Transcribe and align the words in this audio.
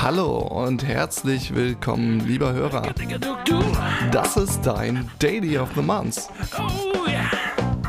Hallo 0.00 0.38
und 0.38 0.84
herzlich 0.84 1.54
willkommen, 1.54 2.20
lieber 2.20 2.52
Hörer. 2.52 2.94
Das 4.12 4.36
ist 4.36 4.62
dein 4.62 5.10
Daily 5.18 5.58
of 5.58 5.70
the 5.74 5.82
Month. 5.82 6.28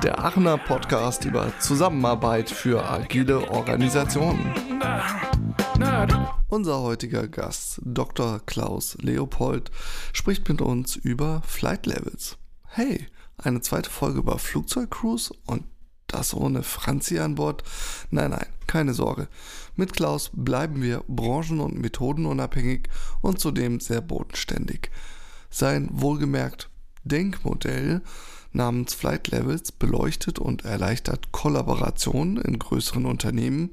Der 0.01 0.23
Aachener 0.23 0.57
Podcast 0.57 1.25
über 1.25 1.51
Zusammenarbeit 1.59 2.49
für 2.49 2.89
agile 2.89 3.49
Organisationen. 3.49 4.53
Unser 6.47 6.79
heutiger 6.79 7.27
Gast, 7.27 7.81
Dr. 7.83 8.39
Klaus 8.45 8.97
Leopold, 9.01 9.71
spricht 10.13 10.47
mit 10.47 10.61
uns 10.61 10.95
über 10.95 11.41
Flight 11.45 11.85
Levels. 11.85 12.37
Hey, 12.67 13.07
eine 13.37 13.61
zweite 13.61 13.89
Folge 13.89 14.19
über 14.19 14.39
Flugzeugcruise 14.39 15.33
und 15.45 15.65
das 16.07 16.33
ohne 16.33 16.63
Franzi 16.63 17.19
an 17.19 17.35
Bord? 17.35 17.63
Nein, 18.11 18.31
nein, 18.31 18.47
keine 18.67 18.93
Sorge. 18.93 19.27
Mit 19.75 19.93
Klaus 19.93 20.31
bleiben 20.33 20.81
wir 20.81 21.03
branchen- 21.07 21.59
und 21.59 21.79
methodenunabhängig 21.79 22.89
und 23.21 23.39
zudem 23.39 23.79
sehr 23.79 24.01
bodenständig. 24.01 24.91
Sein 25.49 25.89
wohlgemerkt 25.91 26.69
Denkmodell 27.03 28.01
namens 28.51 28.93
Flight 28.93 29.27
Levels 29.27 29.71
beleuchtet 29.71 30.39
und 30.39 30.65
erleichtert 30.65 31.31
Kollaborationen 31.31 32.37
in 32.37 32.57
größeren 32.57 33.05
Unternehmen, 33.05 33.71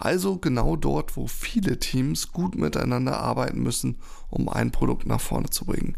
also 0.00 0.38
genau 0.38 0.76
dort, 0.76 1.16
wo 1.16 1.26
viele 1.26 1.78
Teams 1.78 2.32
gut 2.32 2.54
miteinander 2.54 3.20
arbeiten 3.20 3.62
müssen, 3.62 3.96
um 4.30 4.48
ein 4.48 4.70
Produkt 4.70 5.06
nach 5.06 5.20
vorne 5.20 5.50
zu 5.50 5.64
bringen. 5.64 5.96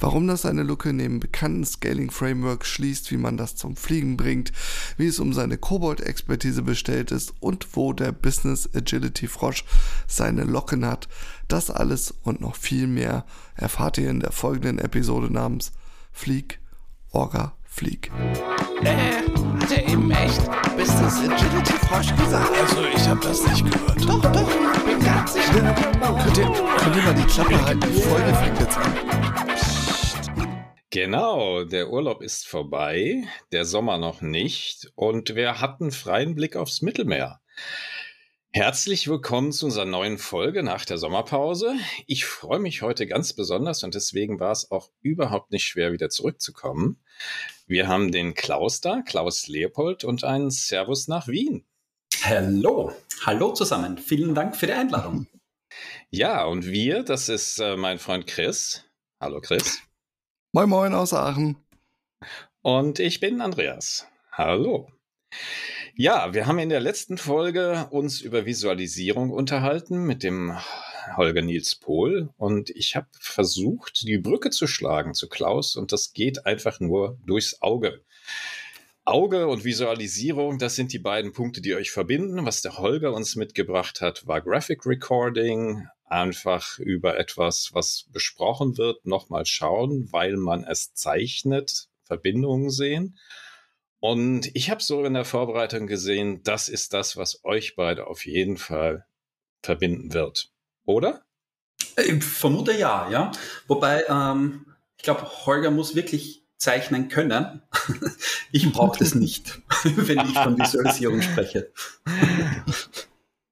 Warum 0.00 0.26
das 0.26 0.44
eine 0.44 0.62
Lücke 0.62 0.92
dem 0.92 1.20
bekannten 1.20 1.64
Scaling 1.64 2.10
Framework 2.10 2.66
schließt, 2.66 3.10
wie 3.10 3.16
man 3.16 3.36
das 3.36 3.56
zum 3.56 3.76
Fliegen 3.76 4.16
bringt, 4.16 4.52
wie 4.96 5.06
es 5.06 5.20
um 5.20 5.32
seine 5.32 5.58
Kobold-Expertise 5.58 6.62
bestellt 6.62 7.12
ist 7.12 7.34
und 7.40 7.76
wo 7.76 7.92
der 7.92 8.12
Business 8.12 8.68
Agility 8.74 9.28
Frosch 9.28 9.64
seine 10.06 10.44
Locken 10.44 10.84
hat, 10.84 11.08
das 11.46 11.70
alles 11.70 12.14
und 12.22 12.40
noch 12.40 12.56
viel 12.56 12.86
mehr 12.86 13.24
erfahrt 13.54 13.98
ihr 13.98 14.10
in 14.10 14.20
der 14.20 14.32
folgenden 14.32 14.78
Episode 14.78 15.32
namens 15.32 15.72
Flieg, 16.12 16.60
Orga, 17.10 17.54
Flieg. 17.78 18.10
Äh, 18.82 19.22
hat 19.60 19.70
er 19.70 19.88
eben 19.88 20.10
echt 20.10 20.44
Business 20.76 21.20
Agility 21.20 21.74
Frosch 21.86 22.10
gesagt? 22.16 22.50
Also, 22.58 22.84
ich 22.84 23.06
habe 23.06 23.20
das 23.20 23.46
nicht 23.46 23.70
gehört. 23.70 24.04
Doch, 24.04 24.32
doch, 24.32 24.84
bin 24.84 24.98
ganz 24.98 25.34
sicher. 25.34 25.74
Könnt 26.24 26.38
ihr, 26.38 26.46
könnt 26.76 26.96
ihr 26.96 27.02
mal 27.02 27.14
die 27.14 27.26
Klappe 27.32 27.64
halten? 27.64 27.80
Die 27.80 28.02
Folge 28.02 28.34
fängt 28.34 28.58
jetzt 28.58 28.78
an. 28.78 28.94
Genau, 30.90 31.62
der 31.62 31.90
Urlaub 31.90 32.20
ist 32.20 32.48
vorbei, 32.48 33.22
der 33.52 33.64
Sommer 33.64 33.96
noch 33.98 34.22
nicht 34.22 34.90
und 34.96 35.36
wir 35.36 35.60
hatten 35.60 35.92
freien 35.92 36.34
Blick 36.34 36.56
aufs 36.56 36.82
Mittelmeer. 36.82 37.40
Herzlich 38.50 39.06
willkommen 39.06 39.52
zu 39.52 39.66
unserer 39.66 39.84
neuen 39.84 40.18
Folge 40.18 40.64
nach 40.64 40.84
der 40.84 40.98
Sommerpause. 40.98 41.74
Ich 42.08 42.24
freue 42.24 42.58
mich 42.58 42.82
heute 42.82 43.06
ganz 43.06 43.34
besonders 43.34 43.84
und 43.84 43.94
deswegen 43.94 44.40
war 44.40 44.50
es 44.50 44.70
auch 44.72 44.90
überhaupt 45.00 45.52
nicht 45.52 45.64
schwer, 45.64 45.92
wieder 45.92 46.08
zurückzukommen. 46.08 46.98
Wir 47.70 47.86
haben 47.86 48.12
den 48.12 48.32
Klaus 48.32 48.80
da, 48.80 49.02
Klaus 49.02 49.46
Leopold 49.46 50.02
und 50.02 50.24
einen 50.24 50.50
Servus 50.50 51.06
nach 51.06 51.28
Wien. 51.28 51.66
Hallo, 52.22 52.94
hallo 53.26 53.52
zusammen. 53.52 53.98
Vielen 53.98 54.34
Dank 54.34 54.56
für 54.56 54.66
die 54.66 54.72
Einladung. 54.72 55.26
Ja, 56.10 56.46
und 56.46 56.66
wir, 56.66 57.02
das 57.02 57.28
ist 57.28 57.58
äh, 57.58 57.76
mein 57.76 57.98
Freund 57.98 58.26
Chris. 58.26 58.86
Hallo 59.20 59.42
Chris. 59.42 59.80
Moin 60.52 60.70
Moin 60.70 60.94
aus 60.94 61.12
Aachen. 61.12 61.58
Und 62.62 62.98
ich 62.98 63.20
bin 63.20 63.42
Andreas. 63.42 64.08
Hallo. 64.32 64.90
Ja, 65.94 66.32
wir 66.32 66.46
haben 66.46 66.58
in 66.58 66.70
der 66.70 66.80
letzten 66.80 67.18
Folge 67.18 67.86
uns 67.90 68.22
über 68.22 68.46
Visualisierung 68.46 69.30
unterhalten 69.30 70.04
mit 70.04 70.22
dem 70.22 70.56
Holger 71.16 71.42
Nils 71.42 71.76
Pohl 71.76 72.30
und 72.36 72.70
ich 72.70 72.96
habe 72.96 73.08
versucht, 73.20 74.02
die 74.02 74.18
Brücke 74.18 74.50
zu 74.50 74.66
schlagen 74.66 75.14
zu 75.14 75.28
Klaus 75.28 75.76
und 75.76 75.92
das 75.92 76.12
geht 76.12 76.46
einfach 76.46 76.80
nur 76.80 77.18
durchs 77.24 77.62
Auge. 77.62 78.02
Auge 79.04 79.48
und 79.48 79.64
Visualisierung, 79.64 80.58
das 80.58 80.76
sind 80.76 80.92
die 80.92 80.98
beiden 80.98 81.32
Punkte, 81.32 81.62
die 81.62 81.74
euch 81.74 81.90
verbinden. 81.90 82.44
Was 82.44 82.60
der 82.60 82.76
Holger 82.76 83.14
uns 83.14 83.36
mitgebracht 83.36 84.02
hat, 84.02 84.26
war 84.26 84.42
Graphic 84.42 84.84
Recording, 84.84 85.86
einfach 86.04 86.78
über 86.78 87.18
etwas, 87.18 87.70
was 87.72 88.06
besprochen 88.12 88.76
wird, 88.76 89.06
nochmal 89.06 89.46
schauen, 89.46 90.08
weil 90.12 90.36
man 90.36 90.64
es 90.64 90.92
zeichnet, 90.92 91.88
Verbindungen 92.04 92.68
sehen. 92.68 93.18
Und 94.00 94.54
ich 94.54 94.70
habe 94.70 94.82
so 94.82 95.04
in 95.04 95.14
der 95.14 95.24
Vorbereitung 95.24 95.86
gesehen, 95.86 96.42
das 96.44 96.68
ist 96.68 96.92
das, 96.92 97.16
was 97.16 97.44
euch 97.44 97.76
beide 97.76 98.06
auf 98.06 98.26
jeden 98.26 98.56
Fall 98.56 99.06
verbinden 99.62 100.12
wird. 100.12 100.52
Oder? 100.88 101.22
Ich 101.98 102.24
vermute 102.24 102.72
ja, 102.72 103.10
ja. 103.10 103.30
Wobei, 103.66 104.04
ähm, 104.08 104.64
ich 104.96 105.02
glaube, 105.02 105.28
Holger 105.44 105.70
muss 105.70 105.94
wirklich 105.94 106.46
zeichnen 106.56 107.08
können. 107.08 107.60
ich 108.52 108.72
brauche 108.72 108.98
das 108.98 109.14
nicht, 109.14 109.60
wenn 109.84 110.20
ich 110.20 110.32
von 110.32 110.58
Visualisierung 110.58 111.20
spreche. 111.20 111.70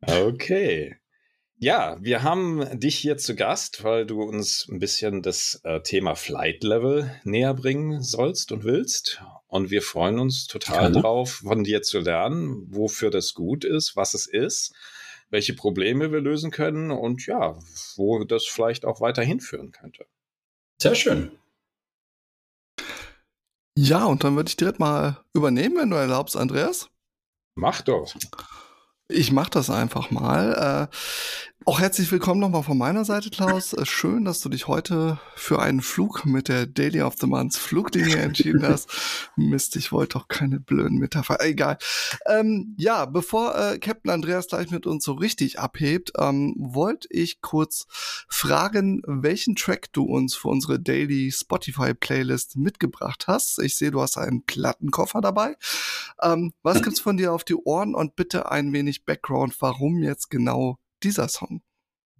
Okay. 0.00 0.96
Ja, 1.58 1.98
wir 2.00 2.22
haben 2.22 2.80
dich 2.80 2.96
hier 2.96 3.18
zu 3.18 3.36
Gast, 3.36 3.84
weil 3.84 4.06
du 4.06 4.22
uns 4.22 4.66
ein 4.70 4.78
bisschen 4.78 5.20
das 5.20 5.60
äh, 5.64 5.82
Thema 5.82 6.14
Flight 6.14 6.64
Level 6.64 7.14
näher 7.24 7.52
bringen 7.52 8.02
sollst 8.02 8.50
und 8.50 8.64
willst. 8.64 9.22
Und 9.46 9.70
wir 9.70 9.82
freuen 9.82 10.18
uns 10.18 10.46
total 10.46 10.90
Gerne. 10.90 11.00
drauf, 11.02 11.42
von 11.44 11.64
dir 11.64 11.82
zu 11.82 11.98
lernen, 11.98 12.66
wofür 12.70 13.10
das 13.10 13.34
gut 13.34 13.64
ist, 13.64 13.94
was 13.94 14.14
es 14.14 14.26
ist, 14.26 14.74
welche 15.36 15.52
Probleme 15.52 16.12
wir 16.12 16.22
lösen 16.22 16.50
können 16.50 16.90
und 16.90 17.26
ja, 17.26 17.58
wo 17.96 18.24
das 18.24 18.46
vielleicht 18.46 18.86
auch 18.86 19.02
weiter 19.02 19.22
hinführen 19.22 19.70
könnte. 19.70 20.06
Sehr 20.80 20.94
schön. 20.94 21.30
Ja, 23.76 24.06
und 24.06 24.24
dann 24.24 24.34
würde 24.34 24.48
ich 24.48 24.56
direkt 24.56 24.78
mal 24.78 25.22
übernehmen, 25.34 25.76
wenn 25.76 25.90
du 25.90 25.96
erlaubst, 25.96 26.38
Andreas. 26.38 26.88
Mach 27.54 27.82
doch. 27.82 28.14
Ich 29.08 29.30
mache 29.30 29.50
das 29.50 29.70
einfach 29.70 30.10
mal. 30.10 30.88
Äh, 30.90 30.96
auch 31.64 31.80
herzlich 31.80 32.12
willkommen 32.12 32.40
nochmal 32.40 32.62
von 32.62 32.78
meiner 32.78 33.04
Seite, 33.04 33.30
Klaus. 33.30 33.72
Äh, 33.72 33.86
schön, 33.86 34.24
dass 34.24 34.40
du 34.40 34.48
dich 34.48 34.68
heute 34.68 35.18
für 35.34 35.60
einen 35.60 35.80
Flug 35.80 36.24
mit 36.24 36.48
der 36.48 36.66
Daily 36.66 37.02
of 37.02 37.14
the 37.18 37.26
Month 37.26 37.56
Fluglinie 37.56 38.18
entschieden 38.18 38.62
hast. 38.68 38.88
Mist, 39.34 39.74
ich 39.74 39.90
wollte 39.90 40.18
doch 40.18 40.28
keine 40.28 40.60
blöden 40.60 40.98
Metapher. 40.98 41.40
Egal. 41.40 41.78
Ähm, 42.26 42.74
ja, 42.78 43.04
bevor 43.04 43.56
äh, 43.56 43.78
Captain 43.78 44.12
Andreas 44.12 44.48
gleich 44.48 44.70
mit 44.70 44.86
uns 44.86 45.04
so 45.04 45.14
richtig 45.14 45.58
abhebt, 45.58 46.12
ähm, 46.18 46.54
wollte 46.56 47.08
ich 47.10 47.40
kurz 47.40 47.86
fragen, 48.28 49.02
welchen 49.06 49.56
Track 49.56 49.92
du 49.92 50.04
uns 50.04 50.36
für 50.36 50.48
unsere 50.48 50.78
Daily 50.78 51.32
Spotify 51.32 51.94
Playlist 51.94 52.56
mitgebracht 52.56 53.26
hast. 53.26 53.58
Ich 53.60 53.76
sehe, 53.76 53.90
du 53.90 54.00
hast 54.00 54.18
einen 54.18 54.44
Plattenkoffer 54.44 55.20
dabei. 55.20 55.56
Ähm, 56.22 56.52
was 56.62 56.82
gibt's 56.82 57.00
von 57.00 57.16
dir 57.16 57.32
auf 57.32 57.44
die 57.44 57.56
Ohren 57.56 57.94
und 57.94 58.14
bitte 58.14 58.50
ein 58.50 58.72
wenig 58.72 58.95
Background, 59.04 59.54
warum 59.60 60.02
jetzt 60.02 60.30
genau 60.30 60.78
dieser 61.02 61.28
Song? 61.28 61.62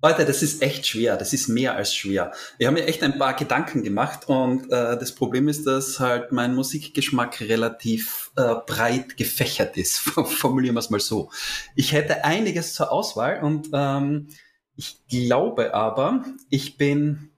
Leute, 0.03 0.27
das 0.27 0.43
ist 0.43 0.63
echt 0.63 0.87
schwer. 0.87 1.17
Das 1.17 1.33
ist 1.33 1.49
mehr 1.49 1.75
als 1.75 1.95
schwer. 1.95 2.33
Ich 2.59 2.67
habe 2.67 2.79
mir 2.79 2.87
echt 2.87 3.03
ein 3.03 3.19
paar 3.19 3.35
Gedanken 3.35 3.83
gemacht 3.83 4.29
und 4.29 4.67
äh, 4.67 4.99
das 4.99 5.15
Problem 5.15 5.49
ist, 5.49 5.67
dass 5.67 5.99
halt 5.99 6.33
mein 6.33 6.55
Musikgeschmack 6.55 7.41
relativ 7.41 8.31
äh, 8.37 8.55
breit 8.67 9.17
gefächert 9.17 9.77
ist. 9.77 9.99
Formulieren 10.27 10.75
wir 10.77 10.81
es 10.81 10.91
mal 10.91 11.01
so. 11.01 11.31
Ich 11.75 11.93
hätte 11.93 12.25
einiges 12.25 12.75
zur 12.75 12.93
Auswahl 12.93 13.43
und 13.43 13.71
ähm, 13.73 14.29
ich 14.77 14.99
glaube 15.09 15.73
aber, 15.73 16.25
ich 16.51 16.77
bin, 16.77 17.31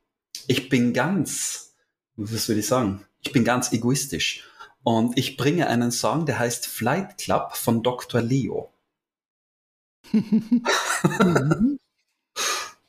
ich 0.48 0.68
bin 0.68 0.92
ganz, 0.92 1.74
was 2.16 2.48
würde 2.48 2.60
ich 2.60 2.66
sagen? 2.66 3.04
Ich 3.22 3.32
bin 3.32 3.44
ganz 3.44 3.72
egoistisch. 3.72 4.44
Und 4.82 5.16
ich 5.16 5.36
bringe 5.36 5.68
einen 5.68 5.92
Song, 5.92 6.26
der 6.26 6.38
heißt 6.38 6.66
Flight 6.66 7.18
Club 7.18 7.56
von 7.56 7.82
Dr. 7.82 8.20
Leo. 8.20 8.72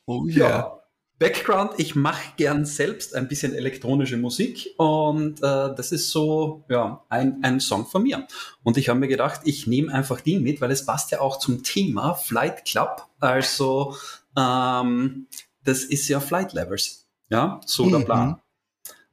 Oh 0.05 0.25
Ja. 0.27 0.75
Background, 1.19 1.71
ich 1.77 1.95
mache 1.95 2.31
gern 2.37 2.63
selbst 2.65 3.13
ein 3.13 3.27
bisschen 3.27 3.53
elektronische 3.53 4.15
Musik 4.15 4.69
und 4.77 5.39
äh, 5.39 5.75
das 5.75 5.91
ist 5.91 6.11
so 6.11 6.63
ja, 6.69 7.03
ein, 7.09 7.43
ein 7.43 7.59
Song 7.59 7.85
von 7.85 8.03
mir. 8.03 8.25
Und 8.63 8.77
ich 8.77 8.87
habe 8.87 9.01
mir 9.01 9.09
gedacht, 9.09 9.41
ich 9.43 9.67
nehme 9.67 9.93
einfach 9.93 10.21
die 10.21 10.39
mit, 10.39 10.61
weil 10.61 10.71
es 10.71 10.85
passt 10.85 11.11
ja 11.11 11.19
auch 11.19 11.37
zum 11.37 11.61
Thema 11.61 12.13
Flight 12.13 12.63
Club. 12.63 13.05
Also 13.19 13.97
ähm, 14.37 15.27
das 15.65 15.83
ist 15.83 16.07
ja 16.07 16.21
Flight 16.21 16.53
Levels. 16.53 17.05
Ja, 17.29 17.59
so 17.65 17.89
der 17.89 17.99
Mhm. 17.99 18.05
Plan. 18.05 18.41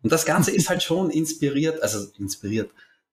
Und 0.04 0.12
das 0.12 0.24
Ganze 0.24 0.52
ist 0.52 0.68
halt 0.70 0.84
schon 0.84 1.10
inspiriert, 1.10 1.82
also 1.82 2.06
inspiriert. 2.20 2.70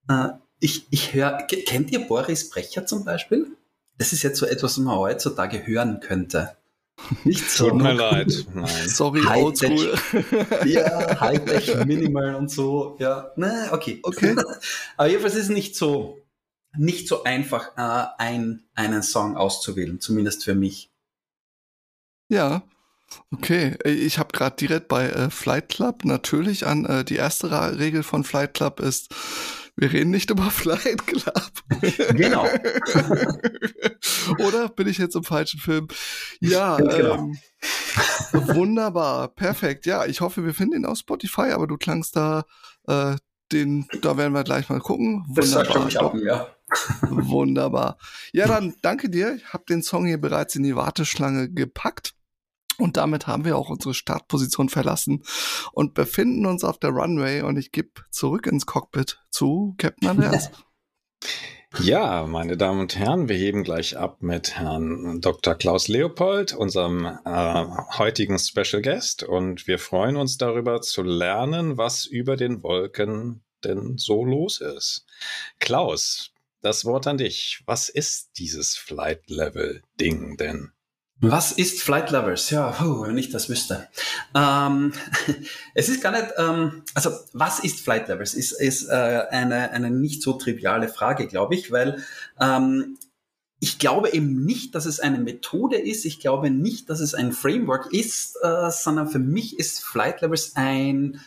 Äh, 0.08 0.30
ich 0.60 0.86
ich 0.92 1.16
höre, 1.16 1.40
kennt 1.48 1.90
ihr 1.92 2.08
Boris 2.08 2.48
Brecher 2.48 2.86
zum 2.86 3.04
Beispiel? 3.04 3.58
Das 3.98 4.14
ist 4.14 4.24
jetzt 4.24 4.40
so 4.40 4.46
etwas, 4.46 4.78
was 4.78 4.78
man 4.78 4.98
heutzutage 4.98 5.66
hören 5.66 6.00
könnte. 6.00 6.56
Nicht 7.24 7.50
so. 7.50 7.70
Tut 7.70 7.82
mir 7.82 7.94
leid. 7.94 8.46
Nein. 8.54 8.68
Sorry, 8.88 9.26
oldschool. 9.26 9.98
Ja, 10.66 11.20
Hightech, 11.20 11.86
Minimal 11.86 12.36
und 12.36 12.50
so. 12.50 12.98
Ja, 13.00 13.32
na, 13.36 13.72
okay. 13.74 14.00
Okay. 14.04 14.36
Aber 14.98 15.08
jedenfalls 15.10 15.36
ist 15.36 15.44
es 15.44 15.50
nicht 15.50 15.76
so, 15.76 16.20
nicht 16.78 17.08
so 17.08 17.24
einfach, 17.24 17.78
äh, 17.78 18.06
ein, 18.18 18.64
einen 18.76 19.04
Song 19.04 19.38
auszuwählen, 19.38 20.00
zumindest 20.00 20.44
für 20.44 20.56
mich. 20.56 20.92
Ja, 22.30 22.64
okay. 23.32 23.78
Ich 23.84 24.18
habe 24.18 24.32
gerade 24.32 24.56
direkt 24.56 24.88
bei 24.88 25.10
äh, 25.10 25.30
Flight 25.30 25.70
Club 25.70 26.06
natürlich 26.06 26.66
an 26.66 26.86
äh, 26.86 27.04
die 27.04 27.16
erste 27.16 27.78
Regel 27.78 28.04
von 28.04 28.24
Flight 28.24 28.54
Club 28.54 28.80
ist, 28.80 29.14
wir 29.76 29.92
reden 29.92 30.12
nicht 30.12 30.30
über 30.30 30.50
Flight 30.52 31.06
Club. 31.08 31.52
Genau. 32.16 32.48
Oder 34.40 34.70
bin 34.70 34.88
ich 34.88 34.98
jetzt 34.98 35.16
im 35.16 35.24
falschen 35.24 35.60
Film? 35.60 35.88
Ja, 36.40 36.78
Genau. 36.78 37.16
ähm, 37.16 37.38
wunderbar, 38.32 39.30
perfekt. 39.30 39.86
Ja, 39.86 40.06
ich 40.06 40.22
hoffe, 40.22 40.46
wir 40.46 40.54
finden 40.54 40.76
ihn 40.78 40.86
auf 40.86 40.98
Spotify, 40.98 41.52
aber 41.52 41.68
du 41.68 41.78
klangst 41.78 42.16
da, 42.16 42.44
äh, 42.88 43.16
den, 43.52 43.88
da 44.02 44.18
werden 44.18 44.34
wir 44.34 44.44
gleich 44.44 44.70
mal 44.70 44.80
gucken. 44.80 45.26
Das 45.36 45.54
Wunderbar. 45.54 45.86
mich 45.86 46.00
auch, 46.00 46.16
ja. 46.16 46.48
Wunderbar. 47.02 47.98
Ja, 48.32 48.48
dann 48.48 48.74
danke 48.82 49.10
dir. 49.10 49.36
Ich 49.36 49.54
habe 49.54 49.64
den 49.70 49.84
Song 49.84 50.06
hier 50.06 50.20
bereits 50.20 50.56
in 50.56 50.64
die 50.64 50.76
Warteschlange 50.76 51.50
gepackt. 51.52 52.14
Und 52.78 52.98
damit 52.98 53.28
haben 53.28 53.46
wir 53.46 53.58
auch 53.58 53.70
unsere 53.70 53.94
Startposition 53.94 54.70
verlassen 54.70 55.24
und 55.72 55.94
befinden 55.94 56.46
uns 56.46 56.64
auf 56.64 56.80
der 56.80 56.92
Runway. 56.92 57.42
Und 57.42 57.58
ich 57.58 57.72
gebe 57.72 57.90
zurück 58.10 58.48
ins 58.48 58.66
Cockpit 58.66 59.20
zu 59.30 59.76
Captain 59.78 60.10
Andreas. 60.10 60.52
Ja, 61.80 62.28
meine 62.28 62.56
Damen 62.56 62.82
und 62.82 62.96
Herren, 62.96 63.30
wir 63.30 63.36
heben 63.36 63.64
gleich 63.64 63.98
ab 63.98 64.22
mit 64.22 64.60
Herrn 64.60 65.22
Dr. 65.22 65.56
Klaus 65.56 65.88
Leopold, 65.88 66.54
unserem 66.54 67.06
äh, 67.26 67.66
heutigen 67.98 68.38
Special 68.38 68.84
Guest. 68.84 69.24
Und 69.24 69.66
wir 69.66 69.80
freuen 69.80 70.16
uns 70.16 70.38
darüber 70.38 70.82
zu 70.82 71.02
lernen, 71.02 71.76
was 71.76 72.06
über 72.06 72.36
den 72.36 72.62
Wolken 72.62 73.44
denn 73.64 73.98
so 73.98 74.24
los 74.24 74.62
ist. 74.62 75.08
Klaus, 75.60 76.32
das 76.62 76.86
Wort 76.86 77.08
an 77.08 77.18
dich. 77.18 77.64
Was 77.66 77.90
ist 77.90 78.38
dieses 78.38 78.76
Flight 78.76 79.28
Level 79.30 79.82
Ding 80.00 80.38
denn? 80.38 80.74
Was 81.26 81.54
ist 81.54 81.82
Flight 81.82 82.12
Lovers? 82.12 82.50
Ja, 82.50 82.72
puh, 82.72 83.08
wenn 83.08 83.18
ich 83.18 83.30
das 83.30 83.48
wüsste. 83.48 83.88
Ähm, 84.36 84.92
es 85.74 85.88
ist 85.88 86.02
gar 86.02 86.12
nicht, 86.12 86.34
ähm, 86.38 86.84
also 86.96 87.12
was 87.32 87.60
ist 87.60 87.80
Flight 87.80 88.10
Lovers? 88.10 88.34
Ist, 88.34 88.52
ist 88.52 88.90
äh, 88.90 89.24
eine, 89.30 89.72
eine 89.72 89.90
nicht 89.90 90.22
so 90.22 90.34
triviale 90.34 90.90
Frage, 90.90 91.28
glaube 91.28 91.56
ich, 91.56 91.72
weil 91.72 92.04
ähm, 92.42 92.98
ich 93.62 93.80
glaube 93.80 94.10
eben 94.10 94.44
nicht, 94.44 94.76
dass 94.76 94.86
es 94.86 95.00
eine 95.00 95.18
Methode 95.18 95.78
ist. 95.78 96.04
Ich 96.04 96.20
glaube 96.20 96.50
nicht, 96.50 96.90
dass 96.90 97.00
es 97.00 97.14
ein 97.14 97.32
Framework 97.32 97.94
ist, 97.94 98.36
äh, 98.42 98.70
sondern 98.70 99.08
für 99.08 99.20
mich 99.20 99.58
ist 99.58 99.80
Flight 99.80 100.20
Lovers 100.20 100.58
ein 100.58 101.22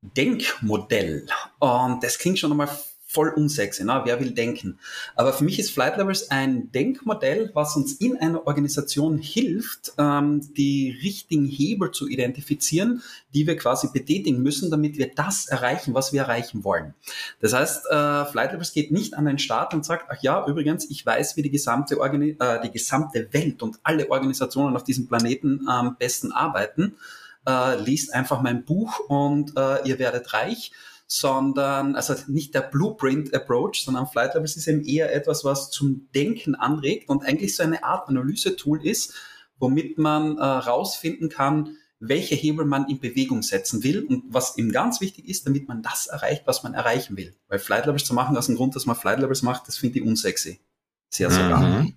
Denkmodell. 0.00 1.26
Und 1.58 2.02
das 2.02 2.16
klingt 2.16 2.38
schon 2.38 2.50
einmal 2.50 2.70
voll 3.14 3.30
unsexy, 3.30 3.84
ne? 3.84 4.02
wer 4.04 4.18
will 4.20 4.32
denken. 4.32 4.78
Aber 5.14 5.32
für 5.32 5.44
mich 5.44 5.58
ist 5.58 5.70
Flight 5.70 5.96
Levels 5.96 6.30
ein 6.30 6.72
Denkmodell, 6.72 7.50
was 7.54 7.76
uns 7.76 7.94
in 7.94 8.16
einer 8.16 8.46
Organisation 8.46 9.18
hilft, 9.18 9.92
ähm, 9.98 10.52
die 10.54 10.98
richtigen 11.02 11.46
Hebel 11.46 11.92
zu 11.92 12.08
identifizieren, 12.08 13.02
die 13.32 13.46
wir 13.46 13.56
quasi 13.56 13.88
betätigen 13.92 14.42
müssen, 14.42 14.70
damit 14.70 14.98
wir 14.98 15.14
das 15.14 15.46
erreichen, 15.46 15.94
was 15.94 16.12
wir 16.12 16.22
erreichen 16.22 16.64
wollen. 16.64 16.94
Das 17.40 17.52
heißt, 17.52 17.86
äh, 17.86 18.24
Flight 18.26 18.52
Levels 18.52 18.72
geht 18.72 18.90
nicht 18.90 19.14
an 19.14 19.26
den 19.26 19.38
Start 19.38 19.74
und 19.74 19.84
sagt, 19.84 20.06
ach 20.10 20.20
ja, 20.20 20.44
übrigens, 20.46 20.90
ich 20.90 21.06
weiß, 21.06 21.36
wie 21.36 21.42
die 21.42 21.50
gesamte, 21.50 22.00
Organi 22.00 22.36
äh, 22.40 22.60
die 22.62 22.72
gesamte 22.72 23.32
Welt 23.32 23.62
und 23.62 23.78
alle 23.84 24.10
Organisationen 24.10 24.76
auf 24.76 24.82
diesem 24.82 25.06
Planeten 25.06 25.68
am 25.68 25.96
besten 25.96 26.32
arbeiten. 26.32 26.96
Äh, 27.46 27.78
liest 27.80 28.12
einfach 28.12 28.40
mein 28.40 28.64
Buch 28.64 29.00
und 29.08 29.56
äh, 29.56 29.86
ihr 29.86 29.98
werdet 29.98 30.32
reich 30.32 30.72
sondern 31.06 31.96
also 31.96 32.14
nicht 32.28 32.54
der 32.54 32.62
Blueprint 32.62 33.34
Approach, 33.34 33.82
sondern 33.84 34.06
Flight 34.06 34.34
Levels 34.34 34.56
ist 34.56 34.66
eben 34.66 34.84
eher 34.84 35.14
etwas, 35.14 35.44
was 35.44 35.70
zum 35.70 36.08
Denken 36.14 36.54
anregt 36.54 37.08
und 37.08 37.24
eigentlich 37.24 37.54
so 37.56 37.62
eine 37.62 37.84
Art 37.84 38.08
Analysetool 38.08 38.84
ist, 38.84 39.14
womit 39.58 39.98
man 39.98 40.38
äh, 40.38 40.42
rausfinden 40.42 41.28
kann, 41.28 41.76
welche 42.00 42.34
Hebel 42.34 42.64
man 42.64 42.88
in 42.88 43.00
Bewegung 43.00 43.42
setzen 43.42 43.82
will 43.82 44.04
und 44.04 44.24
was 44.28 44.58
ihm 44.58 44.72
ganz 44.72 45.00
wichtig 45.00 45.28
ist, 45.28 45.46
damit 45.46 45.68
man 45.68 45.82
das 45.82 46.06
erreicht, 46.06 46.42
was 46.46 46.62
man 46.62 46.74
erreichen 46.74 47.16
will. 47.16 47.34
Weil 47.48 47.58
Flight 47.58 47.86
Levels 47.86 48.04
zu 48.04 48.14
machen 48.14 48.36
aus 48.36 48.46
dem 48.46 48.56
Grund, 48.56 48.76
dass 48.76 48.86
man 48.86 48.96
Flight 48.96 49.20
Levels 49.20 49.42
macht, 49.42 49.68
das 49.68 49.78
finde 49.78 49.98
ich 49.98 50.04
unsexy. 50.04 50.60
Sehr 51.08 51.30
sogar. 51.30 51.60
Mhm. 51.60 51.96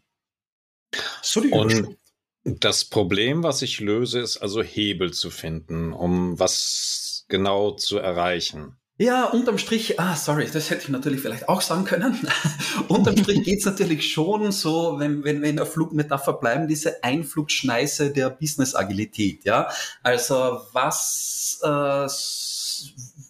So 1.21 1.42
die 1.42 1.51
Und 1.51 1.98
das 2.44 2.86
Problem, 2.86 3.44
was 3.44 3.62
ich 3.62 3.80
löse, 3.80 4.19
ist 4.19 4.38
also 4.38 4.62
Hebel 4.62 5.13
zu 5.13 5.30
finden, 5.30 5.92
um 5.92 6.39
was 6.39 7.25
genau 7.27 7.71
zu 7.71 7.98
erreichen. 7.98 8.77
Ja, 8.99 9.25
unterm 9.25 9.59
Strich, 9.59 9.99
ah, 9.99 10.15
sorry, 10.15 10.49
das 10.51 10.71
hätte 10.71 10.81
ich 10.83 10.89
natürlich 10.89 11.21
vielleicht 11.21 11.47
auch 11.47 11.61
sagen 11.61 11.83
können. 11.83 12.27
unterm 12.88 13.15
Strich 13.15 13.44
geht's 13.44 13.65
natürlich 13.65 14.11
schon 14.11 14.51
so, 14.51 14.95
wenn, 14.97 15.23
wenn 15.23 15.44
wir 15.44 15.49
in 15.51 15.57
der 15.57 15.67
Flugmetapher 15.67 16.33
bleiben, 16.33 16.67
diese 16.67 17.03
Einflugschneise 17.03 18.11
der 18.11 18.31
Business-Agilität, 18.31 19.45
ja. 19.45 19.69
Also 20.01 20.61
was, 20.73 21.59
äh, 21.61 22.07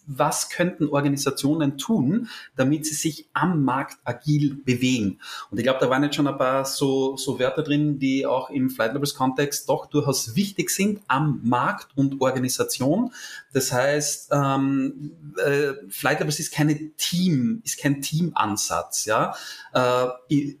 was 0.08 0.48
könnten 0.48 0.88
Organisationen 0.88 1.76
tun, 1.76 2.28
damit 2.56 2.86
sie 2.86 2.94
sich 2.94 3.28
am 3.34 3.62
Markt 3.62 3.98
agil 4.04 4.56
bewegen? 4.64 5.20
Und 5.50 5.58
ich 5.58 5.64
glaube, 5.64 5.80
da 5.80 5.90
waren 5.90 6.02
jetzt 6.02 6.16
schon 6.16 6.26
ein 6.26 6.38
paar 6.38 6.64
so, 6.64 7.16
so 7.16 7.38
Wörter 7.38 7.62
drin, 7.62 7.98
die 7.98 8.26
auch 8.26 8.50
im 8.50 8.70
Flight 8.70 8.94
Levels 8.94 9.14
Kontext 9.14 9.68
doch 9.68 9.86
durchaus 9.86 10.34
wichtig 10.34 10.70
sind 10.70 11.00
am 11.08 11.40
Markt 11.44 11.88
und 11.94 12.20
Organisation. 12.20 13.12
Das 13.52 13.70
heißt, 13.70 14.30
ähm, 14.32 15.12
äh, 15.36 15.74
Flight 15.90 16.20
Levels 16.20 16.40
ist 16.40 16.52
keine 16.52 16.90
Team, 16.96 17.60
ist 17.64 17.78
kein 17.78 18.00
Teamansatz, 18.00 19.04
ja. 19.04 19.34
Äh, 19.74 20.06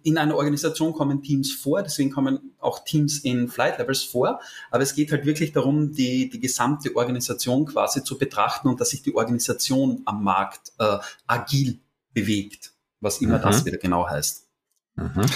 in 0.02 0.18
einer 0.18 0.36
Organisation 0.36 0.92
kommen 0.92 1.22
Teams 1.22 1.52
vor, 1.52 1.82
deswegen 1.82 2.10
kommen 2.10 2.52
auch 2.60 2.84
Teams 2.84 3.20
in 3.20 3.48
Flight 3.48 3.78
Levels 3.78 4.02
vor. 4.02 4.40
Aber 4.70 4.82
es 4.82 4.94
geht 4.94 5.12
halt 5.12 5.24
wirklich 5.24 5.52
darum, 5.52 5.92
die, 5.92 6.28
die 6.28 6.40
gesamte 6.40 6.94
Organisation 6.96 7.66
quasi 7.66 8.02
zu 8.04 8.18
betrachten 8.18 8.68
und 8.68 8.80
dass 8.80 8.90
sich 8.90 9.02
die 9.02 9.14
Organisation 9.14 9.37
am 10.06 10.22
Markt 10.24 10.72
äh, 10.78 10.98
agil 11.26 11.80
bewegt, 12.12 12.72
was 13.00 13.20
immer 13.20 13.38
Mhm. 13.38 13.42
das 13.42 13.64
wieder 13.64 13.78
genau 13.78 14.08
heißt. 14.08 14.46
Mhm. 14.96 15.26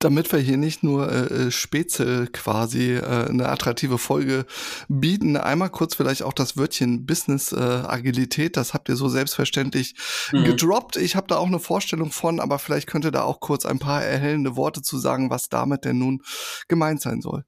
Damit 0.00 0.30
wir 0.32 0.38
hier 0.38 0.58
nicht 0.58 0.82
nur 0.82 1.10
äh, 1.10 1.46
äh, 1.46 1.50
Spätzle 1.50 2.26
quasi 2.26 2.92
äh, 2.92 3.28
eine 3.28 3.48
attraktive 3.48 3.96
Folge 3.96 4.44
bieten, 4.88 5.38
einmal 5.38 5.70
kurz 5.70 5.94
vielleicht 5.94 6.22
auch 6.22 6.34
das 6.34 6.58
Wörtchen 6.58 7.06
Business 7.06 7.52
äh, 7.52 7.56
Agilität, 7.56 8.58
das 8.58 8.74
habt 8.74 8.90
ihr 8.90 8.96
so 8.96 9.08
selbstverständlich 9.08 9.94
Mhm. 10.32 10.44
gedroppt. 10.44 10.96
Ich 10.96 11.16
habe 11.16 11.26
da 11.28 11.36
auch 11.36 11.46
eine 11.46 11.58
Vorstellung 11.58 12.12
von, 12.12 12.38
aber 12.38 12.58
vielleicht 12.58 12.86
könnt 12.86 13.06
ihr 13.06 13.12
da 13.12 13.22
auch 13.22 13.40
kurz 13.40 13.64
ein 13.64 13.78
paar 13.78 14.04
erhellende 14.04 14.56
Worte 14.56 14.82
zu 14.82 14.98
sagen, 14.98 15.30
was 15.30 15.48
damit 15.48 15.86
denn 15.86 15.98
nun 15.98 16.22
gemeint 16.68 17.00
sein 17.00 17.22
soll. 17.22 17.44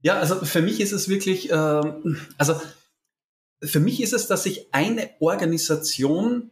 Ja, 0.00 0.14
also 0.18 0.36
für 0.44 0.62
mich 0.62 0.80
ist 0.80 0.92
es 0.92 1.08
wirklich, 1.08 1.50
ähm, 1.52 2.16
also 2.38 2.60
für 3.62 3.80
mich 3.80 4.02
ist 4.02 4.12
es, 4.12 4.26
dass 4.26 4.42
sich 4.42 4.72
eine 4.72 5.10
Organisation 5.20 6.50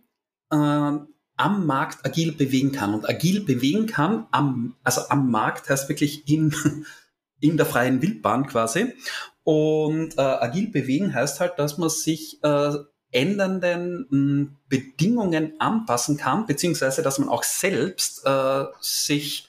ähm, 0.52 1.08
am 1.36 1.66
Markt 1.66 2.04
agil 2.04 2.32
bewegen 2.32 2.72
kann. 2.72 2.94
Und 2.94 3.08
agil 3.08 3.44
bewegen 3.44 3.86
kann, 3.86 4.26
am, 4.30 4.76
also 4.84 5.02
am 5.08 5.30
Markt 5.30 5.68
heißt 5.68 5.88
wirklich 5.88 6.28
in, 6.28 6.54
in 7.40 7.56
der 7.56 7.66
freien 7.66 8.02
Wildbahn 8.02 8.46
quasi. 8.46 8.94
Und 9.42 10.18
äh, 10.18 10.20
agil 10.20 10.68
bewegen 10.68 11.14
heißt 11.14 11.40
halt, 11.40 11.58
dass 11.58 11.78
man 11.78 11.88
sich 11.88 12.42
äh, 12.44 12.74
ändernden 13.10 14.06
mh, 14.10 14.48
Bedingungen 14.68 15.58
anpassen 15.60 16.16
kann, 16.16 16.46
beziehungsweise 16.46 17.02
dass 17.02 17.18
man 17.18 17.28
auch 17.28 17.42
selbst 17.42 18.24
äh, 18.24 18.64
sich 18.80 19.48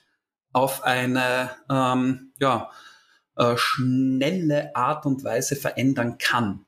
auf 0.54 0.84
eine 0.84 1.52
ähm, 1.70 2.32
ja, 2.40 2.72
äh, 3.36 3.56
schnelle 3.58 4.76
Art 4.76 5.06
und 5.06 5.24
Weise 5.24 5.56
verändern 5.56 6.18
kann. 6.18 6.66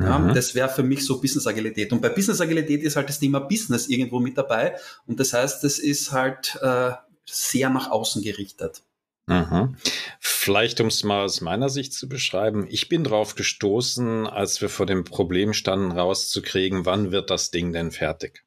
Ja, 0.00 0.18
Mhm. 0.18 0.34
Das 0.34 0.54
wäre 0.54 0.68
für 0.68 0.82
mich 0.82 1.04
so 1.04 1.20
Business 1.20 1.46
Agilität. 1.46 1.92
Und 1.92 2.00
bei 2.00 2.08
Business 2.08 2.40
Agilität 2.40 2.82
ist 2.82 2.96
halt 2.96 3.08
das 3.08 3.18
Thema 3.18 3.40
Business 3.40 3.88
irgendwo 3.88 4.20
mit 4.20 4.38
dabei. 4.38 4.76
Und 5.06 5.18
das 5.18 5.32
heißt, 5.32 5.64
das 5.64 5.78
ist 5.78 6.12
halt 6.12 6.56
äh, 6.62 6.92
sehr 7.26 7.70
nach 7.70 7.90
außen 7.90 8.22
gerichtet. 8.22 8.82
Mhm. 9.26 9.76
Vielleicht, 10.20 10.80
um 10.80 10.86
es 10.86 11.04
mal 11.04 11.24
aus 11.24 11.42
meiner 11.42 11.68
Sicht 11.68 11.92
zu 11.92 12.08
beschreiben, 12.08 12.66
ich 12.70 12.88
bin 12.88 13.04
drauf 13.04 13.34
gestoßen, 13.34 14.26
als 14.26 14.60
wir 14.62 14.70
vor 14.70 14.86
dem 14.86 15.04
Problem 15.04 15.52
standen, 15.52 15.92
rauszukriegen, 15.92 16.86
wann 16.86 17.10
wird 17.12 17.28
das 17.28 17.50
Ding 17.50 17.72
denn 17.72 17.90
fertig? 17.90 18.44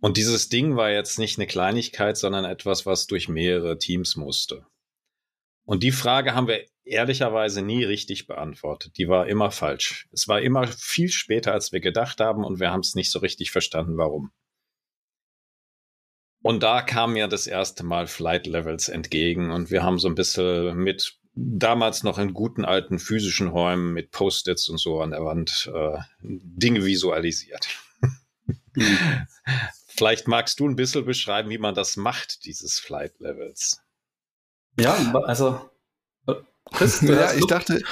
Und 0.00 0.18
dieses 0.18 0.50
Ding 0.50 0.76
war 0.76 0.90
jetzt 0.90 1.18
nicht 1.18 1.38
eine 1.38 1.46
Kleinigkeit, 1.46 2.18
sondern 2.18 2.44
etwas, 2.44 2.84
was 2.84 3.06
durch 3.06 3.30
mehrere 3.30 3.78
Teams 3.78 4.16
musste. 4.16 4.66
Und 5.64 5.82
die 5.82 5.92
Frage 5.92 6.34
haben 6.34 6.46
wir 6.46 6.66
ehrlicherweise 6.84 7.62
nie 7.62 7.84
richtig 7.84 8.26
beantwortet. 8.26 8.98
Die 8.98 9.08
war 9.08 9.26
immer 9.26 9.50
falsch. 9.50 10.06
Es 10.12 10.28
war 10.28 10.40
immer 10.40 10.66
viel 10.66 11.08
später, 11.08 11.52
als 11.52 11.72
wir 11.72 11.80
gedacht 11.80 12.20
haben, 12.20 12.44
und 12.44 12.60
wir 12.60 12.70
haben 12.70 12.80
es 12.80 12.94
nicht 12.94 13.10
so 13.10 13.18
richtig 13.18 13.50
verstanden, 13.50 13.96
warum. 13.96 14.30
Und 16.42 16.62
da 16.62 16.82
kam 16.82 17.14
mir 17.14 17.26
das 17.26 17.46
erste 17.46 17.84
Mal 17.84 18.06
Flight 18.06 18.46
Levels 18.46 18.90
entgegen 18.90 19.50
und 19.50 19.70
wir 19.70 19.82
haben 19.82 19.98
so 19.98 20.08
ein 20.08 20.14
bisschen 20.14 20.76
mit 20.76 21.18
damals 21.34 22.02
noch 22.02 22.18
in 22.18 22.34
guten 22.34 22.66
alten 22.66 22.98
physischen 22.98 23.48
Räumen 23.48 23.94
mit 23.94 24.10
Post-its 24.10 24.68
und 24.68 24.78
so 24.78 25.00
an 25.00 25.10
der 25.10 25.24
Wand 25.24 25.72
äh, 25.74 25.98
Dinge 26.20 26.84
visualisiert. 26.84 27.66
Vielleicht 29.88 30.28
magst 30.28 30.60
du 30.60 30.68
ein 30.68 30.76
bisschen 30.76 31.06
beschreiben, 31.06 31.48
wie 31.48 31.58
man 31.58 31.74
das 31.74 31.96
macht, 31.96 32.44
dieses 32.44 32.78
Flight 32.78 33.18
Levels. 33.20 33.80
Ja, 34.78 34.94
also 35.24 35.70
Chris, 36.72 37.00
ja, 37.02 37.32
ich 37.34 37.46
dachte, 37.46 37.82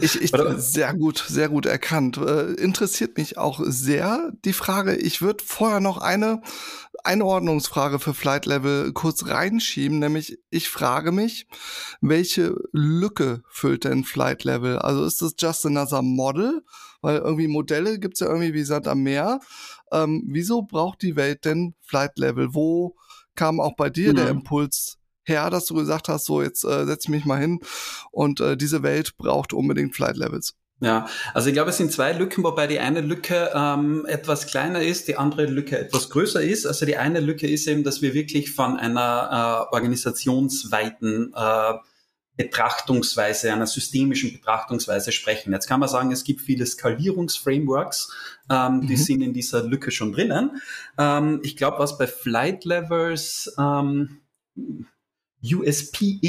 ich, 0.00 0.20
ich 0.20 0.32
sehr 0.56 0.94
gut, 0.94 1.24
sehr 1.26 1.48
gut 1.48 1.66
erkannt. 1.66 2.18
Äh, 2.18 2.52
interessiert 2.54 3.16
mich 3.16 3.38
auch 3.38 3.60
sehr 3.64 4.32
die 4.44 4.52
Frage. 4.52 4.96
Ich 4.96 5.22
würde 5.22 5.42
vorher 5.44 5.80
noch 5.80 5.98
eine 5.98 6.42
Einordnungsfrage 7.04 7.98
für 7.98 8.14
Flight 8.14 8.46
Level 8.46 8.92
kurz 8.92 9.26
reinschieben, 9.26 9.98
nämlich 9.98 10.38
ich 10.50 10.68
frage 10.68 11.10
mich, 11.10 11.46
welche 12.00 12.54
Lücke 12.70 13.42
füllt 13.48 13.84
denn 13.84 14.04
Flight 14.04 14.44
Level? 14.44 14.78
Also 14.78 15.04
ist 15.04 15.22
das 15.22 15.34
just 15.38 15.66
another 15.66 16.02
model? 16.02 16.62
Weil 17.00 17.18
irgendwie 17.18 17.48
Modelle 17.48 17.98
gibt's 17.98 18.20
ja 18.20 18.28
irgendwie 18.28 18.54
wie 18.54 18.62
Sand 18.62 18.86
am 18.86 19.02
Meer. 19.02 19.40
Ähm, 19.90 20.24
wieso 20.28 20.62
braucht 20.62 21.02
die 21.02 21.16
Welt 21.16 21.44
denn 21.44 21.74
Flight 21.80 22.18
Level? 22.18 22.54
Wo 22.54 22.94
kam 23.34 23.58
auch 23.58 23.74
bei 23.74 23.90
dir 23.90 24.12
mhm. 24.12 24.16
der 24.16 24.28
Impuls 24.28 24.98
her, 25.24 25.50
dass 25.50 25.66
du 25.66 25.74
gesagt 25.74 26.08
hast, 26.08 26.24
so 26.24 26.42
jetzt 26.42 26.64
äh, 26.64 26.84
setz 26.86 27.08
mich 27.08 27.24
mal 27.24 27.40
hin 27.40 27.60
und 28.10 28.40
äh, 28.40 28.56
diese 28.56 28.82
Welt 28.82 29.16
braucht 29.16 29.52
unbedingt 29.52 29.94
Flight 29.94 30.16
Levels. 30.16 30.54
Ja, 30.80 31.06
also 31.32 31.48
ich 31.48 31.54
glaube, 31.54 31.70
es 31.70 31.76
sind 31.76 31.92
zwei 31.92 32.12
Lücken, 32.12 32.42
wobei 32.42 32.66
die 32.66 32.80
eine 32.80 33.02
Lücke 33.02 33.52
ähm, 33.54 34.04
etwas 34.06 34.48
kleiner 34.48 34.82
ist, 34.82 35.06
die 35.06 35.16
andere 35.16 35.46
Lücke 35.46 35.78
etwas 35.78 36.10
größer 36.10 36.42
ist. 36.42 36.66
Also 36.66 36.86
die 36.86 36.96
eine 36.96 37.20
Lücke 37.20 37.46
ist 37.46 37.68
eben, 37.68 37.84
dass 37.84 38.02
wir 38.02 38.14
wirklich 38.14 38.50
von 38.50 38.76
einer 38.76 39.68
äh, 39.70 39.74
organisationsweiten 39.74 41.32
äh, 41.36 41.74
Betrachtungsweise, 42.36 43.52
einer 43.52 43.68
systemischen 43.68 44.32
Betrachtungsweise 44.32 45.12
sprechen. 45.12 45.52
Jetzt 45.52 45.68
kann 45.68 45.78
man 45.78 45.88
sagen, 45.88 46.10
es 46.10 46.24
gibt 46.24 46.40
viele 46.40 46.66
Skalierungsframeworks, 46.66 48.10
ähm, 48.50 48.80
die 48.80 48.94
mhm. 48.94 49.00
sind 49.00 49.22
in 49.22 49.32
dieser 49.34 49.62
Lücke 49.62 49.92
schon 49.92 50.12
drinnen. 50.12 50.60
Ähm, 50.98 51.40
ich 51.44 51.56
glaube, 51.56 51.78
was 51.78 51.96
bei 51.96 52.08
Flight 52.08 52.64
Levels 52.64 53.54
ähm, 53.56 54.18
USP 55.42 56.20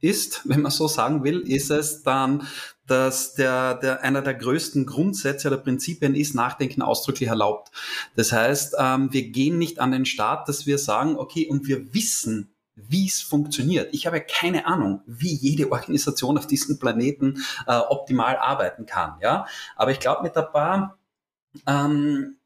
ist, 0.00 0.42
wenn 0.48 0.62
man 0.62 0.72
so 0.72 0.88
sagen 0.88 1.24
will, 1.24 1.40
ist 1.40 1.70
es 1.70 2.02
dann, 2.02 2.46
dass 2.86 3.34
der, 3.34 3.74
der 3.74 4.02
einer 4.02 4.20
der 4.20 4.34
größten 4.34 4.84
Grundsätze 4.84 5.48
oder 5.48 5.58
Prinzipien 5.58 6.14
ist, 6.14 6.34
Nachdenken 6.34 6.82
ausdrücklich 6.82 7.28
erlaubt. 7.28 7.70
Das 8.16 8.32
heißt, 8.32 8.74
ähm, 8.78 9.12
wir 9.12 9.30
gehen 9.30 9.58
nicht 9.58 9.78
an 9.78 9.92
den 9.92 10.06
Start, 10.06 10.48
dass 10.48 10.66
wir 10.66 10.76
sagen, 10.76 11.16
okay, 11.16 11.46
und 11.48 11.68
wir 11.68 11.94
wissen, 11.94 12.52
wie 12.74 13.06
es 13.06 13.20
funktioniert. 13.20 13.92
Ich 13.92 14.06
habe 14.06 14.20
keine 14.20 14.66
Ahnung, 14.66 15.02
wie 15.06 15.34
jede 15.34 15.70
Organisation 15.70 16.38
auf 16.38 16.46
diesem 16.46 16.78
Planeten 16.78 17.44
äh, 17.66 17.76
optimal 17.76 18.36
arbeiten 18.36 18.86
kann. 18.86 19.14
Ja, 19.20 19.46
aber 19.76 19.92
ich 19.92 20.00
glaube, 20.00 20.22
mit 20.22 20.36
ein 20.36 20.50
paar 20.50 20.98
ähm, 21.66 22.36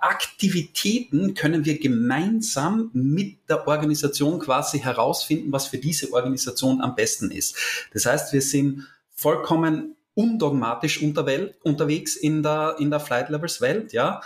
Aktivitäten 0.00 1.34
können 1.34 1.64
wir 1.64 1.78
gemeinsam 1.78 2.90
mit 2.92 3.38
der 3.48 3.66
Organisation 3.66 4.38
quasi 4.38 4.78
herausfinden, 4.78 5.52
was 5.52 5.66
für 5.66 5.78
diese 5.78 6.12
Organisation 6.12 6.80
am 6.80 6.94
besten 6.94 7.30
ist. 7.30 7.56
Das 7.92 8.06
heißt, 8.06 8.32
wir 8.32 8.42
sind 8.42 8.86
vollkommen 9.10 9.96
undogmatisch 10.14 11.02
unterwegs 11.02 12.16
in 12.16 12.42
der, 12.42 12.76
in 12.78 12.90
der 12.90 13.00
Flight 13.00 13.28
Levels 13.28 13.60
Welt, 13.60 13.92
ja. 13.92 14.22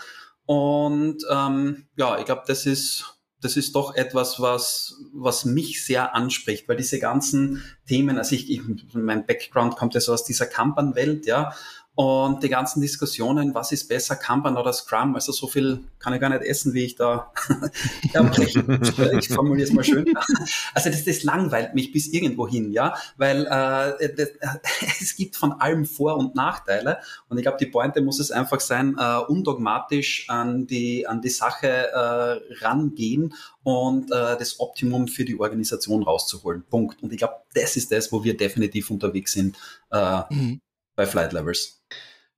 Und 0.47 1.25
ähm, 1.30 1.87
ja, 1.97 2.18
ich 2.18 2.25
glaube, 2.25 2.42
das 2.47 2.66
ist, 2.66 3.18
das 3.40 3.56
ist 3.56 3.75
doch 3.75 3.94
etwas, 3.94 4.40
was, 4.40 4.97
was 5.12 5.44
mich 5.44 5.85
sehr 5.85 6.14
anspricht, 6.14 6.68
weil 6.68 6.76
diese 6.76 6.99
ganzen 6.99 7.62
Themen, 7.87 8.18
also 8.18 8.35
ich, 8.35 8.50
ich 8.50 8.61
mein 8.92 9.26
Background 9.26 9.76
kommt 9.76 9.94
ja 9.94 10.00
so 10.00 10.12
aus 10.12 10.25
dieser 10.25 10.47
Kanban-Welt, 10.47 11.26
ja, 11.26 11.54
und 12.00 12.42
die 12.42 12.49
ganzen 12.49 12.80
Diskussionen, 12.80 13.54
was 13.54 13.73
ist 13.73 13.87
besser, 13.87 14.16
Kanban 14.16 14.57
oder 14.57 14.73
Scrum, 14.73 15.16
also 15.16 15.33
so 15.33 15.47
viel 15.47 15.85
kann 15.99 16.14
ich 16.14 16.21
gar 16.23 16.30
nicht 16.30 16.40
essen, 16.40 16.73
wie 16.73 16.87
ich 16.87 16.95
da 16.95 17.30
erbrechen. 18.14 18.80
ich 19.19 19.28
formuliere 19.28 19.69
es 19.69 19.75
mal 19.75 19.85
schön. 19.85 20.07
Also 20.75 20.88
das, 20.88 21.04
das 21.04 21.25
langweilt 21.25 21.75
mich 21.75 21.92
bis 21.92 22.09
irgendwo 22.09 22.49
hin, 22.49 22.73
ja, 22.73 22.95
weil 23.19 23.45
äh, 23.45 24.14
das, 24.16 24.30
es 25.00 25.14
gibt 25.14 25.37
von 25.37 25.52
allem 25.52 25.85
Vor- 25.85 26.16
und 26.16 26.35
Nachteile 26.35 27.00
und 27.28 27.37
ich 27.37 27.42
glaube, 27.42 27.59
die 27.59 27.66
Pointe 27.66 28.00
muss 28.00 28.19
es 28.19 28.30
einfach 28.30 28.61
sein, 28.61 28.97
äh, 28.99 29.19
undogmatisch 29.19 30.25
an 30.30 30.66
die, 30.66 31.07
an 31.07 31.21
die 31.21 31.28
Sache 31.28 31.69
äh, 31.69 32.64
rangehen 32.64 33.35
und 33.62 34.11
äh, 34.11 34.38
das 34.38 34.59
Optimum 34.59 35.07
für 35.07 35.26
die 35.26 35.38
Organisation 35.38 36.02
rauszuholen. 36.02 36.64
Punkt. 36.71 37.02
Und 37.02 37.12
ich 37.12 37.19
glaube, 37.19 37.35
das 37.52 37.76
ist 37.76 37.92
das, 37.92 38.11
wo 38.11 38.25
wir 38.25 38.38
definitiv 38.38 38.90
unterwegs 38.90 39.33
sind 39.33 39.59
äh, 39.90 40.23
mhm. 40.30 40.62
Bei 41.00 41.07
Flight 41.07 41.33
Levels. 41.33 41.80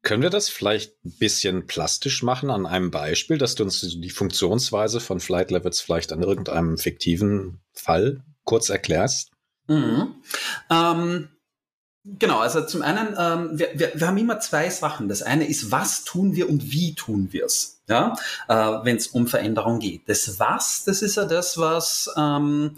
Können 0.03 0.23
wir 0.23 0.31
das 0.31 0.49
vielleicht 0.49 1.05
ein 1.05 1.19
bisschen 1.19 1.67
plastisch 1.67 2.23
machen 2.23 2.49
an 2.49 2.65
einem 2.65 2.93
Beispiel, 2.93 3.37
dass 3.37 3.57
du 3.57 3.65
uns 3.65 3.81
die 3.81 4.11
Funktionsweise 4.11 5.01
von 5.01 5.19
Flight 5.19 5.51
Levels 5.51 5.81
vielleicht 5.81 6.13
an 6.13 6.23
irgendeinem 6.23 6.79
fiktiven 6.79 7.61
Fall 7.73 8.23
kurz 8.45 8.69
erklärst? 8.69 9.33
Mhm. 9.67 10.15
Ähm, 10.71 11.29
genau, 12.05 12.39
also 12.39 12.65
zum 12.65 12.83
einen, 12.83 13.17
ähm, 13.19 13.59
wir, 13.59 13.71
wir, 13.75 13.91
wir 13.97 14.07
haben 14.07 14.19
immer 14.19 14.39
zwei 14.39 14.71
Sachen. 14.71 15.09
Das 15.09 15.23
eine 15.23 15.49
ist, 15.49 15.73
was 15.73 16.05
tun 16.05 16.37
wir 16.37 16.49
und 16.49 16.71
wie 16.71 16.95
tun 16.95 17.33
wir 17.33 17.47
es, 17.47 17.83
ja, 17.89 18.15
äh, 18.47 18.55
wenn 18.85 18.97
es 18.97 19.09
um 19.09 19.27
Veränderung 19.27 19.81
geht. 19.81 20.09
Das 20.09 20.39
Was, 20.39 20.85
das 20.85 21.03
ist 21.03 21.17
ja 21.17 21.25
das, 21.25 21.59
was, 21.59 22.09
ähm, 22.17 22.77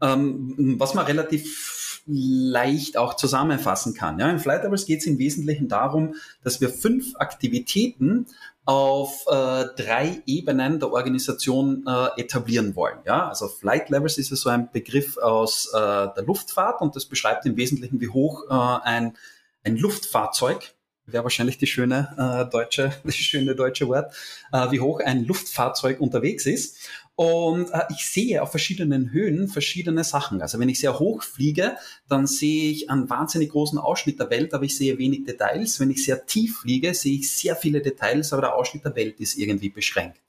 ähm 0.00 0.76
was 0.78 0.94
man 0.94 1.04
relativ 1.04 1.75
leicht 2.06 2.96
auch 2.96 3.14
zusammenfassen 3.14 3.94
kann. 3.94 4.18
Ja, 4.18 4.30
in 4.30 4.38
Flight 4.38 4.62
Levels 4.62 4.86
geht 4.86 5.00
es 5.00 5.06
im 5.06 5.18
Wesentlichen 5.18 5.68
darum, 5.68 6.14
dass 6.42 6.60
wir 6.60 6.68
fünf 6.70 7.16
Aktivitäten 7.16 8.26
auf 8.64 9.24
äh, 9.28 9.66
drei 9.76 10.22
Ebenen 10.26 10.80
der 10.80 10.92
Organisation 10.92 11.84
äh, 11.86 12.20
etablieren 12.20 12.74
wollen. 12.74 12.98
Ja, 13.04 13.28
also 13.28 13.48
Flight 13.48 13.90
Levels 13.90 14.18
ist 14.18 14.30
ja 14.30 14.36
so 14.36 14.50
ein 14.50 14.70
Begriff 14.72 15.16
aus 15.18 15.70
äh, 15.72 15.78
der 15.78 16.24
Luftfahrt 16.26 16.80
und 16.80 16.96
das 16.96 17.06
beschreibt 17.06 17.46
im 17.46 17.56
Wesentlichen, 17.56 18.00
wie 18.00 18.08
hoch 18.08 18.44
äh, 18.50 18.84
ein, 18.84 19.16
ein 19.64 19.76
Luftfahrzeug 19.76 20.74
wäre 21.06 21.22
wahrscheinlich 21.22 21.58
die 21.58 21.66
schöne 21.66 22.08
äh, 22.18 22.50
deutsche, 22.50 22.92
das 23.04 23.14
schöne 23.14 23.54
deutsche 23.54 23.88
Wort, 23.88 24.14
äh, 24.52 24.70
wie 24.70 24.80
hoch 24.80 25.00
ein 25.00 25.24
Luftfahrzeug 25.24 26.00
unterwegs 26.00 26.46
ist. 26.46 26.88
Und 27.16 27.70
äh, 27.70 27.80
ich 27.90 28.06
sehe 28.06 28.42
auf 28.42 28.50
verschiedenen 28.50 29.10
Höhen 29.10 29.48
verschiedene 29.48 30.04
Sachen. 30.04 30.42
Also 30.42 30.58
wenn 30.58 30.68
ich 30.68 30.78
sehr 30.78 30.98
hoch 30.98 31.22
fliege, 31.22 31.76
dann 32.08 32.26
sehe 32.26 32.70
ich 32.70 32.90
einen 32.90 33.08
wahnsinnig 33.08 33.48
großen 33.50 33.78
Ausschnitt 33.78 34.20
der 34.20 34.28
Welt, 34.28 34.52
aber 34.52 34.64
ich 34.64 34.76
sehe 34.76 34.98
wenig 34.98 35.24
Details. 35.24 35.80
Wenn 35.80 35.90
ich 35.90 36.04
sehr 36.04 36.26
tief 36.26 36.58
fliege, 36.58 36.92
sehe 36.92 37.18
ich 37.18 37.34
sehr 37.34 37.56
viele 37.56 37.80
Details, 37.80 38.34
aber 38.34 38.42
der 38.42 38.54
Ausschnitt 38.54 38.84
der 38.84 38.94
Welt 38.96 39.18
ist 39.18 39.38
irgendwie 39.38 39.70
beschränkt. 39.70 40.20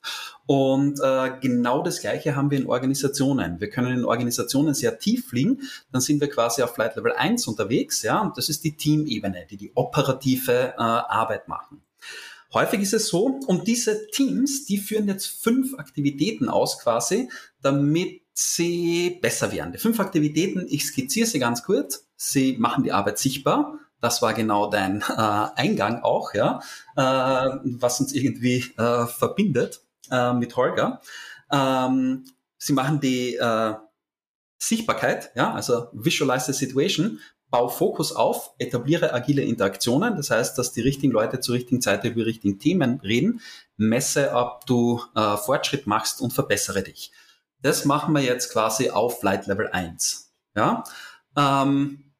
Und 0.46 0.98
äh, 1.00 1.32
genau 1.42 1.82
das 1.82 2.00
Gleiche 2.00 2.34
haben 2.34 2.50
wir 2.50 2.56
in 2.56 2.66
Organisationen. 2.66 3.60
Wir 3.60 3.68
können 3.68 3.98
in 3.98 4.04
Organisationen 4.06 4.72
sehr 4.72 4.98
tief 4.98 5.28
fliegen, 5.28 5.60
dann 5.92 6.00
sind 6.00 6.22
wir 6.22 6.30
quasi 6.30 6.62
auf 6.62 6.74
Flight 6.74 6.96
Level 6.96 7.12
1 7.12 7.46
unterwegs, 7.48 8.00
ja, 8.02 8.22
und 8.22 8.38
das 8.38 8.48
ist 8.48 8.64
die 8.64 8.74
Teamebene, 8.74 9.44
die 9.50 9.58
die 9.58 9.72
operative 9.74 10.72
äh, 10.74 10.80
Arbeit 10.80 11.48
machen. 11.48 11.82
Häufig 12.52 12.80
ist 12.80 12.94
es 12.94 13.08
so, 13.08 13.38
und 13.46 13.68
diese 13.68 14.08
Teams, 14.08 14.64
die 14.64 14.78
führen 14.78 15.08
jetzt 15.08 15.26
fünf 15.26 15.78
Aktivitäten 15.78 16.48
aus 16.48 16.78
quasi, 16.78 17.28
damit 17.60 18.22
sie 18.32 19.18
besser 19.20 19.52
werden. 19.52 19.72
Die 19.72 19.78
fünf 19.78 20.00
Aktivitäten, 20.00 20.66
ich 20.68 20.86
skizziere 20.86 21.26
sie 21.26 21.38
ganz 21.38 21.62
kurz. 21.62 22.06
Sie 22.16 22.56
machen 22.58 22.84
die 22.84 22.92
Arbeit 22.92 23.18
sichtbar. 23.18 23.78
Das 24.00 24.22
war 24.22 24.32
genau 24.32 24.70
dein 24.70 25.02
äh, 25.02 25.12
Eingang 25.16 26.02
auch, 26.02 26.32
ja, 26.32 26.60
äh, 26.96 27.58
was 27.64 28.00
uns 28.00 28.12
irgendwie 28.12 28.64
äh, 28.76 29.06
verbindet 29.06 29.80
äh, 30.10 30.32
mit 30.32 30.56
Holger. 30.56 31.00
Ähm, 31.50 32.24
sie 32.58 32.72
machen 32.74 33.00
die 33.00 33.34
äh, 33.34 33.74
Sichtbarkeit, 34.58 35.32
ja, 35.34 35.52
also 35.52 35.88
visualize 35.92 36.52
the 36.52 36.52
situation, 36.52 37.18
bau 37.50 37.68
Fokus 37.68 38.12
auf, 38.12 38.52
etabliere 38.58 39.14
agile 39.14 39.42
Interaktionen, 39.42 40.16
das 40.16 40.30
heißt, 40.30 40.58
dass 40.58 40.72
die 40.72 40.82
richtigen 40.82 41.12
Leute 41.12 41.40
zur 41.40 41.54
richtigen 41.54 41.80
Zeit 41.80 42.04
über 42.04 42.16
die 42.16 42.22
richtigen 42.22 42.58
Themen 42.58 43.00
reden, 43.00 43.40
messe, 43.76 44.32
ob 44.32 44.66
du 44.66 45.00
äh, 45.14 45.36
Fortschritt 45.36 45.86
machst 45.86 46.20
und 46.20 46.32
verbessere 46.32 46.82
dich. 46.82 47.10
Das 47.62 47.84
machen 47.84 48.14
wir 48.14 48.22
jetzt 48.22 48.52
quasi 48.52 48.90
auf 48.90 49.20
Flight 49.20 49.46
Level 49.46 49.68
1. 49.68 50.32
Ja? 50.54 50.84
Ähm, 51.36 52.12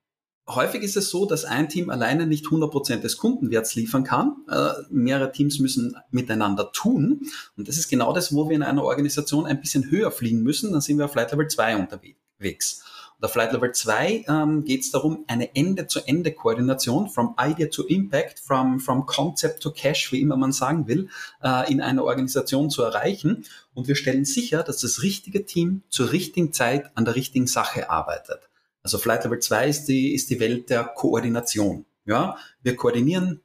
häufig 0.48 0.82
ist 0.82 0.96
es 0.96 1.10
so, 1.10 1.26
dass 1.26 1.44
ein 1.44 1.68
Team 1.68 1.90
alleine 1.90 2.26
nicht 2.26 2.46
100% 2.46 3.00
des 3.00 3.18
Kundenwerts 3.18 3.74
liefern 3.74 4.04
kann. 4.04 4.36
Äh, 4.50 4.70
mehrere 4.90 5.30
Teams 5.30 5.58
müssen 5.58 5.96
miteinander 6.10 6.72
tun. 6.72 7.20
Und 7.56 7.68
das 7.68 7.76
ist 7.76 7.88
genau 7.88 8.12
das, 8.12 8.34
wo 8.34 8.48
wir 8.48 8.56
in 8.56 8.62
einer 8.62 8.82
Organisation 8.82 9.46
ein 9.46 9.60
bisschen 9.60 9.90
höher 9.90 10.10
fliegen 10.10 10.42
müssen. 10.42 10.72
Dann 10.72 10.80
sind 10.80 10.98
wir 10.98 11.04
auf 11.04 11.12
Flight 11.12 11.30
Level 11.30 11.48
2 11.48 11.76
unterwegs. 11.76 12.82
Bei 13.20 13.26
Flight 13.26 13.52
Level 13.52 13.72
2 13.72 14.26
ähm, 14.28 14.64
geht 14.64 14.82
es 14.82 14.92
darum, 14.92 15.24
eine 15.26 15.54
Ende-zu-Ende-Koordination, 15.56 17.08
from 17.08 17.34
Idea 17.40 17.66
to 17.66 17.82
Impact, 17.82 18.38
from, 18.38 18.78
from 18.78 19.06
Concept 19.06 19.60
to 19.60 19.72
Cash, 19.72 20.12
wie 20.12 20.20
immer 20.20 20.36
man 20.36 20.52
sagen 20.52 20.86
will, 20.86 21.08
äh, 21.42 21.70
in 21.70 21.80
einer 21.80 22.04
Organisation 22.04 22.70
zu 22.70 22.82
erreichen. 22.82 23.44
Und 23.74 23.88
wir 23.88 23.96
stellen 23.96 24.24
sicher, 24.24 24.62
dass 24.62 24.78
das 24.78 25.02
richtige 25.02 25.44
Team 25.44 25.82
zur 25.88 26.12
richtigen 26.12 26.52
Zeit 26.52 26.92
an 26.94 27.04
der 27.04 27.16
richtigen 27.16 27.48
Sache 27.48 27.90
arbeitet. 27.90 28.48
Also 28.84 28.98
Flight 28.98 29.24
Level 29.24 29.40
2 29.40 29.68
ist 29.68 29.86
die, 29.86 30.14
ist 30.14 30.30
die 30.30 30.38
Welt 30.38 30.70
der 30.70 30.84
Koordination. 30.84 31.86
Ja, 32.04 32.36
wir 32.62 32.76
koordinieren 32.76 33.40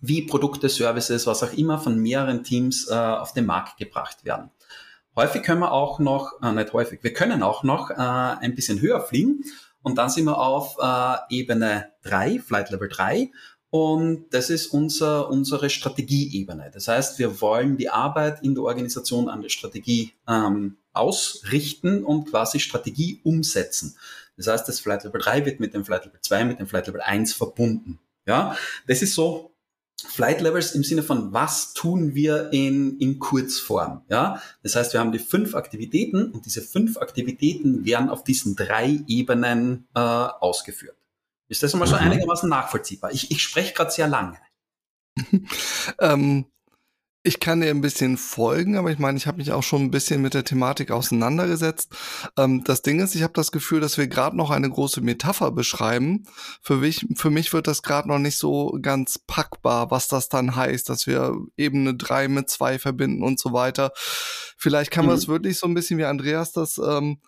wie 0.00 0.22
Produkte, 0.22 0.68
Services, 0.68 1.26
was 1.26 1.42
auch 1.42 1.54
immer 1.54 1.78
von 1.78 1.98
mehreren 1.98 2.44
Teams 2.44 2.86
äh, 2.88 2.94
auf 2.94 3.32
den 3.32 3.46
Markt 3.46 3.78
gebracht 3.78 4.24
werden. 4.24 4.50
Häufig 5.16 5.42
können 5.42 5.60
wir 5.60 5.72
auch 5.72 5.98
noch, 5.98 6.42
äh, 6.42 6.52
nicht 6.52 6.72
häufig, 6.74 7.02
wir 7.02 7.14
können 7.14 7.42
auch 7.42 7.62
noch 7.62 7.90
äh, 7.90 7.94
ein 7.94 8.54
bisschen 8.54 8.80
höher 8.80 9.00
fliegen 9.00 9.44
und 9.82 9.96
dann 9.96 10.10
sind 10.10 10.26
wir 10.26 10.38
auf 10.38 10.76
äh, 10.78 11.34
Ebene 11.34 11.92
3, 12.02 12.38
Flight 12.40 12.70
Level 12.70 12.88
3 12.88 13.30
und 13.70 14.26
das 14.30 14.50
ist 14.50 14.68
unser, 14.68 15.28
unsere 15.30 15.70
Strategieebene. 15.70 16.70
Das 16.72 16.88
heißt, 16.88 17.18
wir 17.18 17.40
wollen 17.40 17.76
die 17.76 17.88
Arbeit 17.88 18.42
in 18.42 18.54
der 18.54 18.64
Organisation 18.64 19.28
an 19.28 19.42
der 19.42 19.48
Strategie 19.48 20.12
ähm, 20.28 20.76
ausrichten 20.92 22.04
und 22.04 22.30
quasi 22.30 22.60
Strategie 22.60 23.20
umsetzen. 23.24 23.96
Das 24.36 24.46
heißt, 24.48 24.68
das 24.68 24.80
Flight 24.80 25.04
Level 25.04 25.20
3 25.20 25.46
wird 25.46 25.60
mit 25.60 25.72
dem 25.72 25.84
Flight 25.84 26.04
Level 26.04 26.20
2, 26.20 26.44
mit 26.44 26.60
dem 26.60 26.66
Flight 26.66 26.86
Level 26.86 27.00
1 27.00 27.32
verbunden. 27.32 27.98
Ja, 28.26 28.56
das 28.86 29.02
ist 29.02 29.14
so 29.14 29.55
Flight 30.04 30.40
Levels 30.40 30.72
im 30.72 30.84
Sinne 30.84 31.02
von, 31.02 31.32
was 31.32 31.72
tun 31.72 32.14
wir 32.14 32.52
in, 32.52 32.98
in 32.98 33.18
Kurzform? 33.18 34.04
Ja, 34.08 34.42
das 34.62 34.76
heißt, 34.76 34.92
wir 34.92 35.00
haben 35.00 35.12
die 35.12 35.18
fünf 35.18 35.54
Aktivitäten 35.54 36.32
und 36.32 36.44
diese 36.44 36.60
fünf 36.60 36.98
Aktivitäten 36.98 37.84
werden 37.84 38.10
auf 38.10 38.22
diesen 38.22 38.56
drei 38.56 39.00
Ebenen 39.06 39.88
äh, 39.94 40.00
ausgeführt. 40.00 40.96
Ist 41.48 41.62
das 41.62 41.72
einmal 41.72 41.88
so 41.88 41.96
mhm. 41.96 42.02
einigermaßen 42.02 42.48
nachvollziehbar? 42.48 43.12
Ich, 43.12 43.30
ich 43.30 43.42
spreche 43.42 43.72
gerade 43.72 43.90
sehr 43.90 44.08
lange. 44.08 44.38
ähm, 46.00 46.46
ich 47.26 47.40
kann 47.40 47.60
dir 47.60 47.70
ein 47.70 47.80
bisschen 47.80 48.16
folgen, 48.16 48.76
aber 48.76 48.92
ich 48.92 49.00
meine, 49.00 49.18
ich 49.18 49.26
habe 49.26 49.38
mich 49.38 49.50
auch 49.50 49.64
schon 49.64 49.82
ein 49.82 49.90
bisschen 49.90 50.22
mit 50.22 50.32
der 50.32 50.44
Thematik 50.44 50.92
auseinandergesetzt. 50.92 51.92
Ähm, 52.38 52.62
das 52.62 52.82
Ding 52.82 53.00
ist, 53.00 53.16
ich 53.16 53.24
habe 53.24 53.32
das 53.32 53.50
Gefühl, 53.50 53.80
dass 53.80 53.98
wir 53.98 54.06
gerade 54.06 54.36
noch 54.36 54.50
eine 54.50 54.70
große 54.70 55.00
Metapher 55.00 55.50
beschreiben. 55.50 56.28
Für 56.62 56.76
mich, 56.76 57.04
für 57.16 57.30
mich 57.30 57.52
wird 57.52 57.66
das 57.66 57.82
gerade 57.82 58.06
noch 58.06 58.20
nicht 58.20 58.38
so 58.38 58.78
ganz 58.80 59.18
packbar, 59.18 59.90
was 59.90 60.06
das 60.06 60.28
dann 60.28 60.54
heißt, 60.54 60.88
dass 60.88 61.08
wir 61.08 61.36
Ebene 61.56 61.96
drei 61.96 62.28
mit 62.28 62.48
zwei 62.48 62.78
verbinden 62.78 63.24
und 63.24 63.40
so 63.40 63.52
weiter. 63.52 63.90
Vielleicht 64.56 64.92
kann 64.92 65.06
man 65.06 65.16
es 65.16 65.26
mhm. 65.26 65.32
wirklich 65.32 65.58
so 65.58 65.66
ein 65.66 65.74
bisschen 65.74 65.98
wie 65.98 66.04
Andreas 66.04 66.52
das 66.52 66.78
ähm, 66.78 67.18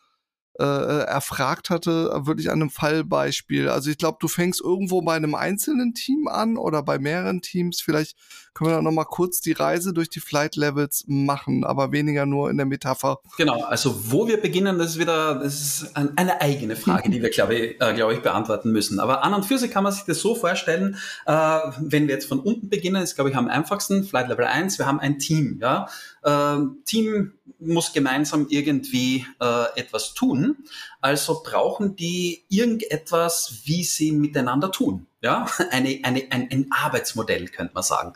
äh, 0.60 0.64
äh, 0.64 1.04
erfragt 1.04 1.70
hatte, 1.70 2.10
wirklich 2.24 2.50
an 2.50 2.60
einem 2.60 2.70
Fallbeispiel. 2.70 3.68
Also 3.68 3.90
ich 3.90 3.98
glaube, 3.98 4.18
du 4.20 4.26
fängst 4.26 4.60
irgendwo 4.60 5.02
bei 5.02 5.14
einem 5.14 5.36
einzelnen 5.36 5.94
Team 5.94 6.26
an 6.26 6.56
oder 6.56 6.82
bei 6.82 6.98
mehreren 6.98 7.42
Teams. 7.42 7.80
Vielleicht 7.80 8.16
können 8.54 8.70
wir 8.70 8.74
da 8.74 8.82
nochmal 8.82 9.04
kurz 9.04 9.40
die 9.40 9.52
Reise 9.52 9.92
durch 9.92 10.10
die 10.10 10.18
Flight 10.18 10.56
Levels 10.56 11.04
machen, 11.06 11.62
aber 11.62 11.92
weniger 11.92 12.26
nur 12.26 12.50
in 12.50 12.56
der 12.56 12.66
Metapher. 12.66 13.20
Genau, 13.36 13.62
also 13.62 14.10
wo 14.10 14.26
wir 14.26 14.42
beginnen, 14.42 14.78
das 14.78 14.90
ist 14.90 14.98
wieder 14.98 15.36
das 15.36 15.54
ist 15.54 15.96
eine 15.96 16.40
eigene 16.40 16.74
Frage, 16.74 17.08
die 17.08 17.22
wir, 17.22 17.30
glaube 17.30 17.54
ich, 17.54 17.80
äh, 17.80 17.94
glaube 17.94 18.14
ich, 18.14 18.22
beantworten 18.22 18.72
müssen. 18.72 18.98
Aber 18.98 19.22
an 19.22 19.34
und 19.34 19.46
für 19.46 19.58
sich 19.58 19.70
kann 19.70 19.84
man 19.84 19.92
sich 19.92 20.02
das 20.06 20.18
so 20.18 20.34
vorstellen, 20.34 20.96
äh, 21.26 21.32
wenn 21.78 22.08
wir 22.08 22.14
jetzt 22.14 22.26
von 22.26 22.40
unten 22.40 22.68
beginnen, 22.68 23.00
ist, 23.00 23.14
glaube 23.14 23.30
ich, 23.30 23.36
am 23.36 23.46
einfachsten, 23.46 24.02
Flight 24.02 24.26
Level 24.26 24.46
1, 24.46 24.76
wir 24.80 24.86
haben 24.86 24.98
ein 24.98 25.20
Team, 25.20 25.60
ja. 25.62 25.86
Äh, 26.28 26.58
Team 26.84 27.32
muss 27.58 27.92
gemeinsam 27.92 28.46
irgendwie 28.50 29.26
äh, 29.40 29.64
etwas 29.76 30.14
tun. 30.14 30.58
Also 31.00 31.42
brauchen 31.42 31.96
die 31.96 32.44
irgendetwas, 32.48 33.62
wie 33.64 33.82
sie 33.82 34.12
miteinander 34.12 34.70
tun. 34.70 35.06
Ja, 35.20 35.46
eine, 35.70 36.00
eine, 36.02 36.26
ein, 36.30 36.48
ein 36.50 36.66
Arbeitsmodell 36.70 37.48
könnte 37.48 37.74
man 37.74 37.82
sagen. 37.82 38.12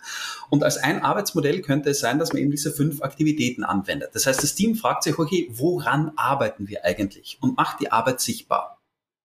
Und 0.51 0.63
als 0.63 0.77
ein 0.77 1.03
Arbeitsmodell 1.03 1.63
könnte 1.63 1.91
es 1.91 2.01
sein, 2.01 2.19
dass 2.19 2.33
man 2.33 2.43
eben 2.43 2.51
diese 2.51 2.71
fünf 2.71 3.03
Aktivitäten 3.03 3.65
anwendet. 3.65 4.11
Das 4.15 4.27
heißt, 4.27 4.43
das 4.43 4.55
Team 4.55 4.77
fragt 4.77 5.03
sich, 5.03 5.19
okay, 5.19 5.49
woran 5.53 6.13
arbeiten 6.17 6.69
wir 6.69 6.85
eigentlich? 6.85 7.39
Und 7.41 7.57
macht 7.57 7.81
die 7.81 7.91
Arbeit 7.91 8.21
sichtbar. 8.21 8.79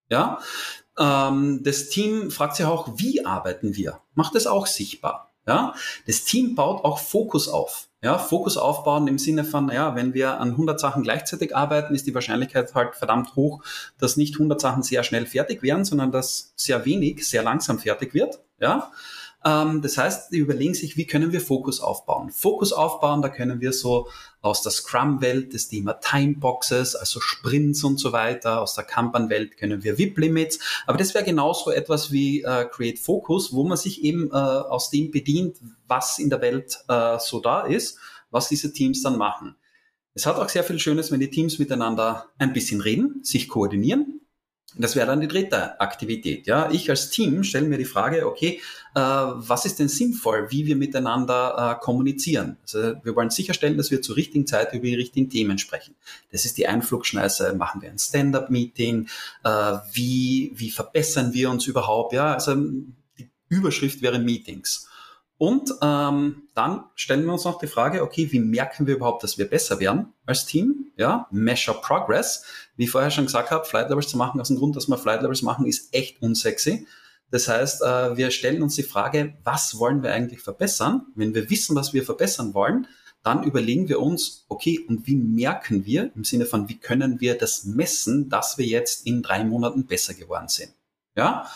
Ja, 0.10 0.40
ähm, 0.98 1.62
das 1.64 1.90
Team 1.90 2.32
fragt 2.32 2.56
sich 2.56 2.66
auch, 2.66 2.94
wie 2.96 3.26
arbeiten 3.26 3.76
wir? 3.76 4.02
Macht 4.16 4.36
es 4.36 4.48
auch 4.48 4.66
sichtbar. 4.66 5.34
Ja, 5.46 5.76
das 6.06 6.24
Team 6.24 6.56
baut 6.56 6.84
auch 6.84 7.00
Fokus 7.00 7.48
auf. 7.48 7.87
Ja, 8.04 8.20
Fokus 8.20 8.58
aufbauen 8.58 9.08
im 9.08 9.18
Sinne 9.18 9.44
von, 9.44 9.72
ja, 9.72 9.96
wenn 9.96 10.14
wir 10.14 10.40
an 10.40 10.52
100 10.52 10.80
Sachen 10.80 11.02
gleichzeitig 11.02 11.56
arbeiten, 11.56 11.96
ist 11.96 12.06
die 12.06 12.14
Wahrscheinlichkeit 12.14 12.76
halt 12.76 12.96
verdammt 12.96 13.36
hoch, 13.36 13.64
dass 13.98 14.18
nicht 14.18 14.36
100 14.36 14.62
Sachen 14.62 14.84
sehr 14.84 15.04
schnell 15.04 15.26
fertig 15.26 15.64
werden, 15.64 15.84
sondern 15.84 16.12
dass 16.12 16.54
sehr 16.56 16.86
wenig 16.86 17.28
sehr 17.28 17.42
langsam 17.42 17.80
fertig 17.80 18.14
wird. 18.14 18.40
Ja, 18.60 18.92
ähm, 19.48 19.82
das 19.82 19.98
heißt, 19.98 20.34
die 20.34 20.40
überlegen 20.40 20.74
sich, 20.74 20.98
wie 20.98 21.06
können 21.06 21.32
wir 21.32 21.40
Fokus 21.40 21.80
aufbauen? 21.80 22.32
Fokus 22.32 22.74
aufbauen, 22.74 23.22
da 23.22 23.30
können 23.30 23.62
wir 23.62 23.72
so 23.72 24.10
aus 24.42 24.62
der 24.62 24.72
Scrum-Welt 24.72 25.54
das 25.54 25.70
Thema 25.70 25.94
Timeboxes, 25.94 26.96
also 26.96 27.22
Sprints 27.22 27.84
und 27.84 27.98
so 27.98 28.12
weiter, 28.12 28.62
aus 28.62 28.76
der 28.76 28.84
Kanban-Welt 28.84 29.58
können 29.58 29.84
wir 29.84 29.98
VIP-Limits, 29.98 30.60
aber 30.86 30.98
das 30.98 31.14
wäre 31.14 31.24
genauso 31.24 31.72
etwas 31.72 32.12
wie 32.12 32.42
äh, 32.42 32.66
Create 32.66 33.00
Focus, 33.00 33.54
wo 33.54 33.64
man 33.64 33.78
sich 33.78 34.04
eben 34.04 34.30
äh, 34.32 34.34
aus 34.34 34.90
dem 34.90 35.12
bedient, 35.12 35.58
was 35.88 36.20
in 36.20 36.30
der 36.30 36.42
Welt 36.42 36.80
äh, 36.90 37.18
so 37.20 37.40
da 37.40 37.62
ist, 37.62 38.00
was 38.32 38.50
diese 38.50 38.74
Teams 38.74 39.02
dann 39.02 39.18
machen. 39.18 39.56
Es 40.14 40.26
hat 40.26 40.38
auch 40.38 40.50
sehr 40.50 40.64
viel 40.64 40.80
Schönes, 40.80 41.12
wenn 41.12 41.20
die 41.20 41.30
Teams 41.30 41.60
miteinander 41.60 42.26
ein 42.38 42.52
bisschen 42.52 42.82
reden, 42.82 43.24
sich 43.24 43.48
koordinieren, 43.48 44.20
das 44.76 44.96
wäre 44.96 45.08
dann 45.08 45.22
die 45.22 45.28
dritte 45.28 45.80
Aktivität. 45.80 46.46
Ja, 46.46 46.70
ich 46.72 46.90
als 46.90 47.10
Team 47.10 47.44
stelle 47.44 47.68
mir 47.68 47.78
die 47.78 47.86
Frage: 47.86 48.28
Okay, 48.28 48.62
äh, 48.96 49.00
was 49.00 49.66
ist 49.66 49.80
denn 49.80 49.88
sinnvoll, 49.88 50.48
wie 50.52 50.66
wir 50.66 50.76
miteinander 50.76 51.78
äh, 51.78 51.84
kommunizieren? 51.84 52.58
Also 52.64 52.96
wir 53.04 53.16
wollen 53.16 53.30
sicherstellen, 53.30 53.78
dass 53.78 53.92
wir 53.92 54.02
zur 54.02 54.18
richtigen 54.18 54.46
Zeit 54.46 54.74
über 54.74 54.86
die 54.86 54.96
richtigen 54.96 55.30
Themen 55.30 55.58
sprechen. 55.58 55.96
Das 56.32 56.46
ist 56.46 56.58
die 56.58 56.68
Einflugschneise. 56.68 57.54
Machen 57.54 57.82
wir 57.82 57.90
ein 57.90 57.98
Stand-up-Meeting? 58.00 59.08
Äh, 59.44 59.50
wie 59.94 60.52
wie 60.54 60.70
verbessern 60.70 61.34
wir 61.34 61.50
uns 61.50 61.66
überhaupt? 61.66 62.14
Ja, 62.14 62.34
also 62.34 62.56
die 63.18 63.30
Überschrift 63.50 64.02
wäre 64.02 64.20
Meetings. 64.20 64.88
Und 65.38 65.72
ähm, 65.84 66.44
dann 66.56 66.86
stellen 66.96 67.26
wir 67.26 67.34
uns 67.34 67.46
noch 67.46 67.60
die 67.60 67.68
Frage, 67.68 68.02
okay, 68.02 68.32
wie 68.32 68.40
merken 68.40 68.88
wir 68.88 68.96
überhaupt, 68.96 69.24
dass 69.24 69.38
wir 69.38 69.48
besser 69.48 69.80
werden 69.80 70.14
als 70.26 70.46
Team? 70.46 70.92
Ja, 70.98 71.28
Measure 71.30 71.80
Progress. 71.80 72.44
Wie 72.76 72.86
ich 72.86 72.92
vorher 72.92 73.12
schon 73.12 73.26
gesagt 73.26 73.52
habe, 73.52 73.66
Flight 73.66 73.90
Levels 73.90 74.08
zu 74.08 74.18
machen, 74.18 74.42
aus 74.42 74.48
dem 74.48 74.58
Grund, 74.58 74.76
dass 74.76 74.88
wir 74.88 74.98
Flight 74.98 75.22
Levels 75.22 75.44
machen, 75.44 75.68
ist 75.68 75.94
echt 75.94 76.22
unsexy. 76.24 76.88
Das 77.30 77.48
heißt, 77.48 77.84
äh, 77.84 78.18
wir 78.18 78.32
stellen 78.32 78.64
uns 78.64 78.76
die 78.76 78.84
Frage, 78.84 79.36
was 79.44 79.78
wollen 79.78 80.02
wir 80.02 80.12
eigentlich 80.14 80.42
verbessern? 80.42 81.06
Wenn 81.14 81.36
wir 81.36 81.50
wissen, 81.50 81.76
was 81.76 81.94
wir 81.94 82.04
verbessern 82.04 82.54
wollen, 82.54 82.88
dann 83.24 83.44
überlegen 83.44 83.90
wir 83.90 84.00
uns, 84.00 84.46
okay, 84.48 84.80
und 84.88 85.06
wie 85.06 85.18
merken 85.18 85.86
wir 85.86 86.12
im 86.16 86.24
Sinne 86.24 86.46
von, 86.46 86.70
wie 86.70 86.80
können 86.80 87.20
wir 87.20 87.38
das 87.38 87.66
messen, 87.66 88.30
dass 88.30 88.58
wir 88.58 88.66
jetzt 88.66 89.06
in 89.06 89.22
drei 89.22 89.44
Monaten 89.44 89.86
besser 89.86 90.14
geworden 90.14 90.48
sind? 90.48 90.74
Ja, 91.16 91.48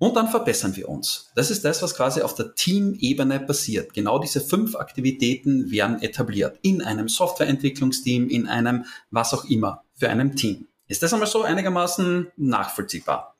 und 0.00 0.16
dann 0.16 0.28
verbessern 0.28 0.74
wir 0.76 0.88
uns. 0.88 1.30
Das 1.36 1.50
ist 1.50 1.64
das, 1.64 1.82
was 1.82 1.94
quasi 1.94 2.22
auf 2.22 2.34
der 2.34 2.54
Teamebene 2.54 3.38
passiert. 3.38 3.92
Genau 3.92 4.18
diese 4.18 4.40
fünf 4.40 4.74
Aktivitäten 4.74 5.70
werden 5.70 6.02
etabliert. 6.02 6.58
In 6.62 6.82
einem 6.82 7.08
Softwareentwicklungsteam, 7.08 8.28
in 8.28 8.48
einem 8.48 8.86
was 9.10 9.34
auch 9.34 9.44
immer, 9.44 9.84
für 9.94 10.08
einem 10.08 10.34
Team. 10.34 10.66
Ist 10.88 11.02
das 11.02 11.12
einmal 11.12 11.28
so 11.28 11.42
einigermaßen 11.42 12.32
nachvollziehbar? 12.36 13.36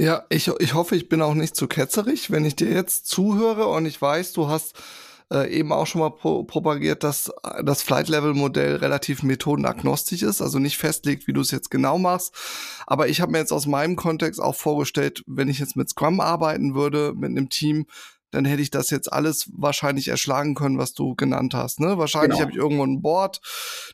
Ja, 0.00 0.26
ich, 0.28 0.48
ich 0.58 0.74
hoffe, 0.74 0.96
ich 0.96 1.08
bin 1.08 1.22
auch 1.22 1.34
nicht 1.34 1.54
zu 1.54 1.68
ketzerig, 1.68 2.30
wenn 2.30 2.44
ich 2.44 2.56
dir 2.56 2.70
jetzt 2.70 3.06
zuhöre 3.06 3.68
und 3.68 3.86
ich 3.86 4.02
weiß, 4.02 4.32
du 4.32 4.48
hast 4.48 4.74
äh, 5.32 5.52
eben 5.52 5.72
auch 5.72 5.86
schon 5.86 6.00
mal 6.00 6.10
pro 6.10 6.44
propagiert, 6.44 7.04
dass 7.04 7.30
äh, 7.42 7.62
das 7.64 7.82
Flight-Level-Modell 7.82 8.76
relativ 8.76 9.22
methodenagnostisch 9.22 10.22
ist, 10.22 10.40
also 10.40 10.58
nicht 10.58 10.78
festlegt, 10.78 11.26
wie 11.26 11.32
du 11.32 11.40
es 11.40 11.50
jetzt 11.50 11.70
genau 11.70 11.98
machst. 11.98 12.34
Aber 12.86 13.08
ich 13.08 13.20
habe 13.20 13.32
mir 13.32 13.38
jetzt 13.38 13.52
aus 13.52 13.66
meinem 13.66 13.96
Kontext 13.96 14.40
auch 14.40 14.54
vorgestellt, 14.54 15.22
wenn 15.26 15.48
ich 15.48 15.58
jetzt 15.58 15.76
mit 15.76 15.90
Scrum 15.90 16.20
arbeiten 16.20 16.74
würde, 16.74 17.12
mit 17.14 17.30
einem 17.30 17.48
Team, 17.48 17.86
dann 18.30 18.44
hätte 18.44 18.62
ich 18.62 18.70
das 18.70 18.90
jetzt 18.90 19.10
alles 19.12 19.50
wahrscheinlich 19.54 20.08
erschlagen 20.08 20.54
können, 20.54 20.78
was 20.78 20.92
du 20.92 21.14
genannt 21.14 21.54
hast. 21.54 21.80
Ne? 21.80 21.96
Wahrscheinlich 21.96 22.38
genau. 22.38 22.40
habe 22.42 22.52
ich 22.52 22.58
irgendwo 22.58 22.84
ein 22.84 23.00
Board, 23.00 23.40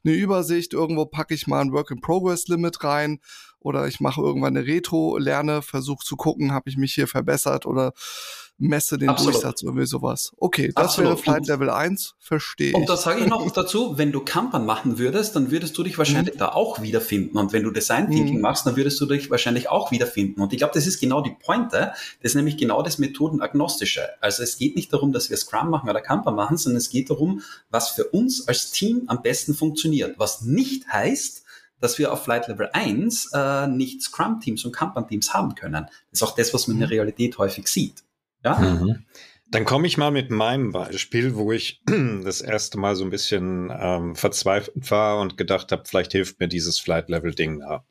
eine 0.04 0.14
Übersicht, 0.14 0.72
irgendwo 0.72 1.06
packe 1.06 1.34
ich 1.34 1.46
mal 1.46 1.60
ein 1.60 1.72
Work-in-Progress-Limit 1.72 2.82
rein 2.82 3.20
oder 3.60 3.86
ich 3.86 4.00
mache 4.00 4.20
irgendwann 4.20 4.56
eine 4.56 4.66
Retro, 4.66 5.18
lerne, 5.18 5.62
versuche 5.62 6.04
zu 6.04 6.16
gucken, 6.16 6.52
habe 6.52 6.68
ich 6.68 6.76
mich 6.76 6.94
hier 6.94 7.06
verbessert 7.06 7.64
oder 7.64 7.92
messe 8.58 8.98
den 8.98 9.08
Absolut. 9.08 9.34
Durchsatz 9.34 9.64
oder 9.64 9.86
sowas. 9.86 10.32
Okay, 10.38 10.72
das 10.74 10.84
Absolut. 10.84 11.10
wäre 11.10 11.18
Flight 11.18 11.46
Level 11.48 11.70
1, 11.70 12.14
verstehe 12.18 12.68
ich. 12.68 12.74
Und 12.74 12.88
da 12.88 12.96
sage 12.96 13.20
ich 13.20 13.26
noch 13.26 13.48
dazu, 13.50 13.98
wenn 13.98 14.12
du 14.12 14.20
Kanban 14.20 14.64
machen 14.64 14.98
würdest, 14.98 15.34
dann 15.34 15.50
würdest 15.50 15.76
du 15.76 15.82
dich 15.82 15.98
wahrscheinlich 15.98 16.34
mhm. 16.34 16.38
da 16.38 16.48
auch 16.50 16.80
wiederfinden. 16.80 17.36
Und 17.38 17.52
wenn 17.52 17.64
du 17.64 17.70
Design 17.70 18.10
Thinking 18.10 18.36
mhm. 18.36 18.42
machst, 18.42 18.66
dann 18.66 18.76
würdest 18.76 19.00
du 19.00 19.06
dich 19.06 19.30
wahrscheinlich 19.30 19.68
auch 19.68 19.90
wiederfinden. 19.90 20.40
Und 20.40 20.52
ich 20.52 20.58
glaube, 20.58 20.74
das 20.74 20.86
ist 20.86 21.00
genau 21.00 21.20
die 21.20 21.34
Pointe. 21.38 21.92
Das 22.22 22.32
ist 22.32 22.34
nämlich 22.34 22.56
genau 22.56 22.82
das 22.82 22.98
Methodenagnostische. 22.98 24.08
Also 24.20 24.42
es 24.42 24.56
geht 24.56 24.76
nicht 24.76 24.92
darum, 24.92 25.12
dass 25.12 25.30
wir 25.30 25.36
Scrum 25.36 25.70
machen 25.70 25.90
oder 25.90 26.00
Kanban 26.00 26.34
machen, 26.34 26.56
sondern 26.56 26.78
es 26.78 26.90
geht 26.90 27.10
darum, 27.10 27.42
was 27.70 27.90
für 27.90 28.04
uns 28.04 28.46
als 28.46 28.70
Team 28.70 29.04
am 29.08 29.22
besten 29.22 29.54
funktioniert. 29.54 30.18
Was 30.18 30.42
nicht 30.42 30.86
heißt, 30.88 31.42
dass 31.80 31.98
wir 31.98 32.12
auf 32.12 32.24
Flight 32.24 32.48
Level 32.48 32.70
1 32.72 33.30
äh, 33.34 33.66
nicht 33.66 34.00
Scrum-Teams 34.02 34.64
und 34.64 34.72
Kanban-Teams 34.72 35.34
haben 35.34 35.54
können. 35.54 35.86
Das 36.10 36.20
ist 36.20 36.22
auch 36.22 36.34
das, 36.34 36.54
was 36.54 36.66
man 36.68 36.76
in 36.76 36.80
der 36.80 36.88
mhm. 36.88 36.94
Realität 36.94 37.36
häufig 37.36 37.68
sieht. 37.68 38.04
Ja? 38.44 38.58
Mhm. 38.58 39.04
Dann 39.50 39.64
komme 39.64 39.86
ich 39.86 39.96
mal 39.96 40.10
mit 40.10 40.30
meinem 40.30 40.72
Beispiel, 40.72 41.36
wo 41.36 41.52
ich 41.52 41.80
das 42.24 42.40
erste 42.40 42.78
Mal 42.78 42.96
so 42.96 43.04
ein 43.04 43.10
bisschen 43.10 43.72
ähm, 43.72 44.16
verzweifelt 44.16 44.90
war 44.90 45.20
und 45.20 45.36
gedacht 45.36 45.72
habe, 45.72 45.84
vielleicht 45.86 46.12
hilft 46.12 46.40
mir 46.40 46.48
dieses 46.48 46.78
Flight-Level-Ding 46.78 47.60
da. 47.60 47.84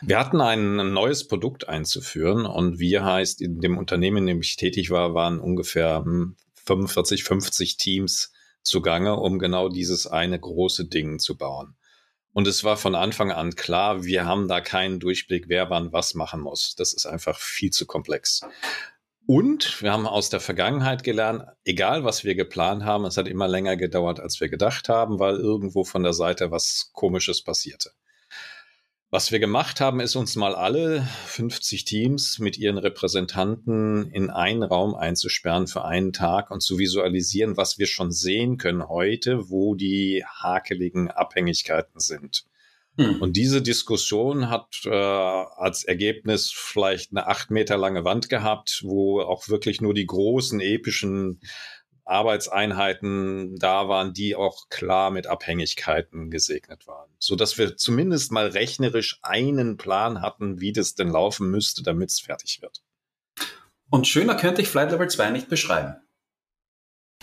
Wir 0.00 0.18
hatten 0.18 0.40
ein 0.40 0.92
neues 0.92 1.26
Produkt 1.26 1.68
einzuführen 1.68 2.46
und 2.46 2.78
wir 2.78 3.04
heißt, 3.04 3.42
in 3.42 3.60
dem 3.60 3.76
Unternehmen, 3.76 4.18
in 4.18 4.26
dem 4.26 4.40
ich 4.40 4.56
tätig 4.56 4.90
war, 4.90 5.14
waren 5.14 5.40
ungefähr 5.40 6.04
45, 6.66 7.20
hm, 7.20 7.26
50 7.26 7.76
Teams 7.76 8.32
zugange, 8.62 9.16
um 9.16 9.38
genau 9.38 9.68
dieses 9.68 10.06
eine 10.06 10.38
große 10.38 10.86
Ding 10.86 11.18
zu 11.18 11.36
bauen. 11.36 11.74
Und 12.32 12.46
es 12.46 12.62
war 12.62 12.76
von 12.76 12.94
Anfang 12.94 13.32
an 13.32 13.56
klar, 13.56 14.04
wir 14.04 14.24
haben 14.24 14.46
da 14.46 14.60
keinen 14.60 15.00
Durchblick, 15.00 15.48
wer 15.48 15.70
wann 15.70 15.92
was 15.92 16.14
machen 16.14 16.40
muss. 16.40 16.76
Das 16.76 16.92
ist 16.92 17.06
einfach 17.06 17.38
viel 17.38 17.70
zu 17.70 17.86
komplex. 17.86 18.42
Und 19.30 19.82
wir 19.82 19.92
haben 19.92 20.06
aus 20.06 20.30
der 20.30 20.40
Vergangenheit 20.40 21.04
gelernt, 21.04 21.44
egal 21.66 22.02
was 22.02 22.24
wir 22.24 22.34
geplant 22.34 22.84
haben, 22.84 23.04
es 23.04 23.18
hat 23.18 23.28
immer 23.28 23.46
länger 23.46 23.76
gedauert, 23.76 24.20
als 24.20 24.40
wir 24.40 24.48
gedacht 24.48 24.88
haben, 24.88 25.18
weil 25.18 25.36
irgendwo 25.36 25.84
von 25.84 26.02
der 26.02 26.14
Seite 26.14 26.50
was 26.50 26.92
Komisches 26.94 27.44
passierte. 27.44 27.90
Was 29.10 29.30
wir 29.30 29.38
gemacht 29.38 29.82
haben, 29.82 30.00
ist 30.00 30.16
uns 30.16 30.34
mal 30.36 30.54
alle 30.54 31.06
50 31.26 31.84
Teams 31.84 32.38
mit 32.38 32.56
ihren 32.56 32.78
Repräsentanten 32.78 34.10
in 34.12 34.30
einen 34.30 34.62
Raum 34.62 34.94
einzusperren 34.94 35.66
für 35.66 35.84
einen 35.84 36.14
Tag 36.14 36.50
und 36.50 36.62
zu 36.62 36.78
visualisieren, 36.78 37.58
was 37.58 37.78
wir 37.78 37.86
schon 37.86 38.10
sehen 38.10 38.56
können 38.56 38.88
heute, 38.88 39.50
wo 39.50 39.74
die 39.74 40.24
hakeligen 40.24 41.10
Abhängigkeiten 41.10 42.00
sind. 42.00 42.47
Hm. 42.98 43.22
Und 43.22 43.36
diese 43.36 43.62
Diskussion 43.62 44.50
hat 44.50 44.80
äh, 44.84 44.90
als 44.90 45.84
Ergebnis 45.84 46.50
vielleicht 46.52 47.12
eine 47.12 47.28
acht 47.28 47.50
Meter 47.50 47.76
lange 47.76 48.04
Wand 48.04 48.28
gehabt, 48.28 48.82
wo 48.84 49.20
auch 49.20 49.48
wirklich 49.48 49.80
nur 49.80 49.94
die 49.94 50.06
großen 50.06 50.60
epischen 50.60 51.40
Arbeitseinheiten 52.04 53.56
da 53.56 53.88
waren, 53.88 54.14
die 54.14 54.34
auch 54.34 54.68
klar 54.68 55.12
mit 55.12 55.28
Abhängigkeiten 55.28 56.30
gesegnet 56.30 56.88
waren, 56.88 57.10
so 57.18 57.36
dass 57.36 57.56
wir 57.56 57.76
zumindest 57.76 58.32
mal 58.32 58.48
rechnerisch 58.48 59.20
einen 59.22 59.76
Plan 59.76 60.20
hatten, 60.20 60.60
wie 60.60 60.72
das 60.72 60.94
denn 60.94 61.10
laufen 61.10 61.50
müsste, 61.50 61.84
damit 61.84 62.10
es 62.10 62.18
fertig 62.18 62.62
wird. 62.62 62.82
Und 63.90 64.08
schöner 64.08 64.34
könnte 64.34 64.62
ich 64.62 64.68
Flight 64.68 64.90
Level 64.90 65.08
2 65.08 65.30
nicht 65.30 65.48
beschreiben. 65.48 65.96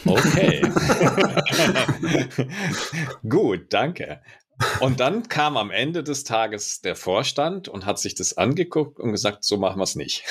Okay. 0.05 0.61
Gut, 3.27 3.73
danke. 3.73 4.21
Und 4.79 4.99
dann 5.01 5.27
kam 5.27 5.57
am 5.57 5.69
Ende 5.69 6.03
des 6.03 6.23
Tages 6.23 6.79
der 6.81 6.95
Vorstand 6.95 7.67
und 7.67 7.85
hat 7.85 7.99
sich 7.99 8.15
das 8.15 8.37
angeguckt 8.37 8.99
und 8.99 9.11
gesagt, 9.11 9.43
so 9.43 9.57
machen 9.57 9.79
wir 9.79 9.83
es 9.83 9.95
nicht. 9.95 10.23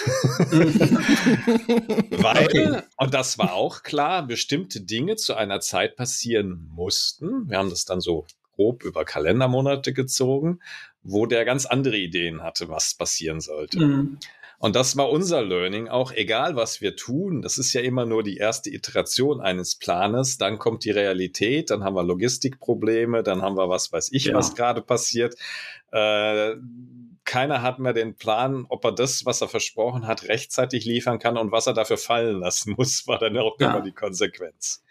Weil, 2.10 2.44
okay. 2.46 2.82
und 2.96 3.12
das 3.12 3.38
war 3.38 3.52
auch 3.52 3.82
klar, 3.82 4.26
bestimmte 4.26 4.80
Dinge 4.80 5.16
zu 5.16 5.34
einer 5.34 5.60
Zeit 5.60 5.96
passieren 5.96 6.70
mussten. 6.74 7.50
Wir 7.50 7.58
haben 7.58 7.68
das 7.70 7.84
dann 7.84 8.00
so 8.00 8.26
grob 8.54 8.82
über 8.84 9.04
Kalendermonate 9.04 9.92
gezogen, 9.92 10.60
wo 11.02 11.26
der 11.26 11.44
ganz 11.44 11.66
andere 11.66 11.96
Ideen 11.96 12.42
hatte, 12.42 12.68
was 12.68 12.94
passieren 12.94 13.40
sollte. 13.40 13.80
Mhm. 13.80 14.18
Und 14.64 14.74
das 14.76 14.96
war 14.96 15.10
unser 15.10 15.42
Learning 15.42 15.88
auch, 15.88 16.10
egal 16.10 16.56
was 16.56 16.80
wir 16.80 16.96
tun. 16.96 17.42
Das 17.42 17.58
ist 17.58 17.74
ja 17.74 17.82
immer 17.82 18.06
nur 18.06 18.22
die 18.22 18.38
erste 18.38 18.70
Iteration 18.70 19.42
eines 19.42 19.74
Planes. 19.74 20.38
Dann 20.38 20.58
kommt 20.58 20.86
die 20.86 20.90
Realität, 20.90 21.68
dann 21.68 21.84
haben 21.84 21.94
wir 21.94 22.02
Logistikprobleme, 22.02 23.22
dann 23.22 23.42
haben 23.42 23.58
wir 23.58 23.68
was 23.68 23.92
weiß 23.92 24.10
ich, 24.12 24.24
ja. 24.24 24.34
was 24.34 24.54
gerade 24.54 24.80
passiert. 24.80 25.34
Äh, 25.92 26.54
keiner 27.24 27.60
hat 27.60 27.78
mehr 27.78 27.92
den 27.92 28.16
Plan, 28.16 28.64
ob 28.70 28.86
er 28.86 28.92
das, 28.92 29.26
was 29.26 29.42
er 29.42 29.48
versprochen 29.48 30.06
hat, 30.06 30.28
rechtzeitig 30.28 30.86
liefern 30.86 31.18
kann 31.18 31.36
und 31.36 31.52
was 31.52 31.66
er 31.66 31.74
dafür 31.74 31.98
fallen 31.98 32.40
lassen 32.40 32.72
muss, 32.78 33.06
war 33.06 33.18
dann 33.18 33.36
auch 33.36 33.60
ja. 33.60 33.70
immer 33.70 33.82
die 33.82 33.92
Konsequenz. 33.92 34.82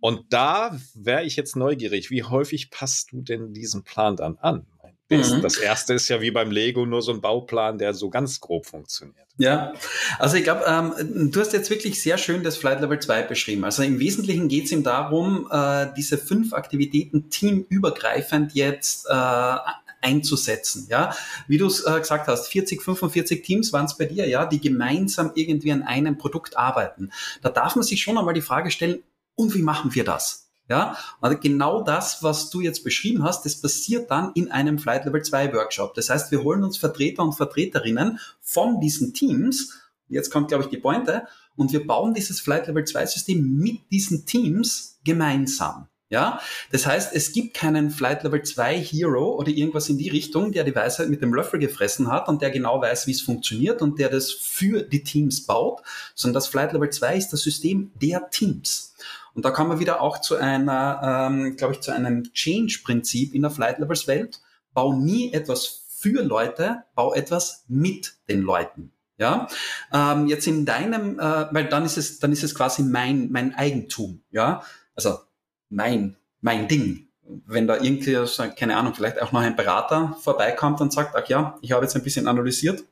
Und 0.00 0.34
da 0.34 0.78
wäre 0.92 1.24
ich 1.24 1.34
jetzt 1.36 1.56
neugierig, 1.56 2.10
wie 2.10 2.24
häufig 2.24 2.70
passt 2.70 3.12
du 3.12 3.22
denn 3.22 3.54
diesen 3.54 3.84
Plan 3.84 4.16
dann 4.16 4.36
an? 4.36 4.66
Mhm. 5.10 5.40
Das 5.42 5.56
erste 5.56 5.94
ist 5.94 6.08
ja 6.08 6.20
wie 6.20 6.30
beim 6.30 6.50
Lego 6.50 6.84
nur 6.84 7.00
so 7.00 7.12
ein 7.12 7.20
Bauplan, 7.20 7.78
der 7.78 7.94
so 7.94 8.10
ganz 8.10 8.40
grob 8.40 8.66
funktioniert. 8.66 9.26
Ja, 9.38 9.72
also 10.18 10.36
ich 10.36 10.44
glaube, 10.44 10.64
ähm, 10.66 11.30
du 11.30 11.40
hast 11.40 11.52
jetzt 11.52 11.70
wirklich 11.70 12.02
sehr 12.02 12.18
schön 12.18 12.42
das 12.42 12.56
Flight 12.56 12.80
Level 12.80 12.98
2 12.98 13.22
beschrieben. 13.22 13.64
Also 13.64 13.82
im 13.82 14.00
Wesentlichen 14.00 14.48
geht 14.48 14.66
es 14.66 14.72
ihm 14.72 14.82
darum, 14.82 15.48
äh, 15.50 15.86
diese 15.96 16.18
fünf 16.18 16.52
Aktivitäten 16.52 17.30
teamübergreifend 17.30 18.52
jetzt 18.54 19.06
äh, 19.08 19.56
einzusetzen. 20.02 20.86
Ja, 20.90 21.14
wie 21.46 21.58
du 21.58 21.66
es 21.66 21.84
äh, 21.86 21.98
gesagt 21.98 22.28
hast, 22.28 22.48
40, 22.48 22.82
45 22.82 23.42
Teams 23.42 23.72
waren 23.72 23.86
es 23.86 23.96
bei 23.96 24.04
dir, 24.04 24.28
ja, 24.28 24.44
die 24.44 24.60
gemeinsam 24.60 25.32
irgendwie 25.34 25.72
an 25.72 25.82
einem 25.82 26.18
Produkt 26.18 26.56
arbeiten. 26.56 27.10
Da 27.40 27.50
darf 27.50 27.76
man 27.76 27.84
sich 27.84 28.02
schon 28.02 28.18
einmal 28.18 28.34
die 28.34 28.42
Frage 28.42 28.70
stellen, 28.70 29.02
und 29.34 29.54
wie 29.54 29.62
machen 29.62 29.94
wir 29.94 30.02
das? 30.02 30.47
Ja, 30.68 30.98
also 31.22 31.38
genau 31.38 31.82
das, 31.82 32.22
was 32.22 32.50
du 32.50 32.60
jetzt 32.60 32.84
beschrieben 32.84 33.24
hast, 33.24 33.44
das 33.46 33.60
passiert 33.60 34.10
dann 34.10 34.32
in 34.34 34.50
einem 34.50 34.78
Flight 34.78 35.06
Level 35.06 35.22
2 35.22 35.54
Workshop. 35.54 35.94
Das 35.94 36.10
heißt, 36.10 36.30
wir 36.30 36.42
holen 36.42 36.62
uns 36.62 36.76
Vertreter 36.76 37.22
und 37.22 37.32
Vertreterinnen 37.32 38.18
von 38.42 38.78
diesen 38.78 39.14
Teams. 39.14 39.72
Jetzt 40.08 40.30
kommt, 40.30 40.48
glaube 40.48 40.64
ich, 40.64 40.70
die 40.70 40.76
Pointe. 40.76 41.26
Und 41.56 41.72
wir 41.72 41.86
bauen 41.86 42.12
dieses 42.12 42.40
Flight 42.40 42.66
Level 42.66 42.84
2 42.84 43.06
System 43.06 43.56
mit 43.56 43.90
diesen 43.90 44.26
Teams 44.26 44.98
gemeinsam. 45.04 45.88
Ja, 46.10 46.40
das 46.72 46.86
heißt, 46.86 47.14
es 47.14 47.32
gibt 47.32 47.52
keinen 47.52 47.90
Flight 47.90 48.22
Level 48.22 48.42
2 48.42 48.80
Hero 48.80 49.34
oder 49.36 49.48
irgendwas 49.48 49.90
in 49.90 49.98
die 49.98 50.08
Richtung, 50.08 50.52
der 50.52 50.64
die 50.64 50.74
Weisheit 50.74 51.10
mit 51.10 51.20
dem 51.20 51.34
Löffel 51.34 51.60
gefressen 51.60 52.10
hat 52.10 52.28
und 52.28 52.40
der 52.40 52.50
genau 52.50 52.80
weiß, 52.80 53.06
wie 53.06 53.10
es 53.10 53.20
funktioniert 53.20 53.82
und 53.82 53.98
der 53.98 54.08
das 54.08 54.32
für 54.32 54.82
die 54.82 55.02
Teams 55.02 55.44
baut, 55.44 55.82
sondern 56.14 56.34
das 56.34 56.46
Flight 56.48 56.72
Level 56.72 56.88
2 56.88 57.16
ist 57.16 57.32
das 57.34 57.42
System 57.42 57.90
der 58.00 58.30
Teams. 58.30 58.94
Und 59.38 59.44
da 59.44 59.52
kommen 59.52 59.70
wir 59.70 59.78
wieder 59.78 60.00
auch 60.00 60.20
zu 60.20 60.34
einer, 60.34 61.28
ähm, 61.30 61.56
glaube 61.56 61.74
ich, 61.74 61.80
zu 61.80 61.92
einem 61.92 62.24
Change-Prinzip 62.32 63.36
in 63.36 63.42
der 63.42 63.52
Flight 63.52 63.78
Levels 63.78 64.08
Welt. 64.08 64.40
Bau 64.74 64.92
nie 64.92 65.32
etwas 65.32 65.84
für 65.90 66.24
Leute, 66.24 66.82
bau 66.96 67.14
etwas 67.14 67.62
mit 67.68 68.14
den 68.28 68.42
Leuten. 68.42 68.90
Ja, 69.16 69.46
ähm, 69.92 70.26
jetzt 70.26 70.48
in 70.48 70.66
deinem, 70.66 71.20
äh, 71.20 71.46
weil 71.52 71.66
dann 71.68 71.84
ist 71.84 71.96
es, 71.98 72.18
dann 72.18 72.32
ist 72.32 72.42
es 72.42 72.52
quasi 72.52 72.82
mein, 72.82 73.30
mein 73.30 73.54
Eigentum. 73.54 74.22
Ja, 74.32 74.64
also 74.96 75.20
mein, 75.68 76.16
mein 76.40 76.66
Ding. 76.66 77.06
Wenn 77.22 77.68
da 77.68 77.76
irgendwie, 77.76 78.18
keine 78.56 78.76
Ahnung, 78.76 78.92
vielleicht 78.92 79.22
auch 79.22 79.30
noch 79.30 79.42
ein 79.42 79.54
Berater 79.54 80.16
vorbeikommt 80.20 80.80
und 80.80 80.92
sagt, 80.92 81.14
ach 81.14 81.28
ja, 81.28 81.56
ich 81.60 81.70
habe 81.70 81.84
jetzt 81.84 81.94
ein 81.94 82.02
bisschen 82.02 82.26
analysiert, 82.26 82.82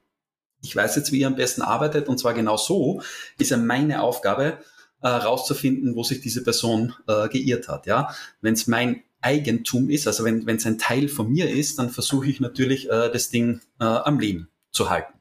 ich 0.63 0.77
weiß 0.77 0.95
jetzt, 0.95 1.11
wie 1.11 1.19
ihr 1.19 1.27
am 1.27 1.35
besten 1.35 1.63
arbeitet 1.63 2.07
und 2.09 2.19
zwar 2.19 2.35
genau 2.35 2.57
so, 2.57 3.03
ist 3.37 3.51
ja 3.51 3.57
meine 3.57 4.01
Aufgabe, 4.01 4.59
äh, 5.03 5.09
rauszufinden, 5.09 5.95
wo 5.95 6.03
sich 6.03 6.21
diese 6.21 6.43
Person 6.43 6.95
äh, 7.07 7.29
geirrt 7.29 7.69
hat. 7.69 7.87
Ja, 7.87 8.15
wenn 8.41 8.55
es 8.55 8.67
mein 8.67 9.03
Eigentum 9.21 9.91
ist, 9.91 10.07
also 10.07 10.25
wenn 10.25 10.49
es 10.49 10.67
ein 10.67 10.79
Teil 10.79 11.09
von 11.09 11.31
mir 11.31 11.51
ist, 11.51 11.79
dann 11.79 11.91
versuche 11.91 12.29
ich 12.29 12.41
natürlich 12.41 12.89
äh, 12.91 13.11
das 13.11 13.31
Ding 13.31 13.61
äh, 13.81 13.85
am 13.85 14.21
Leben 14.21 14.49
zu 14.71 14.91
halten. 14.91 15.15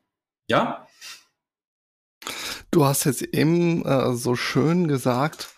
Ja. 0.47 0.87
Du 2.71 2.85
hast 2.85 3.05
jetzt 3.05 3.21
eben 3.21 3.85
äh, 3.85 4.13
so 4.15 4.35
schön 4.35 4.87
gesagt, 4.87 5.49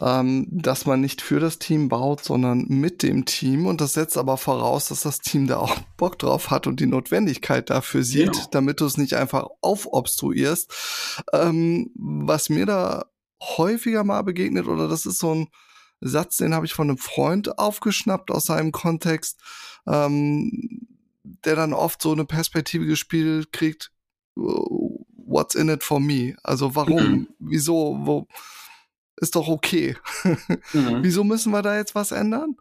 ähm, 0.00 0.46
dass 0.50 0.86
man 0.86 1.00
nicht 1.00 1.20
für 1.20 1.38
das 1.38 1.58
Team 1.58 1.88
baut, 1.88 2.24
sondern 2.24 2.66
mit 2.68 3.02
dem 3.02 3.24
Team. 3.24 3.66
Und 3.66 3.80
das 3.80 3.92
setzt 3.92 4.16
aber 4.16 4.36
voraus, 4.36 4.88
dass 4.88 5.02
das 5.02 5.20
Team 5.20 5.46
da 5.46 5.58
auch 5.58 5.76
Bock 5.96 6.18
drauf 6.18 6.50
hat 6.50 6.66
und 6.66 6.80
die 6.80 6.86
Notwendigkeit 6.86 7.70
dafür 7.70 8.02
sieht, 8.02 8.32
genau. 8.32 8.46
damit 8.50 8.80
du 8.80 8.86
es 8.86 8.96
nicht 8.96 9.14
einfach 9.14 9.46
aufobstruierst. 9.60 10.72
Ähm, 11.32 11.90
was 11.94 12.48
mir 12.48 12.66
da 12.66 13.06
häufiger 13.56 14.04
mal 14.04 14.22
begegnet 14.22 14.66
oder 14.66 14.88
das 14.88 15.06
ist 15.06 15.18
so 15.18 15.34
ein 15.34 15.48
Satz, 16.00 16.36
den 16.36 16.54
habe 16.54 16.66
ich 16.66 16.74
von 16.74 16.88
einem 16.88 16.98
Freund 16.98 17.58
aufgeschnappt 17.58 18.30
aus 18.30 18.46
seinem 18.46 18.72
Kontext, 18.72 19.40
ähm, 19.86 20.86
der 21.22 21.56
dann 21.56 21.72
oft 21.72 22.02
so 22.02 22.12
eine 22.12 22.24
Perspektive 22.24 22.86
gespielt 22.86 23.52
kriegt, 23.52 23.92
what's 24.34 25.54
in 25.54 25.68
it 25.68 25.82
for 25.82 26.00
me? 26.00 26.36
Also 26.42 26.74
warum? 26.74 27.02
Mhm. 27.02 27.28
Wieso? 27.38 27.98
Wo? 28.00 28.26
Ist 29.16 29.36
doch 29.36 29.48
okay. 29.48 29.96
mhm. 30.24 31.02
Wieso 31.02 31.22
müssen 31.22 31.52
wir 31.52 31.62
da 31.62 31.76
jetzt 31.76 31.94
was 31.94 32.10
ändern? 32.12 32.56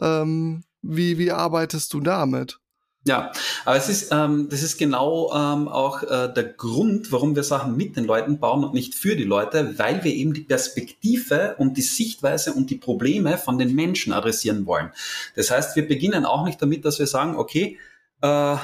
Ähm, 0.00 0.64
wie, 0.80 1.18
wie 1.18 1.32
arbeitest 1.32 1.92
du 1.92 2.00
damit? 2.00 2.60
Ja, 3.08 3.32
aber 3.64 3.76
es 3.76 3.88
ist, 3.88 4.12
ähm, 4.12 4.48
das 4.50 4.62
ist 4.62 4.76
genau 4.76 5.32
ähm, 5.32 5.66
auch 5.66 6.02
äh, 6.02 6.30
der 6.30 6.44
Grund, 6.44 7.10
warum 7.10 7.34
wir 7.34 7.42
Sachen 7.42 7.74
mit 7.74 7.96
den 7.96 8.04
Leuten 8.04 8.38
bauen 8.38 8.62
und 8.62 8.74
nicht 8.74 8.94
für 8.94 9.16
die 9.16 9.24
Leute, 9.24 9.78
weil 9.78 10.04
wir 10.04 10.12
eben 10.12 10.34
die 10.34 10.42
Perspektive 10.42 11.54
und 11.56 11.78
die 11.78 11.82
Sichtweise 11.82 12.52
und 12.52 12.68
die 12.68 12.76
Probleme 12.76 13.38
von 13.38 13.56
den 13.56 13.74
Menschen 13.74 14.12
adressieren 14.12 14.66
wollen. 14.66 14.90
Das 15.36 15.50
heißt, 15.50 15.74
wir 15.74 15.88
beginnen 15.88 16.26
auch 16.26 16.44
nicht 16.44 16.60
damit, 16.60 16.84
dass 16.84 16.98
wir 16.98 17.06
sagen, 17.06 17.36
okay, 17.36 17.78
äh, 18.20 18.56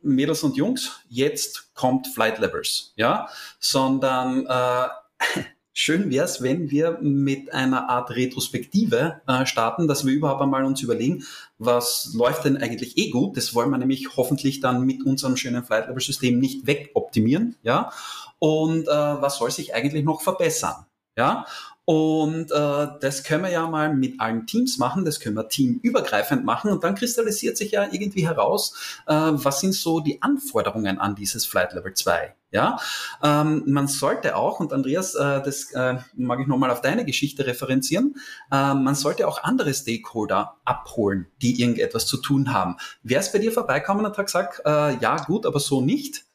Mädels 0.00 0.42
und 0.42 0.56
Jungs, 0.56 1.02
jetzt 1.10 1.74
kommt 1.74 2.06
Flight 2.06 2.38
Levels, 2.38 2.94
ja, 2.96 3.28
sondern 3.60 4.46
äh, 4.46 4.88
Schön 5.74 6.10
wäre 6.10 6.26
es, 6.26 6.42
wenn 6.42 6.70
wir 6.70 6.98
mit 7.00 7.54
einer 7.54 7.88
Art 7.88 8.10
Retrospektive 8.10 9.22
äh, 9.26 9.46
starten, 9.46 9.88
dass 9.88 10.04
wir 10.04 10.12
überhaupt 10.12 10.42
einmal 10.42 10.64
uns 10.64 10.82
überlegen, 10.82 11.24
was 11.58 12.12
läuft 12.14 12.44
denn 12.44 12.58
eigentlich 12.58 12.98
eh 12.98 13.08
gut. 13.08 13.38
Das 13.38 13.54
wollen 13.54 13.70
wir 13.70 13.78
nämlich 13.78 14.16
hoffentlich 14.16 14.60
dann 14.60 14.84
mit 14.84 15.04
unserem 15.06 15.36
schönen 15.36 15.64
Flight 15.64 15.88
Level 15.88 16.02
System 16.02 16.38
nicht 16.38 16.66
wegoptimieren, 16.66 17.56
ja. 17.62 17.90
Und 18.38 18.86
äh, 18.86 18.90
was 18.90 19.38
soll 19.38 19.50
sich 19.50 19.74
eigentlich 19.74 20.04
noch 20.04 20.20
verbessern? 20.20 20.86
Ja, 21.16 21.46
Und 21.84 22.50
äh, 22.52 22.88
das 23.00 23.22
können 23.24 23.44
wir 23.44 23.50
ja 23.50 23.66
mal 23.66 23.94
mit 23.94 24.20
allen 24.20 24.46
Teams 24.46 24.78
machen, 24.78 25.04
das 25.04 25.20
können 25.20 25.36
wir 25.36 25.48
teamübergreifend 25.48 26.44
machen 26.44 26.70
und 26.70 26.84
dann 26.84 26.94
kristallisiert 26.94 27.56
sich 27.56 27.72
ja 27.72 27.86
irgendwie 27.90 28.26
heraus, 28.26 29.00
äh, 29.06 29.12
was 29.14 29.60
sind 29.60 29.74
so 29.74 30.00
die 30.00 30.22
Anforderungen 30.22 30.98
an 30.98 31.14
dieses 31.14 31.44
Flight 31.44 31.72
Level 31.74 31.92
2. 31.92 32.34
Ja, 32.52 32.78
ähm, 33.22 33.64
man 33.66 33.88
sollte 33.88 34.36
auch, 34.36 34.60
und 34.60 34.74
Andreas, 34.74 35.14
äh, 35.14 35.42
das 35.42 35.72
äh, 35.72 35.96
mag 36.14 36.38
ich 36.38 36.46
nochmal 36.46 36.70
auf 36.70 36.82
deine 36.82 37.06
Geschichte 37.06 37.46
referenzieren, 37.46 38.16
äh, 38.50 38.74
man 38.74 38.94
sollte 38.94 39.26
auch 39.26 39.42
andere 39.42 39.72
Stakeholder 39.72 40.58
abholen, 40.66 41.28
die 41.40 41.60
irgendetwas 41.62 42.06
zu 42.06 42.18
tun 42.18 42.52
haben. 42.52 42.76
Wer 43.02 43.20
ist 43.20 43.32
bei 43.32 43.38
dir 43.38 43.52
vorbeikommen 43.52 44.04
und 44.04 44.18
hat 44.18 44.26
gesagt, 44.26 44.60
äh, 44.66 44.98
ja 44.98 45.16
gut, 45.24 45.46
aber 45.46 45.60
so 45.60 45.80
nicht? 45.80 46.26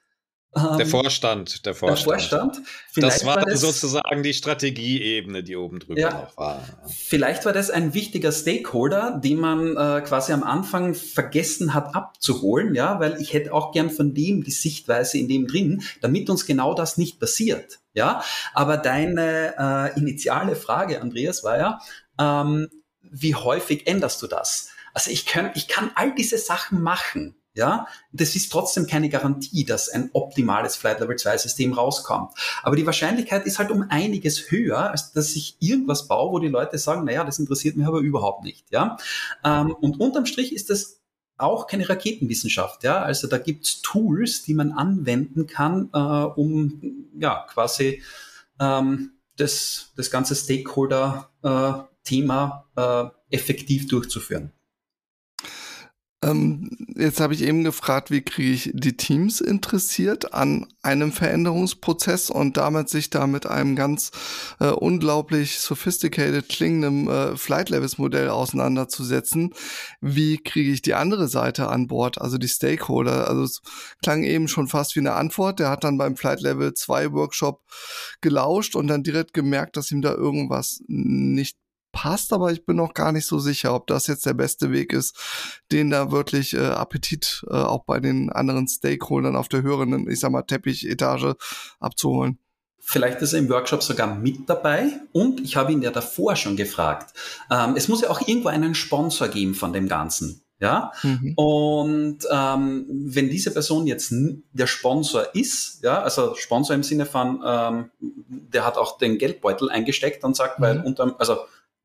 Der 0.58 0.86
ähm, 0.86 0.88
Vorstand, 0.88 1.66
der 1.66 1.76
Vorstand. 1.76 2.32
Der 2.32 2.40
Vorstand. 2.40 2.62
das 2.96 3.26
war, 3.26 3.38
war 3.38 3.46
das, 3.46 3.62
sozusagen 3.62 4.24
die 4.24 4.34
Strategieebene, 4.34 5.44
die 5.44 5.56
oben 5.56 5.80
drüber 5.80 6.00
ja, 6.00 6.12
noch 6.12 6.38
war. 6.38 6.64
Vielleicht 6.88 7.46
war 7.46 7.54
das 7.54 7.70
ein 7.70 7.94
wichtiger 7.94 8.32
Stakeholder, 8.32 9.20
den 9.24 9.40
man 9.40 9.78
äh, 9.78 10.02
quasi 10.02 10.34
am 10.34 10.44
Anfang 10.44 10.94
vergessen 10.94 11.74
hat 11.74 11.96
abzuholen, 11.96 12.76
ja, 12.76 13.00
weil 13.00 13.22
ich 13.22 13.34
hätte 13.34 13.54
auch 13.54 13.72
gern 13.72 13.90
von 13.90 14.14
dem 14.14 14.44
die 14.44 14.52
Sichtweise 14.52 15.18
in 15.18 15.28
dem 15.28 15.48
drin, 15.48 15.84
damit 16.02 16.30
uns 16.30 16.46
genau 16.46 16.74
das 16.74 16.98
nicht 16.98 17.20
passiert, 17.20 17.80
ja. 17.94 18.24
Aber 18.54 18.78
deine 18.78 19.56
äh, 19.58 20.00
initiale 20.00 20.56
Frage, 20.56 21.02
Andreas, 21.02 21.44
war 21.44 21.58
ja, 21.58 21.80
ähm, 22.20 22.68
wie 23.02 23.36
häufig 23.36 23.88
änderst 23.88 24.22
du 24.22 24.28
das? 24.28 24.70
Also 24.94 25.12
ich 25.12 25.26
kann, 25.26 25.52
ich 25.54 25.68
kann 25.68 25.92
all 25.96 26.16
diese 26.16 26.38
Sachen 26.38 26.82
machen, 26.82 27.36
ja, 27.58 27.88
das 28.12 28.36
ist 28.36 28.52
trotzdem 28.52 28.88
keine 28.88 29.10
Garantie, 29.10 29.66
dass 29.66 29.90
ein 29.90 30.12
optimales 30.14 30.76
Flight 30.76 31.00
Level 31.00 31.16
2 31.16 31.40
System 31.40 31.74
rauskommt. 31.74 32.34
Aber 32.64 32.76
die 32.76 32.86
Wahrscheinlichkeit 32.86 33.46
ist 33.46 33.58
halt 33.60 33.72
um 33.72 33.86
einiges 33.90 34.52
höher, 34.52 34.92
als 34.92 35.12
dass 35.12 35.36
ich 35.36 35.58
irgendwas 35.60 36.08
baue, 36.08 36.32
wo 36.32 36.40
die 36.40 36.48
Leute 36.48 36.78
sagen, 36.78 37.04
naja, 37.04 37.24
das 37.24 37.40
interessiert 37.40 37.76
mich 37.76 37.88
aber 37.88 38.00
überhaupt 38.00 38.44
nicht, 38.44 38.72
ja. 38.72 38.98
Ähm, 39.44 39.74
und 39.74 40.00
unterm 40.00 40.28
Strich 40.28 40.54
ist 40.54 40.70
das 40.70 41.02
auch 41.38 41.68
keine 41.68 41.90
Raketenwissenschaft, 41.90 42.84
ja. 42.84 43.02
Also 43.02 43.28
da 43.28 43.40
gibt's 43.40 43.82
Tools, 43.82 44.44
die 44.44 44.54
man 44.54 44.72
anwenden 44.72 45.48
kann, 45.48 45.90
äh, 45.94 45.98
um 45.98 47.10
ja 47.20 47.48
quasi 47.50 48.04
ähm, 48.60 49.14
das, 49.36 49.94
das 49.96 50.12
ganze 50.12 50.36
Stakeholder-Thema 50.36 52.66
äh, 52.76 52.82
äh, 52.82 53.10
effektiv 53.30 53.88
durchzuführen. 53.88 54.52
Ähm, 56.24 56.72
jetzt 56.96 57.20
habe 57.20 57.36
ich 57.36 57.44
eben 57.44 57.64
gefragt, 57.64 58.10
wie 58.10 58.24
kriege 58.24 58.50
ich 58.50 58.72
die 58.74 58.98
Teams 58.98 59.40
interessiert 59.40 60.34
an 60.34 60.66
einem 60.82 61.12
Veränderungsprozess 61.12 62.32
und 62.32 62.58
damit 62.58 62.90
sich 62.90 63.12
da 63.12 63.28
mit 63.28 63.46
einem 63.46 63.76
ganz 63.76 64.10
äh, 64.60 64.70
unglaublich 64.70 65.60
sophisticated 65.60 66.50
klingenden 66.50 67.08
äh, 67.08 67.38
Flight 67.38 67.70
Levels 67.70 68.00
Modell 68.00 68.30
auseinanderzusetzen. 68.30 69.54
Wie 70.02 70.40
kriege 70.40 70.72
ich 70.72 70.82
die 70.82 70.96
andere 70.96 71.28
Seite 71.28 71.70
an 71.70 71.86
Bord, 71.86 72.20
also 72.20 72.40
die 72.40 72.48
Stakeholder? 72.48 73.28
Also 73.28 73.44
es 73.44 73.62
klang 74.02 74.24
eben 74.24 74.48
schon 74.48 74.68
fast 74.68 74.96
wie 74.96 75.02
eine 75.02 75.14
Antwort. 75.14 75.60
Der 75.60 75.70
hat 75.70 75.84
dann 75.84 76.00
beim 76.00 76.18
Flight 76.18 76.42
Level 76.42 76.74
2 76.74 77.12
Workshop 77.12 77.62
gelauscht 78.22 78.76
und 78.76 78.88
dann 78.88 79.04
direkt 79.04 79.36
gemerkt, 79.36 79.78
dass 79.78 79.92
ihm 79.92 80.02
da 80.02 80.14
irgendwas 80.14 80.82
nicht 80.88 81.58
passt, 81.98 82.32
aber 82.32 82.52
ich 82.52 82.64
bin 82.64 82.76
noch 82.76 82.94
gar 82.94 83.12
nicht 83.12 83.26
so 83.26 83.40
sicher, 83.40 83.74
ob 83.74 83.88
das 83.88 84.06
jetzt 84.06 84.28
der 84.28 84.36
beste 84.36 84.72
Weg 84.72 84.94
ist, 84.94 85.18
den 85.72 85.90
da 85.90 86.12
wirklich 86.12 86.54
äh, 86.54 86.60
Appetit 86.60 87.44
äh, 87.50 87.56
auch 87.56 87.86
bei 87.86 88.00
den 88.00 88.30
anderen 88.32 88.68
Stakeholdern 88.68 89.36
auf 89.36 89.48
der 89.48 89.64
höheren, 89.64 90.08
ich 90.08 90.20
sag 90.20 90.32
mal, 90.32 90.44
Teppichetage 90.44 91.36
abzuholen. 91.80 92.38
Vielleicht 92.80 93.24
ist 93.24 93.34
er 93.34 93.40
im 93.40 93.50
Workshop 93.50 93.82
sogar 93.82 94.14
mit 94.14 94.48
dabei 94.48 94.92
und 95.12 95.40
ich 95.40 95.56
habe 95.56 95.72
ihn 95.72 95.82
ja 95.82 95.90
davor 95.90 96.36
schon 96.36 96.56
gefragt. 96.56 97.18
Ähm, 97.50 97.74
es 97.76 97.88
muss 97.88 98.02
ja 98.02 98.12
auch 98.12 98.22
irgendwo 98.28 98.50
einen 98.50 98.76
Sponsor 98.76 99.28
geben 99.28 99.56
von 99.56 99.74
dem 99.74 99.88
Ganzen. 99.88 100.44
Ja, 100.60 100.92
mhm. 101.04 101.34
und 101.36 102.20
ähm, 102.32 102.86
wenn 102.90 103.30
diese 103.30 103.52
Person 103.52 103.86
jetzt 103.86 104.12
der 104.12 104.66
Sponsor 104.66 105.36
ist, 105.36 105.84
ja, 105.84 106.02
also 106.02 106.34
Sponsor 106.34 106.76
im 106.76 106.82
Sinne 106.82 107.06
von, 107.06 107.44
ähm, 107.46 107.92
der 108.00 108.66
hat 108.66 108.76
auch 108.76 108.98
den 108.98 109.20
Geldbeutel 109.20 109.70
eingesteckt 109.70 110.24
und 110.24 110.36
sagt, 110.36 110.58
mhm. 110.58 110.64
weil 110.64 110.82
unter, 110.82 111.16
also 111.20 111.38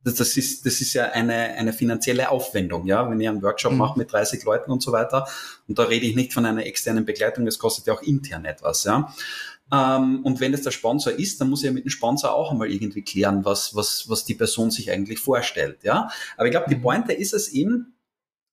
das, 0.05 0.15
das, 0.15 0.37
ist, 0.37 0.67
das 0.67 0.81
ist 0.81 0.95
ja 0.95 1.11
eine, 1.11 1.35
eine 1.35 1.73
finanzielle 1.73 2.31
Aufwendung, 2.31 2.87
ja, 2.87 3.09
wenn 3.09 3.21
ihr 3.21 3.31
einen 3.31 3.43
Workshop 3.43 3.73
mhm. 3.73 3.79
macht 3.79 3.97
mit 3.97 4.13
30 4.13 4.45
Leuten 4.45 4.71
und 4.71 4.83
so 4.83 4.93
weiter. 4.93 5.29
Und 5.69 5.79
da 5.79 5.85
rede 5.85 6.07
ich 6.07 6.17
nicht 6.17 6.33
von 6.33 6.45
einer 6.45 6.67
externen 6.67 7.05
Begleitung, 7.05 7.45
das 7.45 7.59
kostet 7.59 7.87
ja 7.87 7.95
auch 7.95 8.03
intern 8.03 8.45
etwas, 8.45 8.85
ja. 8.85 9.13
Ähm, 9.73 10.21
und 10.25 10.41
wenn 10.41 10.53
es 10.53 10.63
der 10.63 10.71
Sponsor 10.71 11.13
ist, 11.13 11.41
dann 11.41 11.49
muss 11.49 11.61
ich 11.61 11.67
ja 11.67 11.73
mit 11.73 11.85
dem 11.85 11.91
Sponsor 11.91 12.35
auch 12.35 12.51
einmal 12.51 12.71
irgendwie 12.71 13.03
klären, 13.03 13.45
was, 13.45 13.75
was, 13.75 14.09
was 14.09 14.25
die 14.25 14.35
Person 14.35 14.71
sich 14.71 14.91
eigentlich 14.91 15.19
vorstellt, 15.19 15.83
ja. 15.83 16.11
Aber 16.37 16.47
ich 16.47 16.53
glaube, 16.53 16.67
die 16.69 16.77
mhm. 16.77 16.83
Pointe 16.83 17.13
ist 17.13 17.33
es 17.33 17.49
eben, 17.49 17.95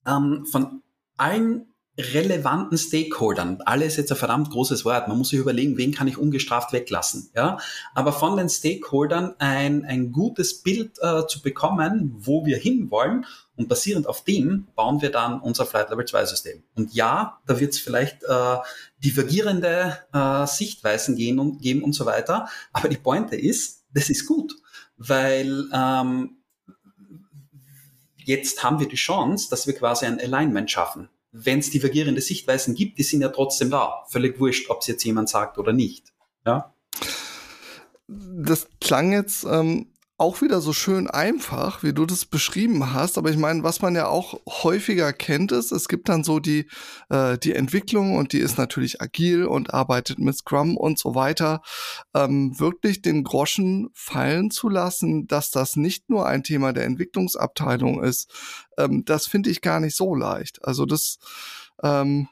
ähm, 0.08 0.46
von 0.50 0.82
allen 1.18 1.69
relevanten 2.00 2.78
Stakeholdern. 2.78 3.62
Alles 3.66 3.98
jetzt 3.98 4.12
ein 4.12 4.18
verdammt 4.18 4.50
großes 4.50 4.86
Wort. 4.86 5.08
Man 5.08 5.18
muss 5.18 5.30
sich 5.30 5.40
überlegen, 5.40 5.78
wen 5.78 5.94
kann 5.94 6.08
ich 6.08 6.18
ungestraft 6.18 6.72
weglassen. 6.74 7.30
Ja, 7.36 7.58
aber 7.94 8.14
von 8.14 8.38
den 8.38 8.50
Stakeholdern 8.50 9.36
ein, 9.40 9.86
ein 9.86 10.12
gutes 10.12 10.62
Bild 10.62 10.98
äh, 11.02 11.28
zu 11.28 11.42
bekommen, 11.42 12.16
wo 12.18 12.46
wir 12.46 12.58
hinwollen. 12.58 13.26
Und 13.56 13.68
basierend 13.68 14.08
auf 14.08 14.24
dem 14.24 14.68
bauen 14.76 15.02
wir 15.02 15.12
dann 15.12 15.42
unser 15.42 15.66
Flight 15.66 15.90
Level 15.90 16.06
2 16.06 16.26
System. 16.26 16.64
Und 16.76 16.94
ja, 16.94 17.40
da 17.46 17.60
wird 17.60 17.74
es 17.74 17.80
vielleicht 17.80 18.24
äh, 18.24 18.58
divergierende 19.04 19.98
äh, 20.14 20.48
Sichtweisen 20.48 21.18
gehen 21.18 21.40
und, 21.40 21.62
geben 21.62 21.84
und 21.84 21.94
so 21.94 22.06
weiter. 22.06 22.48
Aber 22.72 22.88
die 22.88 22.98
Pointe 22.98 23.36
ist, 23.36 23.84
das 23.94 24.10
ist 24.10 24.26
gut, 24.26 24.56
weil 24.98 25.66
ähm, 25.74 26.38
jetzt 28.18 28.64
haben 28.64 28.80
wir 28.80 28.88
die 28.88 28.96
Chance, 28.96 29.50
dass 29.50 29.68
wir 29.68 29.74
quasi 29.74 30.06
ein 30.06 30.22
Alignment 30.22 30.72
schaffen 30.72 31.10
wenn 31.32 31.60
es 31.60 31.70
divergierende 31.70 32.22
Sichtweisen 32.22 32.76
gibt, 32.76 32.98
die 32.98 33.04
sind 33.04 33.22
ja 33.22 33.30
trotzdem 33.30 33.70
da. 33.70 34.06
Völlig 34.10 34.40
wurscht, 34.40 34.70
ob 34.70 34.82
es 34.82 34.88
jetzt 34.88 35.04
jemand 35.04 35.30
sagt 35.30 35.58
oder 35.58 35.74
nicht. 35.74 36.14
Ja. 36.46 36.74
Das 38.08 38.68
klang 38.82 39.12
jetzt 39.12 39.44
ähm, 39.44 39.89
auch 40.20 40.42
wieder 40.42 40.60
so 40.60 40.74
schön 40.74 41.10
einfach, 41.10 41.82
wie 41.82 41.94
du 41.94 42.06
das 42.06 42.26
beschrieben 42.26 42.94
hast. 42.94 43.18
Aber 43.18 43.30
ich 43.30 43.38
meine, 43.38 43.64
was 43.64 43.82
man 43.82 43.96
ja 43.96 44.08
auch 44.08 44.40
häufiger 44.48 45.14
kennt, 45.14 45.52
ist, 45.52 45.72
es 45.72 45.88
gibt 45.88 46.10
dann 46.10 46.24
so 46.24 46.40
die, 46.40 46.68
äh, 47.10 47.38
die 47.38 47.56
Entwicklung 47.56 48.18
und 48.18 48.34
die 48.34 48.40
ist 48.40 48.58
natürlich 48.58 49.02
agil 49.02 49.46
und 49.46 49.74
arbeitet 49.74 50.20
mit 50.20 50.36
Scrum 50.36 50.76
und 50.76 51.00
so 51.00 51.16
weiter. 51.16 51.62
Ähm, 52.14 52.60
wirklich 52.60 53.02
den 53.02 53.24
Groschen 53.24 53.90
fallen 53.94 54.52
zu 54.52 54.68
lassen, 54.68 55.28
dass 55.28 55.52
das 55.52 55.78
nicht 55.78 56.10
nur 56.10 56.28
ein 56.28 56.44
Thema 56.44 56.74
der 56.74 56.84
Entwicklungsabteilung 56.86 58.04
ist, 58.04 58.30
ähm, 58.78 59.06
das 59.06 59.26
finde 59.26 59.50
ich 59.50 59.62
gar 59.62 59.80
nicht 59.80 59.96
so 59.96 60.16
leicht. 60.16 60.66
Also 60.66 60.86
das, 60.86 61.18
ähm, 61.82 62.28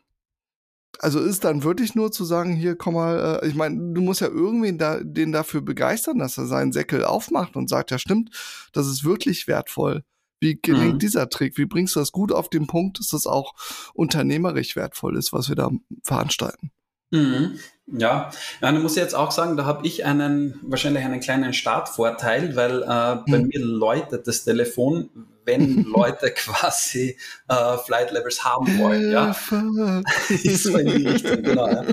also 1.00 1.20
ist 1.20 1.44
dann 1.44 1.64
wirklich 1.64 1.96
nur 1.96 2.12
zu 2.12 2.26
sagen, 2.26 2.56
hier 2.56 2.76
komm 2.76 2.96
mal, 2.96 3.40
äh, 3.42 3.48
ich 3.48 3.56
meine, 3.56 3.94
du 3.94 4.02
musst 4.02 4.22
ja 4.22 4.28
irgendwen 4.28 4.78
da, 4.78 5.00
den 5.02 5.32
dafür 5.32 5.62
begeistern, 5.62 6.20
dass 6.20 6.38
er 6.38 6.46
seinen 6.46 6.72
Säckel 6.72 7.04
aufmacht 7.04 7.56
und 7.56 7.70
sagt, 7.70 7.92
ja 7.92 8.00
stimmt, 8.00 8.32
das 8.74 8.88
ist 8.88 9.04
wirklich 9.04 9.48
wertvoll. 9.48 10.04
Wie 10.40 10.60
gelingt 10.62 10.96
mhm. 10.96 11.00
dieser 11.00 11.30
Trick? 11.30 11.58
Wie 11.58 11.66
bringst 11.66 11.96
du 11.96 12.00
das 12.00 12.12
gut 12.12 12.32
auf 12.32 12.50
den 12.50 12.68
Punkt, 12.68 13.00
dass 13.00 13.08
das 13.08 13.26
auch 13.26 13.54
unternehmerisch 13.94 14.76
wertvoll 14.76 15.18
ist, 15.18 15.34
was 15.34 15.50
wir 15.50 15.56
da 15.56 15.72
veranstalten? 16.04 16.72
Mhm. 17.12 17.60
Ja, 17.90 18.00
ja, 18.00 18.32
dann 18.60 18.82
muss 18.82 18.98
ich 18.98 19.02
jetzt 19.02 19.16
auch 19.16 19.32
sagen, 19.32 19.56
da 19.56 19.66
habe 19.66 19.88
ich 19.88 20.04
einen 20.04 20.60
wahrscheinlich 20.62 21.06
einen 21.06 21.22
kleinen 21.22 21.54
Startvorteil, 21.54 22.56
weil 22.58 22.84
äh, 22.84 22.86
bei 22.86 23.40
mhm. 23.40 23.48
mir 23.48 23.60
läutet 23.62 24.28
das 24.28 24.44
Telefon, 24.44 25.10
wenn 25.46 25.84
Leute 25.96 26.32
quasi 26.32 27.18
äh, 27.48 27.78
Flight 27.78 28.12
Levels 28.12 28.44
haben 28.44 28.78
wollen. 28.80 29.12
Ja, 29.12 29.30
ist 30.30 30.64
so 30.64 30.78
in 30.78 30.88
die 30.88 31.08
Richtung, 31.08 31.42
genau. 31.42 31.68
Ja. 31.68 31.86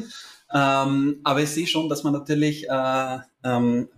Ähm, 0.52 1.20
aber 1.22 1.42
ich 1.42 1.50
sehe 1.50 1.66
schon, 1.66 1.88
dass 1.88 2.02
man 2.02 2.12
natürlich 2.12 2.68
äh, 2.68 3.18
ähm, 3.44 3.88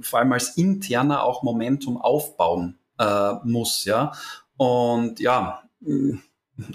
vor 0.00 0.18
allem 0.18 0.32
als 0.32 0.56
interner 0.56 1.22
auch 1.22 1.42
Momentum 1.42 1.96
aufbauen 1.96 2.78
äh, 2.98 3.34
muss, 3.44 3.84
ja. 3.84 4.12
Und 4.56 5.20
ja, 5.20 5.62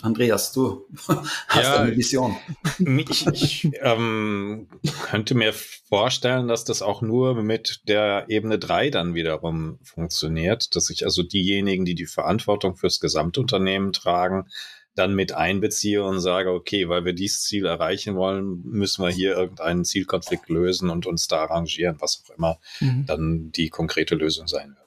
Andreas, 0.01 0.51
du 0.51 0.85
hast 1.47 1.63
ja, 1.63 1.81
eine 1.81 1.95
Vision. 1.95 2.35
Ich, 2.79 3.27
ich 3.27 3.69
ähm, 3.81 4.67
könnte 5.03 5.35
mir 5.35 5.53
vorstellen, 5.53 6.47
dass 6.47 6.65
das 6.65 6.81
auch 6.81 7.01
nur 7.01 7.41
mit 7.41 7.81
der 7.87 8.25
Ebene 8.29 8.59
3 8.59 8.89
dann 8.89 9.13
wiederum 9.13 9.79
funktioniert, 9.83 10.75
dass 10.75 10.89
ich 10.89 11.05
also 11.05 11.23
diejenigen, 11.23 11.85
die 11.85 11.95
die 11.95 12.05
Verantwortung 12.05 12.75
fürs 12.75 12.99
Gesamtunternehmen 12.99 13.93
tragen, 13.93 14.47
dann 14.95 15.13
mit 15.13 15.33
einbeziehe 15.33 16.03
und 16.03 16.21
sage, 16.21 16.51
okay, 16.51 16.87
weil 16.87 17.03
wir 17.03 17.13
dieses 17.13 17.43
Ziel 17.43 17.65
erreichen 17.65 18.15
wollen, 18.15 18.61
müssen 18.63 19.03
wir 19.03 19.11
hier 19.11 19.35
irgendeinen 19.35 19.83
Zielkonflikt 19.83 20.49
lösen 20.49 20.89
und 20.89 21.05
uns 21.05 21.27
da 21.27 21.43
arrangieren, 21.43 21.97
was 21.99 22.23
auch 22.23 22.35
immer 22.35 22.59
mhm. 22.79 23.05
dann 23.05 23.51
die 23.51 23.69
konkrete 23.69 24.15
Lösung 24.15 24.47
sein 24.47 24.69
wird. 24.69 24.84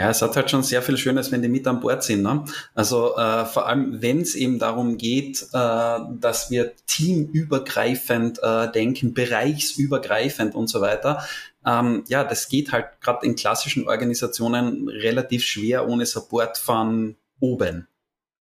Ja, 0.00 0.08
es 0.08 0.22
hat 0.22 0.34
halt 0.34 0.50
schon 0.50 0.62
sehr 0.62 0.80
viel 0.80 0.96
Schönes, 0.96 1.30
wenn 1.30 1.42
die 1.42 1.48
mit 1.50 1.66
an 1.66 1.80
Bord 1.80 2.02
sind. 2.02 2.22
Ne? 2.22 2.42
Also 2.74 3.18
äh, 3.18 3.44
vor 3.44 3.68
allem, 3.68 4.00
wenn 4.00 4.22
es 4.22 4.34
eben 4.34 4.58
darum 4.58 4.96
geht, 4.96 5.42
äh, 5.52 5.98
dass 6.18 6.50
wir 6.50 6.72
teamübergreifend 6.86 8.42
äh, 8.42 8.72
denken, 8.72 9.12
bereichsübergreifend 9.12 10.54
und 10.54 10.68
so 10.68 10.80
weiter, 10.80 11.22
ähm, 11.66 12.04
ja, 12.08 12.24
das 12.24 12.48
geht 12.48 12.72
halt 12.72 12.86
gerade 13.02 13.26
in 13.26 13.36
klassischen 13.36 13.86
Organisationen 13.86 14.88
relativ 14.88 15.44
schwer 15.44 15.86
ohne 15.86 16.06
Support 16.06 16.56
von 16.56 17.16
oben. 17.38 17.86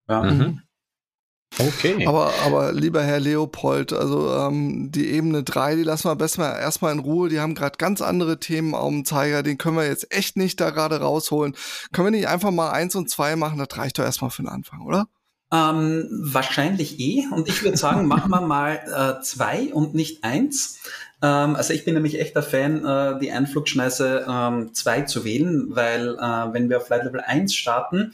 Ja. 0.08 0.22
Mhm. 0.22 0.62
Okay. 1.58 2.06
Aber, 2.06 2.32
aber 2.44 2.72
lieber 2.72 3.02
Herr 3.02 3.20
Leopold, 3.20 3.92
also 3.92 4.32
ähm, 4.32 4.92
die 4.92 5.10
Ebene 5.10 5.42
3, 5.42 5.76
die 5.76 5.82
lassen 5.82 6.08
wir 6.08 6.16
besser 6.16 6.58
erstmal 6.58 6.92
in 6.92 7.00
Ruhe. 7.00 7.28
Die 7.28 7.40
haben 7.40 7.54
gerade 7.54 7.78
ganz 7.78 8.00
andere 8.00 8.38
Themen 8.38 8.74
auf 8.74 8.90
dem 8.90 9.04
Zeiger. 9.04 9.42
Den 9.42 9.58
können 9.58 9.76
wir 9.76 9.86
jetzt 9.86 10.14
echt 10.14 10.36
nicht 10.36 10.60
da 10.60 10.70
gerade 10.70 11.00
rausholen. 11.00 11.56
Können 11.92 12.06
wir 12.06 12.10
nicht 12.18 12.28
einfach 12.28 12.50
mal 12.50 12.70
eins 12.70 12.94
und 12.94 13.10
zwei 13.10 13.34
machen? 13.34 13.58
Das 13.58 13.76
reicht 13.76 13.98
doch 13.98 14.04
erstmal 14.04 14.30
für 14.30 14.42
den 14.42 14.50
Anfang, 14.50 14.82
oder? 14.82 15.08
Ähm, 15.50 16.06
wahrscheinlich 16.10 17.00
eh. 17.00 17.24
Und 17.32 17.48
ich 17.48 17.62
würde 17.62 17.76
sagen, 17.76 18.06
machen 18.06 18.30
wir 18.30 18.42
mal 18.42 19.18
äh, 19.18 19.22
zwei 19.22 19.72
und 19.72 19.94
nicht 19.94 20.24
eins. 20.24 20.80
Ähm, 21.22 21.56
also 21.56 21.72
ich 21.72 21.84
bin 21.84 21.94
nämlich 21.94 22.20
echter 22.20 22.42
Fan, 22.42 22.84
äh, 22.84 23.18
die 23.18 23.32
Einflugschneise 23.32 24.26
ähm, 24.28 24.74
zwei 24.74 25.02
zu 25.02 25.24
wählen, 25.24 25.68
weil 25.70 26.16
äh, 26.16 26.52
wenn 26.52 26.68
wir 26.68 26.78
auf 26.78 26.86
Flight 26.86 27.04
Level 27.04 27.20
1 27.20 27.54
starten, 27.54 28.12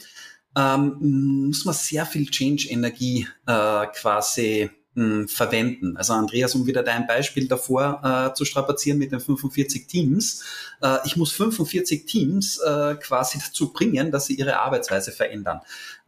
ähm, 0.55 1.47
muss 1.47 1.65
man 1.65 1.75
sehr 1.75 2.05
viel 2.05 2.29
Change-Energie 2.29 3.27
äh, 3.45 3.87
quasi 3.87 4.69
mh, 4.95 5.03
hm, 5.03 5.27
verwenden. 5.27 5.97
Also 5.97 6.13
Andreas, 6.13 6.55
um 6.55 6.65
wieder 6.65 6.83
dein 6.83 7.07
Beispiel 7.07 7.47
davor 7.47 8.01
äh, 8.03 8.33
zu 8.33 8.45
strapazieren 8.45 8.97
mit 8.97 9.11
den 9.11 9.19
45 9.19 9.87
Teams. 9.87 10.43
Äh, 10.81 10.97
ich 11.05 11.17
muss 11.17 11.31
45 11.33 12.05
Teams 12.05 12.59
äh, 12.59 12.95
quasi 12.95 13.39
dazu 13.39 13.73
bringen, 13.73 14.11
dass 14.11 14.27
sie 14.27 14.35
ihre 14.35 14.59
Arbeitsweise 14.59 15.11
verändern. 15.11 15.61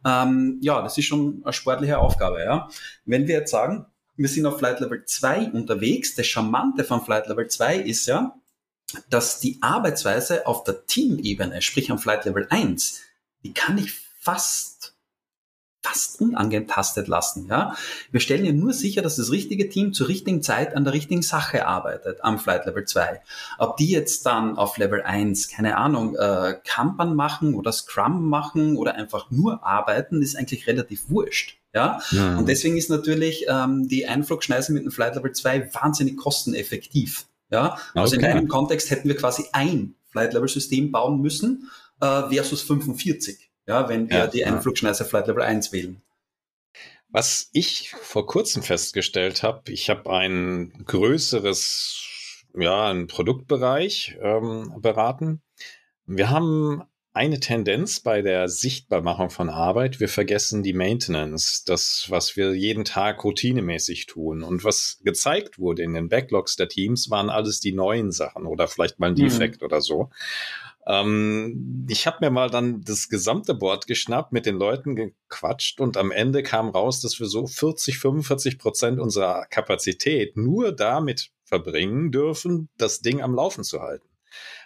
Ähm, 0.04 0.58
ja, 0.60 0.80
das 0.82 0.96
ist 0.96 1.04
schon 1.04 1.42
eine 1.44 1.52
sportliche 1.52 1.98
Aufgabe. 1.98 2.42
Ja? 2.42 2.68
Wenn 3.04 3.26
wir 3.26 3.36
jetzt 3.36 3.50
sagen, 3.50 3.86
wir 4.16 4.28
sind 4.28 4.46
auf 4.46 4.58
Flight 4.58 4.80
Level 4.80 5.04
2 5.04 5.52
unterwegs, 5.52 6.14
das 6.14 6.26
Charmante 6.26 6.84
von 6.84 7.04
Flight 7.04 7.28
Level 7.28 7.46
2 7.46 7.76
ist 7.76 8.06
ja, 8.06 8.34
dass 9.10 9.38
die 9.38 9.58
Arbeitsweise 9.60 10.46
auf 10.46 10.64
der 10.64 10.86
Teamebene, 10.86 11.60
sprich 11.62 11.90
am 11.90 11.98
Flight 11.98 12.24
Level 12.24 12.46
1, 12.48 13.00
die 13.44 13.52
kann 13.52 13.78
ich 13.78 14.07
fast 14.28 14.94
fast 15.80 16.20
unangetastet 16.20 17.08
lassen. 17.08 17.46
Ja? 17.48 17.74
Wir 18.10 18.20
stellen 18.20 18.44
ja 18.44 18.52
nur 18.52 18.72
sicher, 18.74 19.00
dass 19.00 19.16
das 19.16 19.30
richtige 19.30 19.68
Team 19.70 19.94
zur 19.94 20.08
richtigen 20.08 20.42
Zeit 20.42 20.76
an 20.76 20.84
der 20.84 20.92
richtigen 20.92 21.22
Sache 21.22 21.66
arbeitet 21.66 22.22
am 22.22 22.38
Flight 22.38 22.66
Level 22.66 22.84
2. 22.84 23.22
Ob 23.58 23.76
die 23.78 23.88
jetzt 23.90 24.26
dann 24.26 24.58
auf 24.58 24.76
Level 24.76 25.00
1, 25.02 25.48
keine 25.48 25.78
Ahnung, 25.78 26.14
äh, 26.16 26.56
Kanban 26.66 27.14
machen 27.14 27.54
oder 27.54 27.72
Scrum 27.72 28.28
machen 28.28 28.76
oder 28.76 28.96
einfach 28.96 29.30
nur 29.30 29.64
arbeiten, 29.64 30.20
ist 30.20 30.36
eigentlich 30.36 30.66
relativ 30.66 31.08
wurscht. 31.08 31.56
Ja? 31.72 32.00
ja. 32.10 32.36
Und 32.36 32.48
deswegen 32.48 32.76
ist 32.76 32.90
natürlich 32.90 33.46
ähm, 33.48 33.88
die 33.88 34.06
Einflugschneise 34.06 34.72
mit 34.72 34.84
dem 34.84 34.90
Flight 34.90 35.14
Level 35.14 35.32
2 35.32 35.72
wahnsinnig 35.74 36.18
kosteneffektiv. 36.18 37.26
Ja? 37.50 37.78
Also 37.94 38.16
okay. 38.16 38.26
in 38.26 38.32
einem 38.32 38.48
Kontext 38.48 38.90
hätten 38.90 39.08
wir 39.08 39.16
quasi 39.16 39.44
ein 39.52 39.94
Flight 40.10 40.34
Level 40.34 40.48
System 40.48 40.90
bauen 40.90 41.22
müssen 41.22 41.70
äh, 42.00 42.28
versus 42.28 42.62
45 42.62 43.47
ja, 43.68 43.88
wenn 43.88 44.08
wir 44.08 44.16
ja, 44.16 44.26
die 44.26 44.44
Einflugschneise 44.44 45.04
Flight 45.04 45.26
Level 45.26 45.42
1 45.42 45.72
wählen. 45.72 46.00
Was 47.10 47.50
ich 47.52 47.90
vor 47.90 48.26
kurzem 48.26 48.62
festgestellt 48.62 49.42
habe, 49.42 49.70
ich 49.70 49.90
habe 49.90 50.10
ein 50.10 50.72
größeres, 50.86 52.44
ja, 52.58 52.88
einen 52.88 53.06
Produktbereich 53.06 54.16
ähm, 54.22 54.74
beraten. 54.80 55.42
Wir 56.06 56.30
haben 56.30 56.82
eine 57.12 57.40
Tendenz 57.40 58.00
bei 58.00 58.22
der 58.22 58.48
Sichtbarmachung 58.48 59.30
von 59.30 59.50
Arbeit. 59.50 60.00
Wir 60.00 60.08
vergessen 60.08 60.62
die 60.62 60.72
Maintenance, 60.72 61.64
das, 61.64 62.06
was 62.08 62.36
wir 62.36 62.54
jeden 62.54 62.84
Tag 62.84 63.24
routinemäßig 63.24 64.06
tun. 64.06 64.42
Und 64.42 64.64
was 64.64 65.00
gezeigt 65.02 65.58
wurde 65.58 65.82
in 65.82 65.94
den 65.94 66.08
Backlogs 66.08 66.56
der 66.56 66.68
Teams, 66.68 67.10
waren 67.10 67.28
alles 67.28 67.60
die 67.60 67.72
neuen 67.72 68.12
Sachen 68.12 68.46
oder 68.46 68.68
vielleicht 68.68 68.98
mal 68.98 69.08
ein 69.08 69.12
mhm. 69.12 69.28
Defekt 69.28 69.60
mhm. 69.60 69.66
oder 69.66 69.80
so. 69.80 70.10
Ähm, 70.88 71.86
ich 71.88 72.06
habe 72.06 72.16
mir 72.22 72.30
mal 72.30 72.48
dann 72.48 72.82
das 72.82 73.10
gesamte 73.10 73.54
Board 73.54 73.86
geschnappt, 73.86 74.32
mit 74.32 74.46
den 74.46 74.56
Leuten 74.56 74.96
gequatscht 74.96 75.80
und 75.80 75.98
am 75.98 76.10
Ende 76.10 76.42
kam 76.42 76.70
raus, 76.70 77.00
dass 77.00 77.20
wir 77.20 77.26
so 77.26 77.46
40, 77.46 77.98
45 77.98 78.58
Prozent 78.58 78.98
unserer 78.98 79.44
Kapazität 79.50 80.36
nur 80.36 80.72
damit 80.72 81.30
verbringen 81.44 82.10
dürfen, 82.10 82.70
das 82.78 83.00
Ding 83.00 83.20
am 83.20 83.34
Laufen 83.34 83.64
zu 83.64 83.82
halten. 83.82 84.08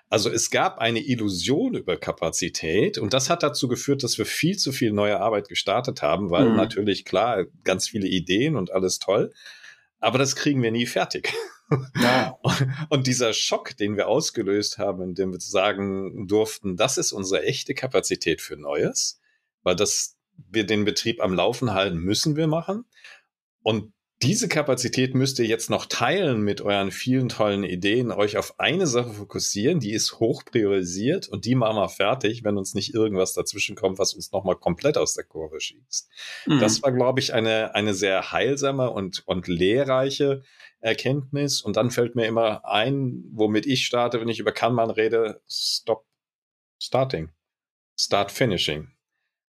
Also 0.08 0.30
es 0.30 0.50
gab 0.50 0.78
eine 0.78 1.00
Illusion 1.00 1.74
über 1.74 1.96
Kapazität 1.96 2.98
und 2.98 3.14
das 3.14 3.28
hat 3.28 3.42
dazu 3.42 3.66
geführt, 3.66 4.04
dass 4.04 4.18
wir 4.18 4.26
viel 4.26 4.58
zu 4.58 4.70
viel 4.70 4.92
neue 4.92 5.18
Arbeit 5.18 5.48
gestartet 5.48 6.02
haben, 6.02 6.30
weil 6.30 6.50
mhm. 6.50 6.56
natürlich 6.56 7.04
klar, 7.04 7.46
ganz 7.64 7.88
viele 7.88 8.06
Ideen 8.06 8.54
und 8.54 8.70
alles 8.70 8.98
toll, 8.98 9.32
aber 9.98 10.18
das 10.18 10.36
kriegen 10.36 10.62
wir 10.62 10.70
nie 10.70 10.86
fertig. 10.86 11.32
Ja. 12.00 12.38
Und 12.88 13.06
dieser 13.06 13.32
Schock, 13.32 13.76
den 13.76 13.96
wir 13.96 14.08
ausgelöst 14.08 14.78
haben, 14.78 15.02
indem 15.02 15.32
wir 15.32 15.40
sagen 15.40 16.26
durften, 16.26 16.76
das 16.76 16.98
ist 16.98 17.12
unsere 17.12 17.44
echte 17.44 17.74
Kapazität 17.74 18.40
für 18.40 18.56
Neues, 18.56 19.20
weil 19.62 19.76
das 19.76 20.16
wir 20.50 20.64
den 20.64 20.84
Betrieb 20.84 21.20
am 21.22 21.34
Laufen 21.34 21.72
halten, 21.72 21.98
müssen 21.98 22.36
wir 22.36 22.46
machen. 22.46 22.84
Und 23.62 23.92
diese 24.22 24.48
Kapazität 24.48 25.14
müsst 25.14 25.38
ihr 25.38 25.46
jetzt 25.46 25.68
noch 25.68 25.86
teilen 25.86 26.42
mit 26.42 26.60
euren 26.60 26.90
vielen 26.90 27.28
tollen 27.28 27.64
Ideen, 27.64 28.12
euch 28.12 28.36
auf 28.36 28.58
eine 28.60 28.86
Sache 28.86 29.12
fokussieren, 29.12 29.80
die 29.80 29.92
ist 29.92 30.20
hoch 30.20 30.44
priorisiert 30.44 31.28
und 31.28 31.44
die 31.44 31.54
machen 31.54 31.76
wir 31.76 31.88
fertig, 31.88 32.44
wenn 32.44 32.56
uns 32.56 32.74
nicht 32.74 32.94
irgendwas 32.94 33.34
dazwischen 33.34 33.74
kommt, 33.74 33.98
was 33.98 34.14
uns 34.14 34.32
nochmal 34.32 34.56
komplett 34.56 34.96
aus 34.96 35.14
der 35.14 35.24
Kurve 35.24 35.60
schießt. 35.60 36.08
Mhm. 36.46 36.60
Das 36.60 36.82
war, 36.82 36.92
glaube 36.92 37.20
ich, 37.20 37.34
eine, 37.34 37.74
eine 37.74 37.94
sehr 37.94 38.32
heilsame 38.32 38.90
und, 38.90 39.26
und 39.26 39.48
lehrreiche 39.48 40.42
Erkenntnis. 40.80 41.62
Und 41.62 41.76
dann 41.76 41.90
fällt 41.90 42.14
mir 42.14 42.26
immer 42.26 42.64
ein, 42.64 43.24
womit 43.32 43.66
ich 43.66 43.84
starte, 43.84 44.20
wenn 44.20 44.28
ich 44.28 44.38
über 44.38 44.52
Kanban 44.52 44.90
rede, 44.90 45.40
Stop 45.48 46.04
Starting. 46.80 47.30
Start 47.98 48.32
Finishing. 48.32 48.91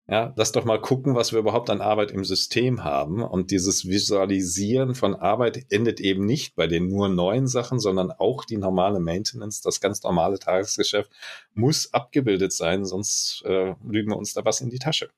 Ja, 0.05 0.33
lass 0.35 0.51
doch 0.51 0.65
mal 0.65 0.81
gucken, 0.81 1.15
was 1.15 1.31
wir 1.31 1.39
überhaupt 1.39 1.69
an 1.69 1.79
Arbeit 1.79 2.11
im 2.11 2.25
System 2.25 2.83
haben. 2.83 3.23
Und 3.23 3.51
dieses 3.51 3.87
Visualisieren 3.87 4.95
von 4.95 5.15
Arbeit 5.15 5.65
endet 5.71 6.01
eben 6.01 6.25
nicht 6.25 6.55
bei 6.55 6.67
den 6.67 6.89
nur 6.89 7.07
neuen 7.07 7.47
Sachen, 7.47 7.79
sondern 7.79 8.11
auch 8.11 8.43
die 8.43 8.57
normale 8.57 8.99
Maintenance, 8.99 9.61
das 9.61 9.79
ganz 9.79 10.03
normale 10.03 10.39
Tagesgeschäft 10.39 11.09
muss 11.53 11.93
abgebildet 11.93 12.51
sein, 12.51 12.83
sonst 12.83 13.43
äh, 13.45 13.75
lügen 13.87 14.11
wir 14.11 14.17
uns 14.17 14.33
da 14.33 14.43
was 14.43 14.59
in 14.59 14.69
die 14.69 14.79
Tasche. 14.79 15.09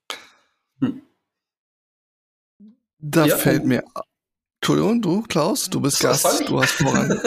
Hm. 0.80 1.02
Da 3.00 3.26
ja, 3.26 3.38
fällt 3.38 3.66
mir 3.66 3.84
Entschuldigung, 4.66 5.00
du, 5.00 5.22
Klaus, 5.22 5.70
du 5.70 5.80
bist 5.80 6.00
Gast, 6.00 6.50
du 6.50 6.60
hast 6.60 6.72
voran. 6.72 7.12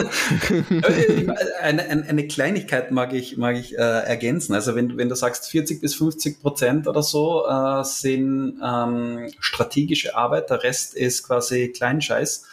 eine, 1.61 1.83
eine, 1.83 2.03
eine, 2.05 2.27
Kleinigkeit 2.27 2.91
mag 2.91 3.13
ich, 3.13 3.37
mag 3.37 3.55
ich 3.55 3.77
äh, 3.77 3.81
ergänzen. 3.81 4.53
Also 4.53 4.75
wenn, 4.75 4.97
wenn 4.97 5.07
du 5.07 5.15
sagst, 5.15 5.47
40 5.49 5.79
bis 5.79 5.95
50 5.95 6.41
Prozent 6.41 6.85
oder 6.85 7.01
so 7.01 7.47
äh, 7.47 7.85
sind 7.85 8.59
ähm, 8.61 9.31
strategische 9.39 10.17
Arbeit, 10.17 10.49
der 10.49 10.63
Rest 10.63 10.95
ist 10.95 11.25
quasi 11.25 11.69
Kleinscheiß, 11.69 12.43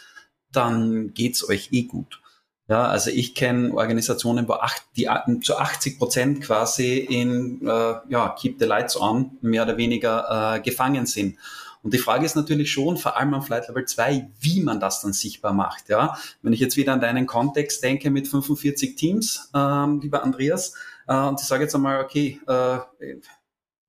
dann 0.53 1.13
geht's 1.13 1.49
euch 1.49 1.67
eh 1.73 1.83
gut. 1.83 2.21
Ja, 2.69 2.87
also 2.87 3.09
ich 3.09 3.35
kenne 3.35 3.73
Organisationen, 3.73 4.47
wo 4.47 4.53
acht, 4.53 4.83
die 4.95 5.09
zu 5.41 5.57
80 5.57 5.99
Prozent 5.99 6.41
quasi 6.41 6.99
in 6.99 7.59
äh, 7.67 7.95
ja, 8.07 8.33
Keep 8.39 8.55
the 8.59 8.65
Lights 8.65 8.95
On 8.95 9.31
mehr 9.41 9.63
oder 9.63 9.75
weniger 9.75 10.55
äh, 10.55 10.61
gefangen 10.61 11.07
sind. 11.07 11.37
Und 11.83 11.93
die 11.93 11.97
Frage 11.97 12.25
ist 12.25 12.35
natürlich 12.35 12.71
schon, 12.71 12.97
vor 12.97 13.17
allem 13.17 13.33
am 13.33 13.41
Flight 13.41 13.67
Level 13.67 13.85
2, 13.85 14.29
wie 14.39 14.61
man 14.61 14.79
das 14.79 15.01
dann 15.01 15.13
sichtbar 15.13 15.53
macht. 15.53 15.89
Ja? 15.89 16.17
Wenn 16.41 16.53
ich 16.53 16.59
jetzt 16.59 16.77
wieder 16.77 16.93
an 16.93 17.01
deinen 17.01 17.27
Kontext 17.27 17.83
denke 17.83 18.09
mit 18.09 18.27
45 18.27 18.95
Teams, 18.95 19.49
ähm, 19.55 19.99
lieber 20.01 20.23
Andreas, 20.23 20.73
äh, 21.07 21.15
und 21.15 21.39
ich 21.39 21.47
sage 21.47 21.63
jetzt 21.63 21.75
einmal, 21.75 22.03
okay, 22.03 22.39
äh, 22.47 22.77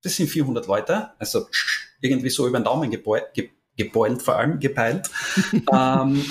das 0.01 0.15
sind 0.15 0.29
400 0.29 0.67
Leute, 0.67 1.11
also 1.19 1.47
irgendwie 2.01 2.29
so 2.29 2.47
über 2.47 2.59
den 2.59 2.63
Daumen 2.63 2.89
gebeult, 2.89 3.25
gebeult, 3.75 4.21
vor 4.21 4.37
allem 4.37 4.59
gepeilt. 4.59 5.09
ähm, 5.73 6.25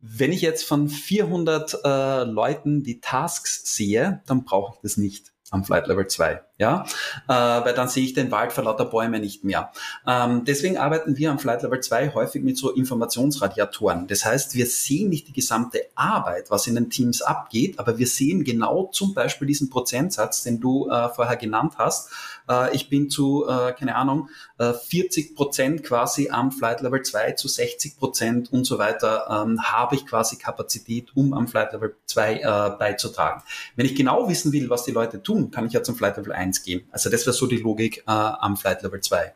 wenn 0.00 0.32
ich 0.32 0.42
jetzt 0.42 0.64
von 0.64 0.88
400 0.88 1.78
äh, 1.82 2.24
Leuten 2.24 2.82
die 2.82 3.00
Tasks 3.00 3.74
sehe, 3.74 4.22
dann 4.26 4.44
brauche 4.44 4.74
ich 4.74 4.80
das 4.82 4.96
nicht 4.96 5.32
am 5.50 5.64
Flight 5.64 5.86
Level 5.86 6.06
2. 6.06 6.42
Ja, 6.56 6.86
äh, 7.26 7.32
weil 7.32 7.74
dann 7.74 7.88
sehe 7.88 8.04
ich 8.04 8.14
den 8.14 8.30
Wald 8.30 8.52
vor 8.52 8.62
lauter 8.62 8.84
Bäume 8.84 9.18
nicht 9.18 9.42
mehr. 9.42 9.72
Ähm, 10.06 10.44
deswegen 10.44 10.78
arbeiten 10.78 11.16
wir 11.16 11.32
am 11.32 11.40
Flight 11.40 11.62
Level 11.62 11.80
2 11.80 12.14
häufig 12.14 12.44
mit 12.44 12.56
so 12.56 12.70
Informationsradiatoren. 12.70 14.06
Das 14.06 14.24
heißt, 14.24 14.54
wir 14.54 14.66
sehen 14.66 15.08
nicht 15.08 15.26
die 15.26 15.32
gesamte 15.32 15.80
Arbeit, 15.96 16.52
was 16.52 16.68
in 16.68 16.76
den 16.76 16.90
Teams 16.90 17.22
abgeht, 17.22 17.80
aber 17.80 17.98
wir 17.98 18.06
sehen 18.06 18.44
genau 18.44 18.88
zum 18.92 19.14
Beispiel 19.14 19.48
diesen 19.48 19.68
Prozentsatz, 19.68 20.44
den 20.44 20.60
du 20.60 20.88
äh, 20.88 21.08
vorher 21.08 21.36
genannt 21.36 21.74
hast. 21.76 22.10
Äh, 22.48 22.72
ich 22.74 22.88
bin 22.88 23.10
zu, 23.10 23.46
äh, 23.48 23.72
keine 23.72 23.96
Ahnung, 23.96 24.28
40 24.58 25.30
äh, 25.32 25.34
Prozent 25.34 25.82
quasi 25.82 26.30
am 26.30 26.52
Flight 26.52 26.80
Level 26.82 27.02
2 27.02 27.32
zu 27.32 27.48
60 27.48 27.98
Prozent 27.98 28.52
und 28.52 28.64
so 28.64 28.78
weiter 28.78 29.26
ähm, 29.28 29.60
habe 29.60 29.96
ich 29.96 30.06
quasi 30.06 30.36
Kapazität, 30.36 31.16
um 31.16 31.34
am 31.34 31.48
Flight 31.48 31.72
Level 31.72 31.96
2 32.06 32.34
äh, 32.34 32.70
beizutragen. 32.78 33.42
Wenn 33.74 33.86
ich 33.86 33.96
genau 33.96 34.28
wissen 34.28 34.52
will, 34.52 34.70
was 34.70 34.84
die 34.84 34.92
Leute 34.92 35.20
tun, 35.20 35.50
kann 35.50 35.66
ich 35.66 35.72
ja 35.72 35.82
zum 35.82 35.96
Flight 35.96 36.16
Level 36.16 36.32
1 36.32 36.43
gehen. 36.52 36.88
Also 36.90 37.10
das 37.10 37.26
wäre 37.26 37.34
so 37.34 37.46
die 37.46 37.58
Logik 37.58 37.98
äh, 38.06 38.10
am 38.10 38.56
Flight 38.56 38.82
Level 38.82 39.00
2. 39.00 39.34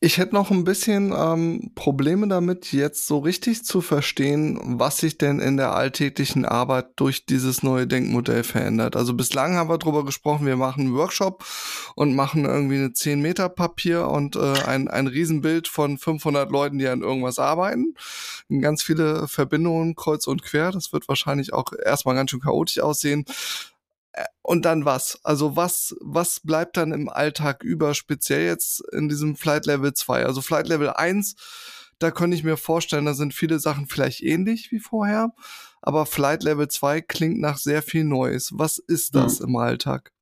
Ich 0.00 0.16
hätte 0.16 0.34
noch 0.34 0.50
ein 0.50 0.64
bisschen 0.64 1.12
ähm, 1.14 1.72
Probleme 1.74 2.26
damit, 2.26 2.72
jetzt 2.72 3.06
so 3.06 3.18
richtig 3.18 3.62
zu 3.62 3.82
verstehen, 3.82 4.58
was 4.80 4.96
sich 4.96 5.18
denn 5.18 5.38
in 5.38 5.58
der 5.58 5.74
alltäglichen 5.74 6.46
Arbeit 6.46 6.92
durch 6.96 7.26
dieses 7.26 7.62
neue 7.62 7.86
Denkmodell 7.86 8.42
verändert. 8.42 8.96
Also 8.96 9.12
bislang 9.12 9.56
haben 9.56 9.68
wir 9.68 9.76
darüber 9.76 10.06
gesprochen, 10.06 10.46
wir 10.46 10.56
machen 10.56 10.86
einen 10.86 10.94
Workshop 10.94 11.44
und 11.94 12.16
machen 12.16 12.46
irgendwie 12.46 12.76
eine 12.76 12.94
10 12.94 13.20
Meter 13.20 13.50
Papier 13.50 14.08
und 14.08 14.34
äh, 14.34 14.62
ein, 14.64 14.88
ein 14.88 15.06
Riesenbild 15.06 15.68
von 15.68 15.98
500 15.98 16.50
Leuten, 16.50 16.78
die 16.78 16.88
an 16.88 17.02
irgendwas 17.02 17.38
arbeiten. 17.38 17.94
Ganz 18.62 18.82
viele 18.82 19.28
Verbindungen 19.28 19.94
kreuz 19.94 20.26
und 20.26 20.42
quer. 20.42 20.72
Das 20.72 20.94
wird 20.94 21.06
wahrscheinlich 21.06 21.52
auch 21.52 21.74
erstmal 21.84 22.14
ganz 22.14 22.30
schön 22.30 22.40
chaotisch 22.40 22.80
aussehen. 22.80 23.26
Äh, 24.12 24.24
und 24.42 24.64
dann 24.64 24.84
was? 24.84 25.18
Also 25.22 25.56
was, 25.56 25.96
was 26.00 26.40
bleibt 26.40 26.76
dann 26.76 26.92
im 26.92 27.08
Alltag 27.08 27.62
über, 27.62 27.94
speziell 27.94 28.44
jetzt 28.46 28.82
in 28.92 29.08
diesem 29.08 29.36
Flight 29.36 29.66
Level 29.66 29.92
2? 29.92 30.26
Also 30.26 30.40
Flight 30.40 30.68
Level 30.68 30.90
1, 30.90 31.36
da 31.98 32.10
könnte 32.10 32.36
ich 32.36 32.44
mir 32.44 32.56
vorstellen, 32.56 33.04
da 33.04 33.14
sind 33.14 33.34
viele 33.34 33.58
Sachen 33.58 33.86
vielleicht 33.86 34.22
ähnlich 34.22 34.72
wie 34.72 34.80
vorher, 34.80 35.32
aber 35.82 36.06
Flight 36.06 36.42
Level 36.42 36.68
2 36.68 37.02
klingt 37.02 37.40
nach 37.40 37.58
sehr 37.58 37.82
viel 37.82 38.04
Neues. 38.04 38.52
Was 38.54 38.78
ist 38.78 39.14
das 39.14 39.40
mhm. 39.40 39.48
im 39.48 39.56
Alltag? 39.56 40.12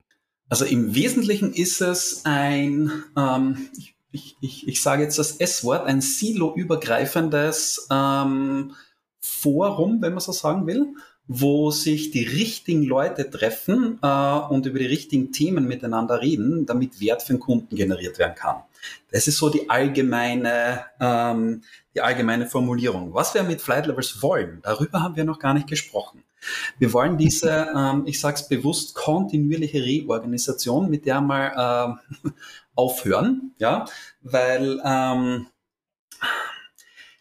Also 0.49 0.65
im 0.65 0.95
Wesentlichen 0.95 1.53
ist 1.53 1.79
es 1.81 2.25
ein, 2.25 3.03
ähm, 3.15 3.69
ich, 3.77 3.95
ich, 4.11 4.35
ich, 4.41 4.67
ich 4.67 4.81
sage 4.81 5.03
jetzt 5.03 5.19
das 5.19 5.37
S-Wort, 5.37 5.85
ein 5.85 6.01
silo-übergreifendes 6.01 7.87
ähm, 7.91 8.73
Forum, 9.21 10.01
wenn 10.01 10.13
man 10.13 10.21
so 10.21 10.31
sagen 10.31 10.65
will 10.65 10.87
wo 11.31 11.69
sich 11.69 12.09
die 12.09 12.23
richtigen 12.23 12.81
Leute 12.81 13.29
treffen 13.29 13.99
äh, 14.01 14.07
und 14.49 14.65
über 14.65 14.79
die 14.79 14.87
richtigen 14.87 15.31
Themen 15.31 15.67
miteinander 15.67 16.21
reden, 16.21 16.65
damit 16.65 16.99
Wert 16.99 17.21
für 17.21 17.33
den 17.33 17.39
Kunden 17.39 17.75
generiert 17.75 18.17
werden 18.17 18.33
kann. 18.33 18.63
Das 19.11 19.27
ist 19.27 19.37
so 19.37 19.49
die 19.49 19.69
allgemeine, 19.69 20.85
ähm, 20.99 21.61
die 21.93 22.01
allgemeine 22.01 22.47
Formulierung. 22.47 23.13
Was 23.13 23.35
wir 23.35 23.43
mit 23.43 23.61
Flight 23.61 23.85
Levels 23.85 24.23
wollen, 24.23 24.59
darüber 24.63 25.03
haben 25.03 25.15
wir 25.15 25.23
noch 25.23 25.37
gar 25.37 25.53
nicht 25.53 25.67
gesprochen. 25.67 26.23
Wir 26.79 26.93
wollen 26.93 27.15
diese, 27.15 27.67
ähm, 27.77 28.03
ich 28.07 28.19
sage 28.19 28.37
es 28.37 28.47
bewusst, 28.47 28.95
kontinuierliche 28.95 29.83
Reorganisation, 29.83 30.89
mit 30.89 31.05
der 31.05 31.21
mal 31.21 31.99
äh, 32.25 32.29
aufhören, 32.75 33.53
ja, 33.59 33.85
weil 34.23 34.81
ähm, 34.83 35.45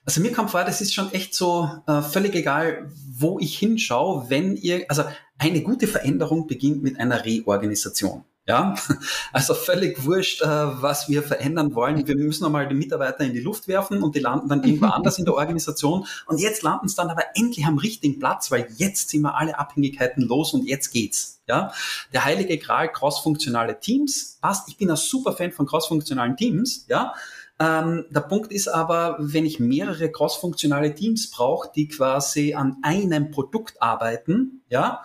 also 0.08 0.22
mir 0.22 0.32
kommt 0.32 0.50
vor, 0.50 0.64
das 0.64 0.80
ist 0.80 0.94
schon 0.94 1.12
echt 1.12 1.34
so 1.34 1.70
äh, 1.86 2.00
völlig 2.00 2.34
egal, 2.34 2.90
wo 3.12 3.38
ich 3.40 3.58
hinschaue, 3.58 4.30
wenn 4.30 4.56
ihr, 4.56 4.86
also 4.88 5.04
eine 5.36 5.60
gute 5.60 5.86
Veränderung 5.86 6.46
beginnt 6.46 6.82
mit 6.82 6.98
einer 6.98 7.26
Reorganisation. 7.26 8.24
Ja, 8.46 8.74
also 9.34 9.52
völlig 9.52 10.02
wurscht, 10.06 10.40
äh, 10.40 10.46
was 10.46 11.10
wir 11.10 11.22
verändern 11.22 11.74
wollen. 11.74 12.06
Wir 12.06 12.16
müssen 12.16 12.46
einmal 12.46 12.66
die 12.68 12.74
Mitarbeiter 12.74 13.20
in 13.20 13.34
die 13.34 13.40
Luft 13.40 13.68
werfen 13.68 14.02
und 14.02 14.16
die 14.16 14.20
landen 14.20 14.48
dann 14.48 14.64
irgendwo 14.64 14.86
anders 14.86 15.18
in 15.18 15.26
der 15.26 15.34
Organisation. 15.36 16.06
Und 16.24 16.40
jetzt 16.40 16.62
landen 16.62 16.88
sie 16.88 16.96
dann 16.96 17.10
aber 17.10 17.24
endlich 17.34 17.66
am 17.66 17.76
richtigen 17.76 18.18
Platz, 18.18 18.50
weil 18.50 18.66
jetzt 18.78 19.10
sind 19.10 19.20
wir 19.20 19.36
alle 19.36 19.58
Abhängigkeiten 19.58 20.22
los 20.22 20.54
und 20.54 20.66
jetzt 20.66 20.90
geht's. 20.90 21.42
Ja, 21.46 21.70
der 22.14 22.24
heilige 22.24 22.56
Gral 22.56 22.90
crossfunktionale 22.90 23.78
Teams 23.78 24.38
passt. 24.40 24.70
Ich 24.70 24.78
bin 24.78 24.90
ein 24.90 24.96
super 24.96 25.34
Fan 25.34 25.52
von 25.52 25.66
crossfunktionalen 25.66 26.38
Teams. 26.38 26.86
Ja, 26.88 27.12
ähm, 27.60 28.04
der 28.10 28.20
Punkt 28.20 28.52
ist 28.52 28.68
aber, 28.68 29.16
wenn 29.18 29.44
ich 29.44 29.58
mehrere 29.58 30.10
crossfunktionale 30.10 30.94
Teams 30.94 31.30
brauche, 31.30 31.70
die 31.74 31.88
quasi 31.88 32.54
an 32.54 32.76
einem 32.82 33.30
Produkt 33.30 33.82
arbeiten, 33.82 34.62
ja, 34.68 35.02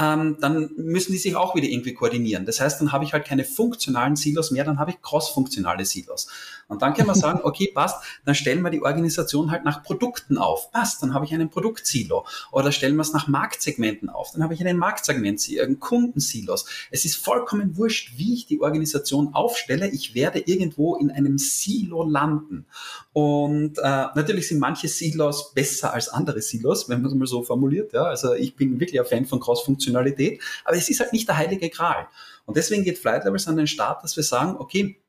ähm, 0.00 0.38
dann 0.40 0.70
müssen 0.76 1.12
die 1.12 1.18
sich 1.18 1.36
auch 1.36 1.54
wieder 1.54 1.68
irgendwie 1.68 1.92
koordinieren. 1.92 2.46
Das 2.46 2.58
heißt, 2.60 2.80
dann 2.80 2.90
habe 2.90 3.04
ich 3.04 3.12
halt 3.12 3.26
keine 3.26 3.44
funktionalen 3.44 4.16
Silos 4.16 4.50
mehr, 4.50 4.64
dann 4.64 4.78
habe 4.78 4.92
ich 4.92 5.02
cross-funktionale 5.02 5.84
Silos. 5.84 6.28
Und 6.68 6.80
dann 6.80 6.94
kann 6.94 7.06
man 7.06 7.16
sagen, 7.16 7.40
okay, 7.42 7.70
passt, 7.74 8.02
dann 8.24 8.34
stellen 8.34 8.62
wir 8.62 8.70
die 8.70 8.82
Organisation 8.82 9.50
halt 9.50 9.64
nach 9.64 9.82
Produkten 9.82 10.38
auf. 10.38 10.72
Passt, 10.72 11.02
dann 11.02 11.12
habe 11.12 11.26
ich 11.26 11.34
einen 11.34 11.50
Produktsilo. 11.50 12.24
Oder 12.50 12.72
stellen 12.72 12.96
wir 12.96 13.02
es 13.02 13.12
nach 13.12 13.28
Marktsegmenten 13.28 14.08
auf, 14.08 14.32
dann 14.32 14.42
habe 14.42 14.54
ich 14.54 14.60
einen 14.60 14.78
Marktsegment-Silo, 14.78 15.64
einen 15.64 15.80
Kundensilos. 15.80 16.64
Es 16.90 17.04
ist 17.04 17.16
vollkommen 17.16 17.76
wurscht, 17.76 18.12
wie 18.16 18.32
ich 18.32 18.46
die 18.46 18.62
Organisation 18.62 19.34
aufstelle. 19.34 19.90
Ich 19.90 20.14
werde 20.14 20.38
irgendwo 20.38 20.96
in 20.96 21.10
einem 21.10 21.36
Silo 21.36 22.04
landen. 22.04 22.64
Und 23.12 23.76
äh, 23.78 24.06
natürlich 24.14 24.48
sind 24.48 24.60
manche 24.60 24.88
Silos 24.88 25.52
besser 25.52 25.92
als 25.92 26.08
andere 26.08 26.40
Silos, 26.40 26.88
wenn 26.88 27.02
man 27.02 27.10
es 27.10 27.16
mal 27.16 27.26
so 27.26 27.42
formuliert. 27.42 27.92
Ja? 27.92 28.04
Also 28.04 28.32
ich 28.32 28.56
bin 28.56 28.80
wirklich 28.80 28.98
ein 28.98 29.06
Fan 29.06 29.26
von 29.26 29.40
Cross-Funktionalen 29.40 29.89
Funktionalität, 29.90 30.40
aber 30.64 30.76
es 30.76 30.88
ist 30.88 31.00
halt 31.00 31.12
nicht 31.12 31.28
der 31.28 31.36
heilige 31.36 31.68
Gral. 31.68 32.08
Und 32.46 32.56
deswegen 32.56 32.84
geht 32.84 32.98
Flight 32.98 33.24
Levels 33.24 33.48
an 33.48 33.56
den 33.56 33.66
Start, 33.66 34.02
dass 34.02 34.16
wir 34.16 34.24
sagen, 34.24 34.56
okay, 34.58 35.02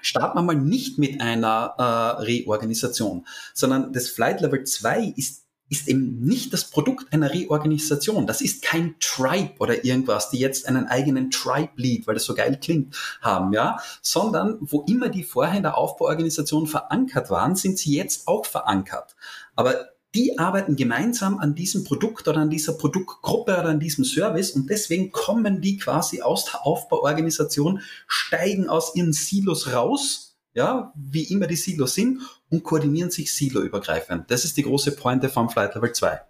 starten 0.00 0.38
wir 0.38 0.42
mal 0.42 0.54
nicht 0.54 0.98
mit 0.98 1.20
einer 1.20 1.74
äh, 1.78 2.22
Reorganisation, 2.22 3.26
sondern 3.52 3.92
das 3.92 4.08
Flight 4.08 4.40
Level 4.40 4.64
2 4.64 5.14
ist 5.16 5.44
ist 5.70 5.86
eben 5.86 6.20
nicht 6.20 6.54
das 6.54 6.70
Produkt 6.70 7.12
einer 7.12 7.30
Reorganisation. 7.30 8.26
Das 8.26 8.40
ist 8.40 8.62
kein 8.62 8.94
Tribe 9.00 9.52
oder 9.58 9.84
irgendwas, 9.84 10.30
die 10.30 10.38
jetzt 10.38 10.66
einen 10.66 10.86
eigenen 10.86 11.30
Tribe-Lead, 11.30 12.06
weil 12.06 12.14
das 12.14 12.24
so 12.24 12.34
geil 12.34 12.58
klingt, 12.58 12.96
haben, 13.20 13.52
ja, 13.52 13.78
sondern 14.00 14.56
wo 14.60 14.86
immer 14.88 15.10
die 15.10 15.24
vorher 15.24 15.58
in 15.58 15.64
der 15.64 15.76
Aufbauorganisation 15.76 16.66
verankert 16.66 17.28
waren, 17.28 17.54
sind 17.54 17.78
sie 17.78 17.94
jetzt 17.94 18.28
auch 18.28 18.46
verankert. 18.46 19.14
Aber 19.56 19.90
die 20.14 20.38
arbeiten 20.38 20.76
gemeinsam 20.76 21.38
an 21.38 21.54
diesem 21.54 21.84
Produkt 21.84 22.28
oder 22.28 22.38
an 22.38 22.50
dieser 22.50 22.72
Produktgruppe 22.72 23.52
oder 23.52 23.66
an 23.66 23.80
diesem 23.80 24.04
Service 24.04 24.52
und 24.52 24.70
deswegen 24.70 25.12
kommen 25.12 25.60
die 25.60 25.76
quasi 25.76 26.22
aus 26.22 26.46
der 26.46 26.66
Aufbauorganisation, 26.66 27.82
steigen 28.06 28.68
aus 28.68 28.94
ihren 28.94 29.12
Silos 29.12 29.72
raus, 29.72 30.38
ja, 30.54 30.92
wie 30.96 31.24
immer 31.24 31.46
die 31.46 31.56
Silos 31.56 31.94
sind 31.94 32.22
und 32.48 32.62
koordinieren 32.64 33.10
sich 33.10 33.34
siloübergreifend. 33.34 34.30
Das 34.30 34.44
ist 34.44 34.56
die 34.56 34.62
große 34.62 34.92
Pointe 34.96 35.28
vom 35.28 35.50
Flight 35.50 35.74
Level 35.74 35.92
2. 35.92 36.20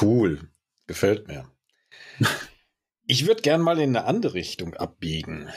Cool, 0.00 0.48
gefällt 0.86 1.28
mir. 1.28 1.50
Ich 3.06 3.26
würde 3.26 3.42
gern 3.42 3.60
mal 3.60 3.78
in 3.80 3.94
eine 3.94 4.06
andere 4.06 4.32
Richtung 4.32 4.72
abbiegen. 4.72 5.50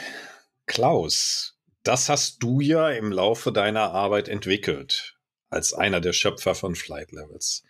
Klaus, 0.66 1.58
das 1.84 2.10
hast 2.10 2.44
du 2.44 2.60
ja 2.60 2.90
im 2.90 3.10
Laufe 3.10 3.54
deiner 3.54 3.92
Arbeit 3.94 4.28
entwickelt 4.28 5.17
als 5.50 5.74
einer 5.74 6.02
der 6.02 6.14
Schöpfer 6.14 6.56
von 6.56 6.76
Flight 6.76 7.12
Levels. 7.12 7.64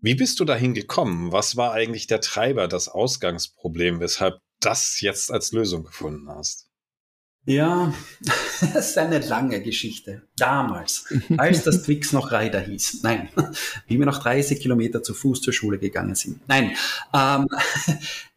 Wie 0.00 0.14
bist 0.14 0.40
du 0.40 0.44
dahin 0.44 0.74
gekommen? 0.74 1.30
Was 1.30 1.56
war 1.56 1.72
eigentlich 1.72 2.08
der 2.08 2.20
Treiber, 2.20 2.66
das 2.66 2.88
Ausgangsproblem, 2.88 4.00
weshalb 4.00 4.40
das 4.58 5.00
jetzt 5.00 5.30
als 5.30 5.52
Lösung 5.52 5.84
gefunden 5.84 6.28
hast? 6.28 6.68
Ja, 7.44 7.92
das 8.74 8.90
ist 8.90 8.98
eine 8.98 9.18
lange 9.18 9.60
Geschichte. 9.62 10.22
Damals, 10.36 11.12
als 11.36 11.64
das 11.64 11.82
Twix 11.82 12.12
noch 12.12 12.30
Reiter 12.32 12.60
hieß. 12.60 13.02
Nein, 13.02 13.28
wie 13.86 13.98
wir 13.98 14.06
noch 14.06 14.18
30 14.18 14.60
Kilometer 14.60 15.02
zu 15.02 15.14
Fuß 15.14 15.40
zur 15.40 15.52
Schule 15.52 15.78
gegangen 15.78 16.14
sind. 16.14 16.40
Nein, 16.48 16.76
ähm, 17.14 17.46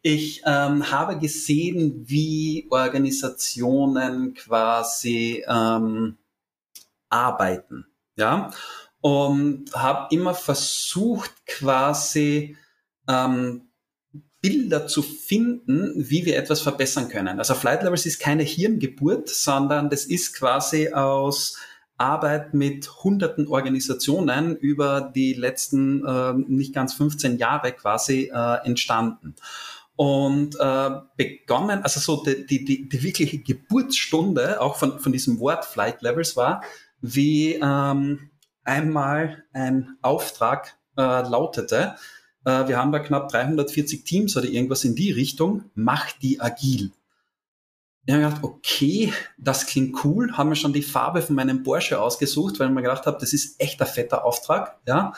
ich 0.02 0.42
ähm, 0.44 0.90
habe 0.90 1.18
gesehen, 1.18 2.04
wie 2.06 2.66
Organisationen 2.70 4.34
quasi 4.34 5.44
ähm, 5.48 6.16
arbeiten 7.08 7.86
ja, 8.16 8.50
und 9.00 9.72
habe 9.74 10.14
immer 10.14 10.34
versucht, 10.34 11.32
quasi 11.46 12.56
ähm, 13.08 13.68
Bilder 14.40 14.86
zu 14.86 15.02
finden, 15.02 15.92
wie 15.96 16.24
wir 16.24 16.36
etwas 16.36 16.60
verbessern 16.60 17.08
können. 17.08 17.38
Also 17.38 17.54
Flight 17.54 17.82
Levels 17.82 18.06
ist 18.06 18.20
keine 18.20 18.42
Hirngeburt, 18.42 19.28
sondern 19.28 19.90
das 19.90 20.04
ist 20.04 20.34
quasi 20.34 20.92
aus 20.92 21.56
Arbeit 21.98 22.54
mit 22.54 23.02
hunderten 23.02 23.48
Organisationen 23.48 24.56
über 24.56 25.00
die 25.14 25.32
letzten 25.32 26.04
äh, 26.06 26.34
nicht 26.34 26.74
ganz 26.74 26.94
15 26.94 27.38
Jahre 27.38 27.72
quasi 27.72 28.30
äh, 28.32 28.66
entstanden. 28.66 29.34
Und 29.96 30.56
äh, 30.60 30.90
begonnen, 31.16 31.82
also 31.82 32.00
so 32.00 32.22
die, 32.22 32.44
die, 32.46 32.64
die, 32.64 32.88
die 32.88 33.02
wirkliche 33.02 33.38
Geburtsstunde 33.38 34.60
auch 34.60 34.76
von, 34.76 35.00
von 35.00 35.10
diesem 35.10 35.40
Wort 35.40 35.64
Flight 35.64 36.02
Levels 36.02 36.36
war, 36.36 36.62
wie 37.00 37.54
ähm, 37.54 38.30
einmal 38.64 39.44
ein 39.52 39.96
Auftrag 40.02 40.78
äh, 40.96 41.02
lautete, 41.02 41.96
äh, 42.44 42.68
wir 42.68 42.78
haben 42.78 42.92
da 42.92 43.00
knapp 43.00 43.28
340 43.28 44.04
Teams 44.04 44.36
oder 44.36 44.46
irgendwas 44.46 44.84
in 44.84 44.94
die 44.94 45.10
Richtung, 45.10 45.64
mach 45.74 46.12
die 46.12 46.40
agil. 46.40 46.92
Ich 48.06 48.14
habe 48.14 48.22
gedacht, 48.22 48.44
okay, 48.44 49.12
das 49.36 49.66
klingt 49.66 50.04
cool, 50.04 50.32
haben 50.36 50.50
wir 50.50 50.54
schon 50.54 50.72
die 50.72 50.82
Farbe 50.82 51.22
von 51.22 51.34
meinem 51.34 51.64
Porsche 51.64 52.00
ausgesucht, 52.00 52.60
weil 52.60 52.68
ich 52.68 52.74
mir 52.74 52.82
gedacht 52.82 53.04
habe, 53.04 53.18
das 53.20 53.32
ist 53.32 53.60
echt 53.60 53.80
ein 53.80 53.88
fetter 53.88 54.24
Auftrag, 54.24 54.78
ja. 54.86 55.12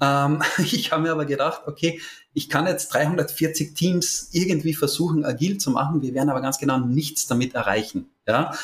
Ähm, 0.00 0.42
ich 0.58 0.92
habe 0.92 1.02
mir 1.02 1.12
aber 1.12 1.24
gedacht, 1.24 1.62
okay, 1.66 2.00
ich 2.36 2.48
kann 2.48 2.66
jetzt 2.66 2.92
340 2.92 3.74
Teams 3.74 4.30
irgendwie 4.32 4.74
versuchen, 4.74 5.24
agil 5.24 5.58
zu 5.58 5.70
machen. 5.70 6.02
Wir 6.02 6.14
werden 6.14 6.30
aber 6.30 6.40
ganz 6.40 6.58
genau 6.58 6.78
nichts 6.78 7.28
damit 7.28 7.54
erreichen. 7.54 8.10
Ja, 8.26 8.54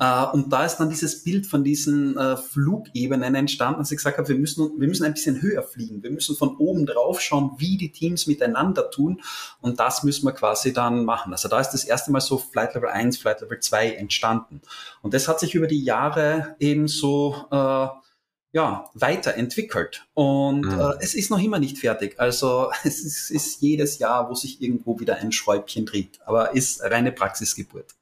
äh, 0.00 0.34
und 0.34 0.50
da 0.50 0.64
ist 0.64 0.78
dann 0.78 0.88
dieses 0.88 1.22
Bild 1.22 1.46
von 1.46 1.62
diesen 1.62 2.16
äh, 2.16 2.38
Flugebenen 2.38 3.34
entstanden, 3.34 3.80
dass 3.80 3.92
ich 3.92 3.98
gesagt 3.98 4.16
habe, 4.16 4.28
wir 4.28 4.38
müssen, 4.38 4.80
wir 4.80 4.88
müssen 4.88 5.04
ein 5.04 5.12
bisschen 5.12 5.42
höher 5.42 5.62
fliegen. 5.62 6.02
Wir 6.02 6.10
müssen 6.10 6.36
von 6.36 6.56
oben 6.56 6.86
drauf 6.86 7.20
schauen, 7.20 7.52
wie 7.58 7.76
die 7.76 7.92
Teams 7.92 8.26
miteinander 8.26 8.90
tun. 8.90 9.20
Und 9.60 9.78
das 9.78 10.02
müssen 10.02 10.24
wir 10.24 10.32
quasi 10.32 10.72
dann 10.72 11.04
machen. 11.04 11.32
Also 11.32 11.48
da 11.48 11.60
ist 11.60 11.70
das 11.70 11.84
erste 11.84 12.10
Mal 12.10 12.20
so 12.20 12.38
Flight 12.38 12.74
Level 12.74 12.88
1, 12.88 13.18
Flight 13.18 13.42
Level 13.42 13.60
2 13.60 13.92
entstanden. 13.92 14.62
Und 15.02 15.12
das 15.12 15.28
hat 15.28 15.38
sich 15.38 15.54
über 15.54 15.66
die 15.66 15.84
Jahre 15.84 16.56
eben 16.58 16.88
so 16.88 17.46
äh, 17.50 17.86
ja, 18.52 18.90
weiterentwickelt. 18.94 20.06
Und 20.14 20.62
mhm. 20.62 20.80
äh, 20.80 20.94
es 21.00 21.14
ist 21.14 21.30
noch 21.30 21.42
immer 21.42 21.58
nicht 21.58 21.78
fertig. 21.78 22.18
Also 22.18 22.70
es 22.84 23.00
ist, 23.00 23.30
ist 23.30 23.60
jedes 23.60 23.98
Jahr, 23.98 24.28
wo 24.28 24.34
sich 24.34 24.60
irgendwo 24.60 24.98
wieder 24.98 25.16
ein 25.16 25.32
Schräubchen 25.32 25.86
dreht. 25.86 26.20
Aber 26.24 26.54
ist 26.54 26.82
reine 26.82 27.12
Praxisgeburt. 27.12 27.94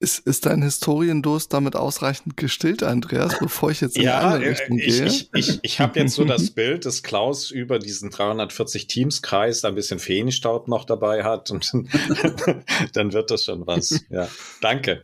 Ist, 0.00 0.18
ist 0.26 0.44
dein 0.44 0.60
Historiendurst 0.60 1.52
damit 1.52 1.76
ausreichend 1.76 2.36
gestillt, 2.36 2.82
Andreas, 2.82 3.38
bevor 3.38 3.70
ich 3.70 3.80
jetzt 3.80 3.96
in 3.96 4.02
ja, 4.02 4.18
eine 4.18 4.34
andere 4.34 4.50
Richtung 4.50 4.78
ich, 4.78 4.86
gehe? 4.86 5.06
Ich, 5.06 5.30
ich, 5.32 5.60
ich 5.62 5.80
habe 5.80 5.98
jetzt 5.98 6.14
so 6.14 6.24
das 6.24 6.50
Bild, 6.54 6.84
dass 6.84 7.02
Klaus 7.02 7.50
über 7.50 7.78
diesen 7.78 8.10
340 8.10 8.86
Teams-Kreis 8.86 9.64
ein 9.64 9.74
bisschen 9.74 10.00
Feenstaub 10.00 10.68
noch 10.68 10.84
dabei 10.84 11.24
hat 11.24 11.50
und 11.50 11.72
dann 12.92 13.12
wird 13.14 13.30
das 13.30 13.44
schon 13.44 13.66
was. 13.66 14.04
Ja, 14.10 14.28
danke. 14.60 15.00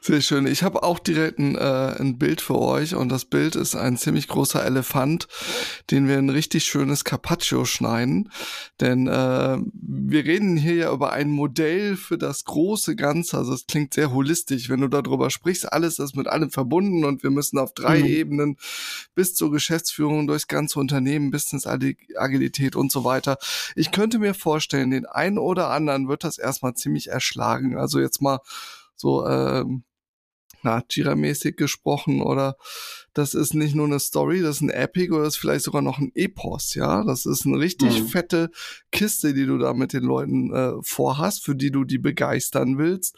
Sehr 0.00 0.20
schön. 0.20 0.46
Ich 0.46 0.62
habe 0.62 0.82
auch 0.82 0.98
direkt 0.98 1.38
ein, 1.38 1.56
äh, 1.56 1.96
ein 1.98 2.18
Bild 2.18 2.40
für 2.40 2.58
euch 2.58 2.94
und 2.94 3.08
das 3.08 3.24
Bild 3.24 3.56
ist 3.56 3.74
ein 3.74 3.96
ziemlich 3.96 4.28
großer 4.28 4.64
Elefant, 4.64 5.28
den 5.90 6.08
wir 6.08 6.18
ein 6.18 6.30
richtig 6.30 6.64
schönes 6.64 7.04
Carpaccio 7.04 7.64
schneiden. 7.64 8.30
Denn 8.80 9.06
äh, 9.06 9.58
wir 9.72 10.24
reden 10.24 10.56
hier 10.56 10.74
ja 10.74 10.92
über 10.92 11.12
ein 11.12 11.30
Modell 11.30 11.96
für 11.96 12.18
das 12.18 12.44
große 12.44 12.96
Ganze. 12.96 13.38
Also 13.38 13.54
es 13.54 13.66
klingt 13.66 13.94
sehr 13.94 14.12
holistisch, 14.12 14.68
wenn 14.68 14.80
du 14.80 14.88
darüber 14.88 15.30
sprichst. 15.30 15.72
Alles 15.72 15.98
ist 15.98 16.16
mit 16.16 16.28
allem 16.28 16.50
verbunden 16.50 17.04
und 17.04 17.22
wir 17.22 17.30
müssen 17.30 17.58
auf 17.58 17.72
drei 17.74 18.00
mhm. 18.00 18.06
Ebenen 18.06 18.56
bis 19.14 19.34
zur 19.34 19.50
Geschäftsführung 19.50 20.26
durchs 20.26 20.48
ganze 20.48 20.78
Unternehmen, 20.78 21.30
Business 21.30 21.66
Agilität 21.66 22.76
und 22.76 22.90
so 22.92 23.04
weiter. 23.04 23.38
Ich 23.76 23.90
könnte 23.90 24.18
mir 24.18 24.34
vorstellen, 24.34 24.90
den 24.90 25.06
einen 25.06 25.38
oder 25.38 25.70
anderen 25.70 26.08
wird 26.08 26.24
das 26.24 26.38
erstmal 26.38 26.74
ziemlich 26.74 27.08
erschlagen. 27.08 27.76
Also 27.76 28.00
jetzt 28.00 28.20
mal 28.20 28.40
so 29.02 29.26
ähm, 29.26 29.82
na, 30.62 30.82
Jira-mäßig 30.88 31.56
gesprochen 31.56 32.22
oder 32.22 32.56
das 33.14 33.34
ist 33.34 33.52
nicht 33.52 33.74
nur 33.74 33.86
eine 33.86 33.98
Story, 33.98 34.40
das 34.40 34.56
ist 34.56 34.62
ein 34.62 34.70
Epic 34.70 35.12
oder 35.12 35.24
das 35.24 35.34
ist 35.34 35.40
vielleicht 35.40 35.64
sogar 35.64 35.82
noch 35.82 35.98
ein 35.98 36.12
Epos, 36.14 36.74
ja. 36.74 37.04
Das 37.04 37.26
ist 37.26 37.44
eine 37.44 37.58
richtig 37.58 38.00
mhm. 38.00 38.06
fette 38.06 38.50
Kiste, 38.92 39.34
die 39.34 39.44
du 39.44 39.58
da 39.58 39.74
mit 39.74 39.92
den 39.92 40.04
Leuten 40.04 40.54
äh, 40.54 40.72
vorhast, 40.82 41.44
für 41.44 41.56
die 41.56 41.72
du 41.72 41.84
die 41.84 41.98
begeistern 41.98 42.78
willst. 42.78 43.16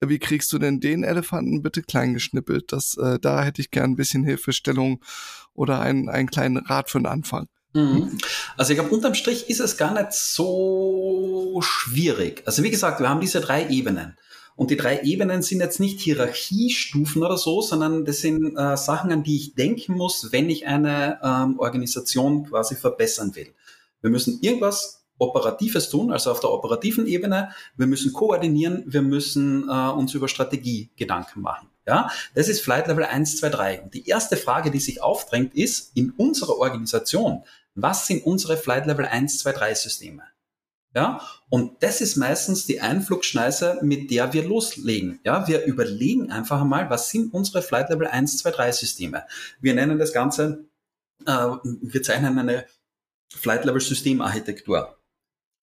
Wie 0.00 0.18
kriegst 0.18 0.52
du 0.52 0.58
denn 0.58 0.80
den 0.80 1.02
Elefanten 1.02 1.62
bitte 1.62 1.82
klein 1.82 2.14
geschnippelt? 2.14 2.72
Das, 2.72 2.96
äh, 2.96 3.18
da 3.18 3.42
hätte 3.42 3.60
ich 3.60 3.70
gern 3.70 3.90
ein 3.90 3.96
bisschen 3.96 4.24
Hilfestellung 4.24 5.04
oder 5.52 5.80
einen, 5.80 6.08
einen 6.08 6.30
kleinen 6.30 6.56
Rat 6.56 6.88
für 6.88 7.00
den 7.00 7.06
Anfang. 7.06 7.48
Mhm. 7.74 8.16
Also 8.56 8.72
ich 8.72 8.78
glaube, 8.78 8.94
unterm 8.94 9.14
Strich 9.14 9.50
ist 9.50 9.60
es 9.60 9.76
gar 9.76 9.92
nicht 9.92 10.12
so 10.12 11.60
schwierig. 11.62 12.42
Also 12.46 12.62
wie 12.62 12.70
gesagt, 12.70 13.00
wir 13.00 13.08
haben 13.08 13.20
diese 13.20 13.40
drei 13.40 13.68
Ebenen. 13.68 14.16
Und 14.58 14.72
die 14.72 14.76
drei 14.76 15.02
Ebenen 15.02 15.42
sind 15.42 15.60
jetzt 15.60 15.78
nicht 15.78 16.00
Hierarchiestufen 16.00 17.22
oder 17.22 17.38
so, 17.38 17.60
sondern 17.60 18.04
das 18.04 18.18
sind 18.18 18.56
äh, 18.56 18.76
Sachen, 18.76 19.12
an 19.12 19.22
die 19.22 19.36
ich 19.36 19.54
denken 19.54 19.96
muss, 19.96 20.32
wenn 20.32 20.50
ich 20.50 20.66
eine 20.66 21.20
ähm, 21.22 21.60
Organisation 21.60 22.44
quasi 22.48 22.74
verbessern 22.74 23.36
will. 23.36 23.54
Wir 24.00 24.10
müssen 24.10 24.40
irgendwas 24.42 25.04
Operatives 25.18 25.90
tun, 25.90 26.10
also 26.10 26.32
auf 26.32 26.40
der 26.40 26.50
operativen 26.50 27.06
Ebene. 27.06 27.50
Wir 27.76 27.86
müssen 27.86 28.12
koordinieren, 28.12 28.82
wir 28.84 29.02
müssen 29.02 29.68
äh, 29.68 29.90
uns 29.90 30.12
über 30.14 30.26
Strategie 30.26 30.90
Gedanken 30.96 31.40
machen. 31.40 31.68
Ja, 31.86 32.10
das 32.34 32.48
ist 32.48 32.60
Flight 32.60 32.88
Level 32.88 33.04
1, 33.04 33.36
2, 33.36 33.50
3. 33.50 33.82
Und 33.82 33.94
die 33.94 34.08
erste 34.08 34.36
Frage, 34.36 34.72
die 34.72 34.80
sich 34.80 35.00
aufdrängt, 35.00 35.54
ist 35.54 35.96
in 35.96 36.10
unserer 36.10 36.56
Organisation, 36.58 37.44
was 37.76 38.08
sind 38.08 38.26
unsere 38.26 38.56
Flight 38.56 38.86
Level 38.86 39.06
1, 39.06 39.38
2, 39.38 39.52
3 39.52 39.74
Systeme? 39.74 40.24
Ja, 40.98 41.20
und 41.48 41.80
das 41.84 42.00
ist 42.00 42.16
meistens 42.16 42.66
die 42.66 42.80
Einflugschneise, 42.80 43.78
mit 43.82 44.10
der 44.10 44.32
wir 44.32 44.42
loslegen. 44.42 45.20
Ja, 45.22 45.46
wir 45.46 45.64
überlegen 45.64 46.32
einfach 46.32 46.60
einmal, 46.60 46.90
was 46.90 47.10
sind 47.10 47.32
unsere 47.32 47.62
Flight 47.62 47.88
Level 47.88 48.08
1, 48.08 48.38
2, 48.38 48.50
3 48.50 48.72
Systeme. 48.72 49.22
Wir 49.60 49.74
nennen 49.74 50.00
das 50.00 50.12
Ganze, 50.12 50.64
äh, 51.24 51.30
wir 51.62 52.02
zeichnen 52.02 52.36
eine 52.36 52.66
Flight 53.32 53.64
Level 53.64 53.80
Systemarchitektur. 53.80 54.98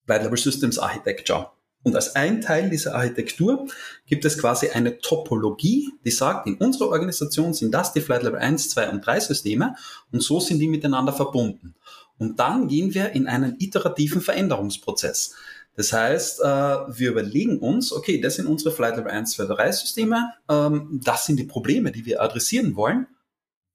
Flight 0.06 0.22
Level 0.22 0.38
Systems 0.38 0.78
Architecture. 0.78 1.50
Und 1.82 1.94
als 1.96 2.16
ein 2.16 2.40
Teil 2.40 2.70
dieser 2.70 2.94
Architektur 2.94 3.66
gibt 4.06 4.24
es 4.24 4.38
quasi 4.38 4.70
eine 4.70 4.96
Topologie, 5.00 5.92
die 6.02 6.10
sagt, 6.12 6.46
in 6.46 6.54
unserer 6.54 6.88
Organisation 6.88 7.52
sind 7.52 7.72
das 7.72 7.92
die 7.92 8.00
Flight 8.00 8.22
Level 8.22 8.38
1, 8.38 8.70
2 8.70 8.88
und 8.88 9.06
3 9.06 9.20
Systeme 9.20 9.76
und 10.12 10.22
so 10.22 10.40
sind 10.40 10.60
die 10.60 10.66
miteinander 10.66 11.12
verbunden. 11.12 11.74
Und 12.18 12.38
dann 12.40 12.68
gehen 12.68 12.94
wir 12.94 13.12
in 13.12 13.26
einen 13.26 13.56
iterativen 13.58 14.20
Veränderungsprozess. 14.20 15.34
Das 15.76 15.92
heißt, 15.92 16.40
äh, 16.40 16.44
wir 16.44 17.10
überlegen 17.10 17.58
uns, 17.58 17.92
okay, 17.92 18.20
das 18.20 18.36
sind 18.36 18.46
unsere 18.46 18.74
Flight 18.74 18.96
Level 18.96 19.10
1, 19.10 19.32
2, 19.32 19.44
3 19.44 19.72
Systeme, 19.72 20.32
ähm, 20.48 21.00
das 21.04 21.26
sind 21.26 21.38
die 21.38 21.44
Probleme, 21.44 21.92
die 21.92 22.06
wir 22.06 22.22
adressieren 22.22 22.76
wollen. 22.76 23.06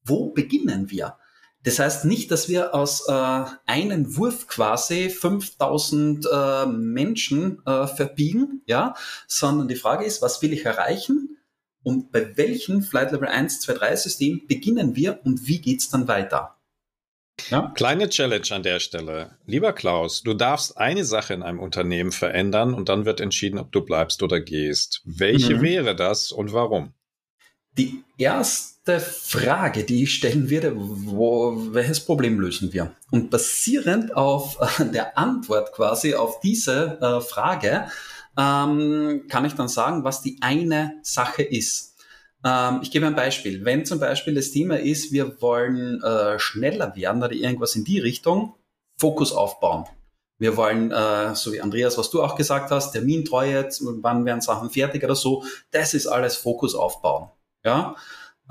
Wo 0.03 0.31
beginnen 0.31 0.89
wir? 0.89 1.17
Das 1.63 1.77
heißt 1.77 2.05
nicht, 2.05 2.31
dass 2.31 2.49
wir 2.49 2.73
aus 2.73 3.07
äh, 3.07 3.43
einem 3.67 4.17
Wurf 4.17 4.47
quasi 4.47 5.11
5000 5.11 6.25
äh, 6.25 6.65
Menschen 6.65 7.61
äh, 7.67 7.85
verbiegen, 7.85 8.63
ja, 8.65 8.95
sondern 9.27 9.67
die 9.67 9.75
Frage 9.75 10.05
ist, 10.05 10.23
was 10.23 10.41
will 10.41 10.53
ich 10.53 10.65
erreichen 10.65 11.37
und 11.83 12.11
bei 12.11 12.35
welchem 12.35 12.81
Flight 12.81 13.11
Level 13.11 13.27
1, 13.27 13.59
2, 13.61 13.73
3 13.73 13.95
System 13.95 14.41
beginnen 14.47 14.95
wir 14.95 15.19
und 15.23 15.47
wie 15.47 15.61
geht's 15.61 15.89
dann 15.89 16.07
weiter? 16.07 16.57
Ja? 17.49 17.71
Kleine 17.75 18.09
Challenge 18.09 18.47
an 18.51 18.63
der 18.63 18.79
Stelle. 18.79 19.37
Lieber 19.45 19.73
Klaus, 19.73 20.21
du 20.21 20.33
darfst 20.33 20.77
eine 20.77 21.05
Sache 21.05 21.33
in 21.33 21.43
einem 21.43 21.59
Unternehmen 21.59 22.11
verändern 22.11 22.73
und 22.73 22.89
dann 22.89 23.05
wird 23.05 23.19
entschieden, 23.19 23.59
ob 23.59 23.71
du 23.71 23.81
bleibst 23.81 24.23
oder 24.23 24.39
gehst. 24.39 25.01
Welche 25.05 25.55
mhm. 25.55 25.61
wäre 25.61 25.95
das 25.95 26.31
und 26.31 26.53
warum? 26.53 26.93
Die 27.77 28.03
erste 28.17 28.99
Frage, 28.99 29.83
die 29.83 30.03
ich 30.03 30.15
stellen 30.15 30.49
würde, 30.49 30.73
wo, 30.75 31.73
welches 31.73 32.01
Problem 32.01 32.39
lösen 32.39 32.73
wir? 32.73 32.93
Und 33.11 33.29
basierend 33.29 34.15
auf 34.15 34.57
der 34.93 35.17
Antwort 35.17 35.71
quasi 35.73 36.15
auf 36.15 36.39
diese 36.41 36.99
äh, 37.01 37.21
Frage 37.21 37.87
ähm, 38.37 39.23
kann 39.29 39.45
ich 39.45 39.53
dann 39.53 39.67
sagen, 39.67 40.03
was 40.03 40.21
die 40.21 40.37
eine 40.41 40.93
Sache 41.01 41.43
ist. 41.43 41.90
Ähm, 42.45 42.79
ich 42.81 42.91
gebe 42.91 43.05
ein 43.05 43.15
Beispiel. 43.15 43.65
Wenn 43.65 43.85
zum 43.85 43.99
Beispiel 43.99 44.33
das 44.33 44.51
Thema 44.51 44.79
ist, 44.79 45.11
wir 45.11 45.41
wollen 45.41 46.01
äh, 46.01 46.39
schneller 46.39 46.95
werden 46.95 47.23
oder 47.23 47.33
irgendwas 47.33 47.75
in 47.75 47.83
die 47.83 47.99
Richtung, 47.99 48.55
Fokus 48.97 49.31
aufbauen. 49.31 49.85
Wir 50.37 50.57
wollen, 50.57 50.91
äh, 50.91 51.35
so 51.35 51.53
wie 51.53 51.61
Andreas, 51.61 51.97
was 51.97 52.09
du 52.09 52.23
auch 52.23 52.35
gesagt 52.35 52.71
hast, 52.71 52.93
Termintreue, 52.93 53.69
wann 54.01 54.25
werden 54.25 54.41
Sachen 54.41 54.69
fertig 54.71 55.03
oder 55.03 55.15
so, 55.15 55.43
das 55.69 55.93
ist 55.93 56.07
alles 56.07 56.35
Fokus 56.35 56.73
aufbauen. 56.73 57.29
Ja, 57.63 57.95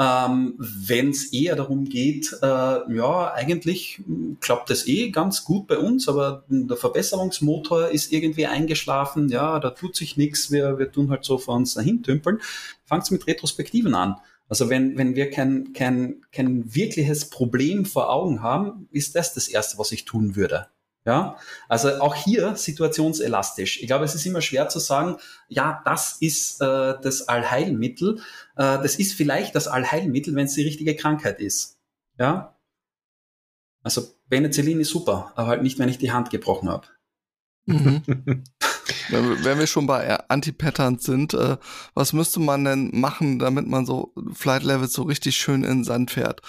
ähm, 0.01 0.55
Wenn 0.57 1.11
es 1.11 1.30
eher 1.30 1.57
darum 1.57 1.84
geht, 1.84 2.34
äh, 2.40 2.46
ja, 2.46 3.34
eigentlich 3.34 4.01
klappt 4.40 4.70
das 4.70 4.86
eh 4.86 5.11
ganz 5.11 5.44
gut 5.44 5.66
bei 5.66 5.76
uns, 5.76 6.09
aber 6.09 6.42
der 6.48 6.78
Verbesserungsmotor 6.78 7.88
ist 7.88 8.11
irgendwie 8.11 8.46
eingeschlafen, 8.46 9.28
ja, 9.28 9.61
da 9.61 9.68
tut 9.68 9.94
sich 9.94 10.16
nichts, 10.16 10.51
wir, 10.51 10.78
wir 10.78 10.90
tun 10.90 11.11
halt 11.11 11.26
so 11.26 11.36
vor 11.36 11.55
uns 11.55 11.74
dahin 11.74 12.03
tümpeln, 12.03 12.40
fangt 12.86 13.11
mit 13.11 13.26
Retrospektiven 13.26 13.94
an. 13.94 14.16
Also 14.48 14.70
wenn, 14.70 14.96
wenn 14.96 15.16
wir 15.16 15.28
kein, 15.28 15.74
kein, 15.74 16.22
kein 16.32 16.74
wirkliches 16.74 17.28
Problem 17.28 17.84
vor 17.84 18.11
Augen 18.11 18.42
haben, 18.42 18.88
ist 18.90 19.14
das 19.14 19.34
das 19.34 19.48
Erste, 19.48 19.76
was 19.76 19.92
ich 19.92 20.07
tun 20.07 20.34
würde. 20.34 20.68
Ja, 21.07 21.38
also 21.68 22.01
auch 22.01 22.14
hier 22.14 22.57
situationselastisch. 22.57 23.80
Ich 23.80 23.86
glaube, 23.86 24.05
es 24.05 24.14
ist 24.14 24.26
immer 24.26 24.42
schwer 24.42 24.68
zu 24.68 24.78
sagen, 24.78 25.16
ja, 25.48 25.80
das 25.86 26.18
ist 26.20 26.61
äh, 26.61 26.94
das 27.01 27.26
Allheilmittel. 27.26 28.20
Äh, 28.57 28.78
das 28.82 28.96
ist 28.96 29.14
vielleicht 29.14 29.55
das 29.55 29.66
Allheilmittel, 29.66 30.34
wenn 30.34 30.46
es 30.46 30.55
die 30.55 30.62
richtige 30.62 30.94
Krankheit 30.94 31.40
ist. 31.40 31.78
Ja, 32.18 32.55
also 33.82 34.03
Penicillin 34.28 34.80
ist 34.80 34.90
super, 34.90 35.32
aber 35.36 35.48
halt 35.48 35.62
nicht, 35.62 35.78
wenn 35.78 35.88
ich 35.88 35.98
die 35.98 36.12
Hand 36.12 36.30
gebrochen 36.30 36.68
habe. 36.68 36.86
Mhm. 37.66 38.03
wenn 39.09 39.59
wir 39.59 39.66
schon 39.66 39.86
bei 39.86 40.18
Anti-Patterns 40.28 41.05
sind, 41.05 41.34
äh, 41.34 41.57
was 41.94 42.12
müsste 42.12 42.40
man 42.40 42.64
denn 42.64 42.90
machen, 42.92 43.38
damit 43.38 43.66
man 43.66 43.86
so 43.86 44.14
Flight 44.34 44.62
Levels 44.62 44.92
so 44.92 45.03
richtig 45.03 45.36
schön 45.36 45.64
in 45.64 45.78
den 45.78 45.84
Sand 45.84 46.11
fährt? 46.11 46.42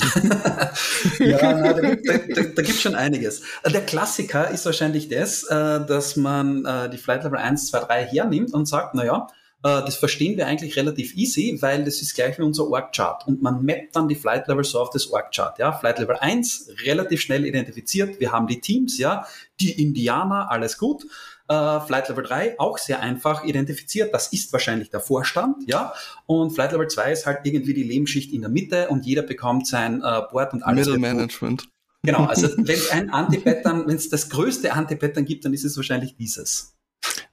ja, 1.20 1.52
na, 1.52 1.72
da, 1.72 1.80
gibt, 1.80 2.08
da, 2.08 2.18
da, 2.18 2.42
da 2.42 2.62
gibt 2.62 2.80
schon 2.80 2.94
einiges. 2.94 3.42
Der 3.64 3.80
Klassiker 3.80 4.50
ist 4.50 4.66
wahrscheinlich 4.66 5.08
das, 5.08 5.44
äh, 5.44 5.86
dass 5.86 6.16
man 6.16 6.64
äh, 6.64 6.90
die 6.90 6.98
Flight 6.98 7.24
Level 7.24 7.38
1, 7.38 7.70
2, 7.70 7.80
3 7.80 8.06
hernimmt 8.06 8.52
und 8.54 8.66
sagt, 8.66 8.94
naja, 8.94 9.28
Äh, 9.64 9.82
das 9.86 9.96
verstehen 9.96 10.36
wir 10.36 10.46
eigentlich 10.46 10.76
relativ 10.76 11.16
easy, 11.16 11.56
weil 11.60 11.84
das 11.84 12.02
ist 12.02 12.14
gleich 12.14 12.38
wie 12.38 12.42
unser 12.42 12.68
Org-Chart. 12.68 13.26
Und 13.26 13.42
man 13.42 13.64
mappt 13.64 13.96
dann 13.96 14.08
die 14.08 14.14
Flight 14.14 14.46
Level 14.46 14.62
so 14.62 14.78
auf 14.78 14.90
das 14.90 15.10
Org-Chart. 15.10 15.58
Ja? 15.58 15.72
Flight 15.72 15.98
Level 15.98 16.16
1, 16.16 16.74
relativ 16.84 17.22
schnell 17.22 17.46
identifiziert. 17.46 18.20
Wir 18.20 18.30
haben 18.30 18.46
die 18.46 18.60
Teams, 18.60 18.98
ja, 18.98 19.26
die 19.60 19.82
Indianer, 19.82 20.50
alles 20.50 20.76
gut. 20.76 21.06
Uh, 21.46 21.78
Flight 21.80 22.08
Level 22.08 22.24
3 22.24 22.58
auch 22.58 22.78
sehr 22.78 23.00
einfach 23.00 23.44
identifiziert. 23.44 24.14
Das 24.14 24.32
ist 24.32 24.50
wahrscheinlich 24.54 24.88
der 24.88 25.00
Vorstand, 25.00 25.56
ja. 25.66 25.92
Und 26.24 26.52
Flight 26.52 26.72
Level 26.72 26.88
2 26.88 27.12
ist 27.12 27.26
halt 27.26 27.40
irgendwie 27.44 27.74
die 27.74 27.82
Lebensschicht 27.82 28.32
in 28.32 28.40
der 28.40 28.48
Mitte 28.48 28.88
und 28.88 29.04
jeder 29.04 29.20
bekommt 29.20 29.66
sein 29.66 30.02
uh, 30.02 30.22
Board 30.30 30.54
und 30.54 30.62
alles. 30.62 30.86
Middle 30.86 31.00
Management. 31.00 31.68
Genau, 32.02 32.24
also 32.24 32.48
wenn 32.56 32.76
es 32.76 32.90
ein 32.90 33.10
Anti-Pattern, 33.10 33.86
wenn 33.86 33.96
es 33.96 34.08
das 34.08 34.30
größte 34.30 34.72
Anti-Pattern 34.72 35.26
gibt, 35.26 35.44
dann 35.44 35.52
ist 35.52 35.64
es 35.64 35.76
wahrscheinlich 35.76 36.16
dieses. 36.16 36.74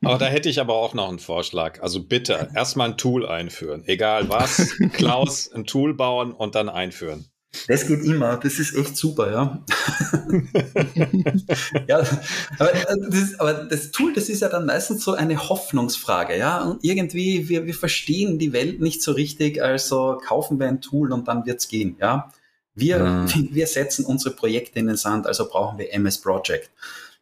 Aber 0.03 0.17
da 0.17 0.25
hätte 0.25 0.49
ich 0.49 0.59
aber 0.59 0.75
auch 0.75 0.93
noch 0.93 1.07
einen 1.07 1.19
Vorschlag. 1.19 1.81
Also 1.81 2.03
bitte 2.03 2.49
erstmal 2.55 2.89
ein 2.89 2.97
Tool 2.97 3.25
einführen. 3.25 3.83
Egal 3.85 4.29
was, 4.29 4.75
Klaus, 4.93 5.51
ein 5.53 5.65
Tool 5.65 5.93
bauen 5.93 6.33
und 6.33 6.55
dann 6.55 6.69
einführen. 6.69 7.30
Das 7.67 7.85
geht 7.85 8.03
immer, 8.05 8.37
das 8.37 8.59
ist 8.59 8.75
echt 8.75 8.95
super, 8.95 9.31
ja. 9.31 9.65
ja 11.87 11.97
aber 12.57 12.71
das, 13.09 13.39
aber 13.39 13.53
das, 13.65 13.91
Tool, 13.91 14.13
das 14.13 14.29
ist 14.29 14.41
ja 14.41 14.47
dann 14.47 14.65
meistens 14.65 15.03
so 15.03 15.13
eine 15.13 15.49
Hoffnungsfrage, 15.49 16.37
ja. 16.37 16.63
Und 16.63 16.83
irgendwie, 16.83 17.49
wir, 17.49 17.65
wir 17.65 17.73
verstehen 17.73 18.39
die 18.39 18.53
Welt 18.53 18.79
nicht 18.79 19.03
so 19.03 19.11
richtig, 19.11 19.61
also 19.61 20.21
kaufen 20.25 20.59
wir 20.59 20.67
ein 20.67 20.79
Tool 20.79 21.11
und 21.11 21.27
dann 21.27 21.45
wird's 21.45 21.67
gehen, 21.67 21.97
ja. 21.99 22.31
Wir, 22.73 22.99
mhm. 22.99 23.49
wir 23.51 23.67
setzen 23.67 24.05
unsere 24.05 24.33
Projekte 24.33 24.79
in 24.79 24.87
den 24.87 24.97
Sand, 24.97 25.27
also 25.27 25.47
brauchen 25.47 25.77
wir 25.77 25.93
MS 25.93 26.21
Project. 26.21 26.69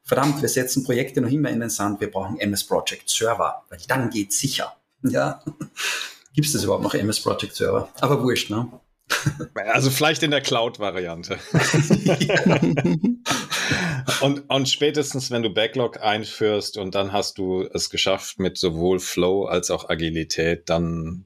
Verdammt, 0.04 0.42
wir 0.42 0.50
setzen 0.50 0.84
Projekte 0.84 1.22
noch 1.22 1.32
immer 1.32 1.50
in 1.50 1.60
den 1.60 1.70
Sand, 1.70 2.00
wir 2.02 2.12
brauchen 2.12 2.40
MS 2.40 2.64
Project 2.66 3.10
Server, 3.10 3.64
weil 3.70 3.80
dann 3.88 4.10
geht's 4.12 4.40
sicher. 4.40 4.76
Ja. 5.04 5.44
Gibt 6.34 6.48
es 6.48 6.54
das 6.54 6.64
überhaupt 6.64 6.84
noch 6.84 6.94
MS 6.94 7.20
Project 7.20 7.56
Server? 7.56 7.90
Aber 8.00 8.22
wurscht, 8.22 8.52
ne? 8.52 8.72
Also 9.56 9.90
vielleicht 9.90 10.24
in 10.24 10.32
der 10.32 10.42
Cloud-Variante. 10.42 11.38
und, 14.22 14.50
und 14.50 14.70
spätestens, 14.70 15.32
wenn 15.32 15.44
du 15.44 15.54
Backlog 15.54 16.02
einführst 16.02 16.78
und 16.78 16.96
dann 16.96 17.12
hast 17.12 17.38
du 17.38 17.64
es 17.74 17.90
geschafft 17.90 18.40
mit 18.40 18.58
sowohl 18.58 19.00
Flow 19.00 19.46
als 19.46 19.72
auch 19.72 19.90
Agilität, 19.90 20.70
dann 20.70 21.26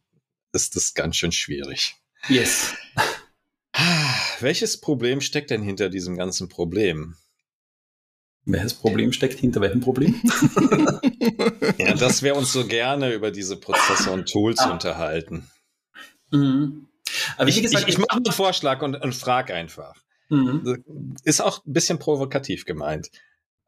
ist 0.53 0.75
das 0.75 0.93
ganz 0.93 1.17
schön 1.17 1.31
schwierig. 1.31 1.95
Yes. 2.29 2.73
Welches 4.39 4.79
Problem 4.79 5.21
steckt 5.21 5.49
denn 5.49 5.63
hinter 5.63 5.89
diesem 5.89 6.15
ganzen 6.15 6.49
Problem? 6.49 7.15
Welches 8.45 8.73
Problem 8.73 9.13
steckt 9.13 9.39
hinter 9.39 9.61
welchem 9.61 9.79
Problem? 9.79 10.21
ja, 11.77 11.93
dass 11.93 12.23
wir 12.23 12.35
uns 12.35 12.51
so 12.51 12.67
gerne 12.67 13.13
über 13.13 13.31
diese 13.31 13.55
Prozesse 13.55 14.11
und 14.11 14.29
Tools 14.29 14.59
ah. 14.59 14.71
unterhalten. 14.71 15.49
Mhm. 16.31 16.87
Aber 17.37 17.49
ich, 17.49 17.61
gesagt, 17.61 17.87
ich, 17.87 17.95
ich 17.95 17.97
mache 17.97 18.17
einen 18.17 18.31
Vorschlag 18.31 18.81
und, 18.81 18.95
und 18.95 19.13
frage 19.13 19.53
einfach. 19.53 19.95
Mhm. 20.29 21.15
Ist 21.23 21.41
auch 21.41 21.65
ein 21.65 21.73
bisschen 21.73 21.99
provokativ 21.99 22.65
gemeint. 22.65 23.09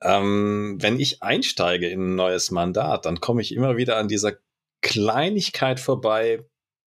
Ähm, 0.01 0.77
wenn 0.79 0.99
ich 0.99 1.23
einsteige 1.23 1.87
in 1.87 2.11
ein 2.11 2.15
neues 2.15 2.51
Mandat, 2.51 3.05
dann 3.05 3.19
komme 3.19 3.41
ich 3.41 3.53
immer 3.53 3.77
wieder 3.77 3.97
an 3.97 4.07
dieser 4.07 4.33
Kleinigkeit 4.81 5.79
vorbei, 5.79 6.43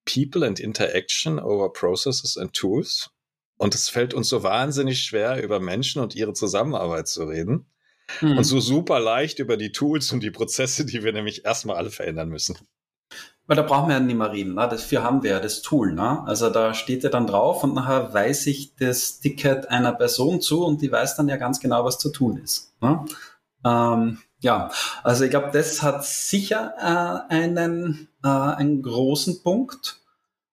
People 0.05 0.47
and 0.47 0.61
Interaction 0.61 1.39
over 1.39 1.73
Processes 1.73 2.37
and 2.37 2.53
Tools. 2.53 3.11
Und 3.59 3.75
es 3.75 3.89
fällt 3.89 4.12
uns 4.12 4.29
so 4.29 4.43
wahnsinnig 4.43 5.03
schwer, 5.03 5.43
über 5.43 5.61
Menschen 5.61 6.03
und 6.03 6.14
ihre 6.14 6.35
Zusammenarbeit 6.35 7.09
zu 7.09 7.25
reden. 7.25 7.71
Mhm. 8.21 8.39
Und 8.39 8.45
so 8.45 8.61
super 8.61 9.01
leicht 9.01 9.39
über 9.39 9.57
die 9.57 9.73
Tools 9.73 10.12
und 10.12 10.23
die 10.23 10.31
Prozesse, 10.31 10.85
die 10.85 11.03
wir 11.03 11.12
nämlich 11.12 11.45
erstmal 11.45 11.77
alle 11.77 11.91
verändern 11.91 12.29
müssen. 12.29 12.57
Weil 13.47 13.57
da 13.57 13.63
brauchen 13.63 13.89
wir 13.89 13.95
ja 13.95 14.01
nicht 14.01 14.17
mehr 14.17 14.33
reden. 14.33 14.55
Ne? 14.55 14.69
Dafür 14.69 15.05
haben 15.05 15.23
wir 15.23 15.31
ja 15.31 15.41
das 15.41 15.63
Tool. 15.63 15.93
Ne? 15.93 16.23
Also 16.27 16.51
da 16.51 16.75
steht 16.75 17.05
ja 17.05 17.11
dann 17.11 17.27
drauf 17.27 17.63
und 17.63 17.75
nachher 17.75 18.13
weiß 18.13 18.47
ich 18.49 18.75
das 18.75 19.21
Ticket 19.21 19.71
einer 19.71 19.93
Person 19.93 20.41
zu 20.41 20.65
und 20.65 20.83
die 20.83 20.91
weiß 20.91 21.17
dann 21.17 21.29
ja 21.29 21.37
ganz 21.37 21.61
genau, 21.61 21.85
was 21.85 21.99
zu 21.99 22.11
tun 22.11 22.39
ist. 22.39 22.75
Ne? 22.81 23.05
Ähm, 23.65 24.19
ja, 24.41 24.71
also 25.03 25.25
ich 25.25 25.31
glaube, 25.31 25.51
das 25.53 25.83
hat 25.83 26.05
sicher 26.05 26.75
äh, 26.79 27.33
einen, 27.33 28.09
äh, 28.25 28.29
einen 28.29 28.83
großen 28.83 29.43
Punkt. 29.43 30.01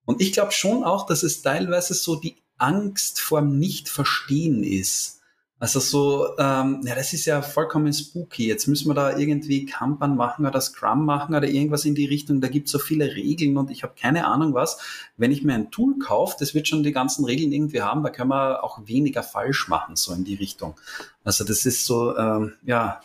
Und 0.05 0.21
ich 0.21 0.33
glaube 0.33 0.51
schon 0.51 0.83
auch, 0.83 1.05
dass 1.05 1.23
es 1.23 1.41
teilweise 1.41 1.93
so 1.93 2.15
die 2.15 2.37
Angst 2.57 3.19
vorm 3.19 3.57
Nicht-Verstehen 3.57 4.63
ist. 4.63 5.21
Also 5.63 5.79
so, 5.79 6.37
ähm, 6.39 6.81
ja, 6.83 6.93
das 6.93 7.13
ist 7.13 7.23
ja 7.23 7.41
vollkommen 7.41 7.93
spooky. 7.93 8.47
Jetzt 8.47 8.67
müssen 8.67 8.89
wir 8.89 8.95
da 8.95 9.17
irgendwie 9.17 9.65
Kanban 9.65 10.17
machen 10.17 10.45
oder 10.45 10.59
Scrum 10.59 11.05
machen 11.05 11.35
oder 11.35 11.47
irgendwas 11.47 11.85
in 11.85 11.95
die 11.95 12.05
Richtung. 12.05 12.41
Da 12.41 12.49
gibt 12.49 12.65
es 12.65 12.73
so 12.73 12.79
viele 12.79 13.15
Regeln 13.15 13.55
und 13.55 13.71
ich 13.71 13.81
habe 13.81 13.93
keine 13.97 14.27
Ahnung 14.27 14.53
was. 14.53 14.77
Wenn 15.15 15.31
ich 15.31 15.41
mir 15.41 15.53
ein 15.53 15.71
Tool 15.71 15.97
kaufe, 15.99 16.35
das 16.37 16.53
wird 16.53 16.67
schon 16.67 16.83
die 16.83 16.91
ganzen 16.91 17.23
Regeln 17.23 17.53
irgendwie 17.53 17.81
haben, 17.81 18.03
da 18.03 18.09
können 18.09 18.31
wir 18.31 18.61
auch 18.61 18.85
weniger 18.87 19.23
falsch 19.23 19.69
machen, 19.69 19.95
so 19.95 20.11
in 20.11 20.25
die 20.25 20.35
Richtung. 20.35 20.75
Also 21.23 21.45
das 21.45 21.65
ist 21.65 21.85
so, 21.85 22.17
ähm, 22.17 22.55
ja, 22.65 22.99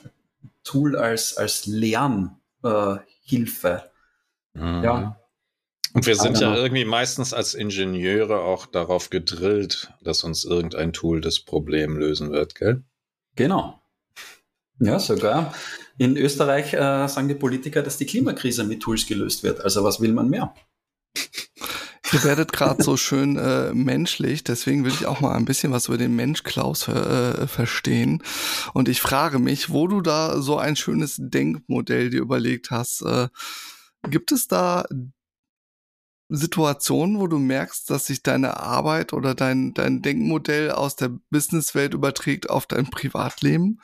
Tool 0.64 0.96
als, 0.96 1.36
als 1.36 1.64
Lernhilfe. 1.66 2.32
Äh, 4.56 4.58
mhm. 4.58 4.82
Ja, 4.82 5.17
und 5.94 6.06
wir 6.06 6.16
sind 6.16 6.40
ja 6.40 6.54
irgendwie 6.54 6.84
meistens 6.84 7.32
als 7.32 7.54
Ingenieure 7.54 8.40
auch 8.40 8.66
darauf 8.66 9.10
gedrillt, 9.10 9.92
dass 10.02 10.24
uns 10.24 10.44
irgendein 10.44 10.92
Tool 10.92 11.20
das 11.20 11.40
Problem 11.40 11.96
lösen 11.96 12.30
wird, 12.30 12.54
gell? 12.54 12.84
Genau. 13.36 13.80
Ja, 14.80 14.98
sogar. 14.98 15.54
In 15.98 16.16
Österreich 16.16 16.72
äh, 16.74 17.08
sagen 17.08 17.28
die 17.28 17.34
Politiker, 17.34 17.82
dass 17.82 17.96
die 17.96 18.06
Klimakrise 18.06 18.64
mit 18.64 18.80
Tools 18.80 19.06
gelöst 19.06 19.42
wird. 19.42 19.60
Also 19.60 19.82
was 19.82 20.00
will 20.00 20.12
man 20.12 20.28
mehr? 20.28 20.54
Ihr 22.12 22.24
werdet 22.24 22.52
gerade 22.52 22.82
so 22.82 22.96
schön 22.96 23.36
äh, 23.36 23.74
menschlich, 23.74 24.42
deswegen 24.42 24.84
will 24.84 24.92
ich 24.92 25.06
auch 25.06 25.20
mal 25.20 25.34
ein 25.34 25.44
bisschen 25.44 25.72
was 25.72 25.88
über 25.88 25.98
den 25.98 26.16
Mensch 26.16 26.42
Klaus 26.42 26.88
äh, 26.88 27.46
verstehen. 27.46 28.22
Und 28.72 28.88
ich 28.88 29.00
frage 29.00 29.38
mich, 29.38 29.70
wo 29.70 29.88
du 29.88 30.00
da 30.00 30.40
so 30.40 30.56
ein 30.56 30.76
schönes 30.76 31.16
Denkmodell 31.18 32.10
dir 32.10 32.20
überlegt 32.20 32.70
hast. 32.70 33.02
Äh, 33.02 33.28
gibt 34.08 34.32
es 34.32 34.48
da 34.48 34.86
Situationen, 36.28 37.18
wo 37.18 37.26
du 37.26 37.38
merkst, 37.38 37.88
dass 37.90 38.06
sich 38.06 38.22
deine 38.22 38.58
Arbeit 38.58 39.12
oder 39.12 39.34
dein, 39.34 39.72
dein 39.72 40.02
Denkmodell 40.02 40.70
aus 40.70 40.96
der 40.96 41.10
Businesswelt 41.30 41.94
überträgt 41.94 42.50
auf 42.50 42.66
dein 42.66 42.90
Privatleben? 42.90 43.80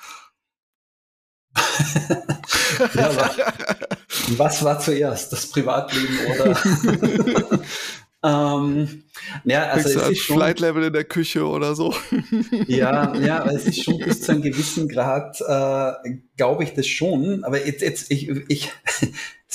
ja, 2.95 3.31
was 4.37 4.65
war 4.65 4.79
zuerst, 4.81 5.33
das 5.33 5.47
Privatleben 5.47 6.19
oder? 6.27 7.63
ähm, 8.59 9.05
ja, 9.45 9.67
also 9.69 10.01
es 10.01 10.11
ist 10.11 10.23
schon, 10.23 10.37
Flight 10.37 10.61
Level 10.61 10.83
in 10.85 10.93
der 10.93 11.05
Küche 11.05 11.47
oder 11.47 11.75
so. 11.75 11.95
ja, 12.67 13.15
ja, 13.17 13.45
es 13.51 13.67
ist 13.67 13.85
schon 13.85 13.99
bis 13.99 14.23
zu 14.23 14.33
einem 14.33 14.43
gewissen 14.43 14.89
Grad, 14.89 15.41
äh, 15.41 16.19
glaube 16.37 16.65
ich 16.65 16.75
das 16.75 16.87
schon. 16.89 17.45
Aber 17.45 17.65
jetzt, 17.65 17.83
jetzt 17.83 18.11
ich, 18.11 18.29
ich 18.49 18.71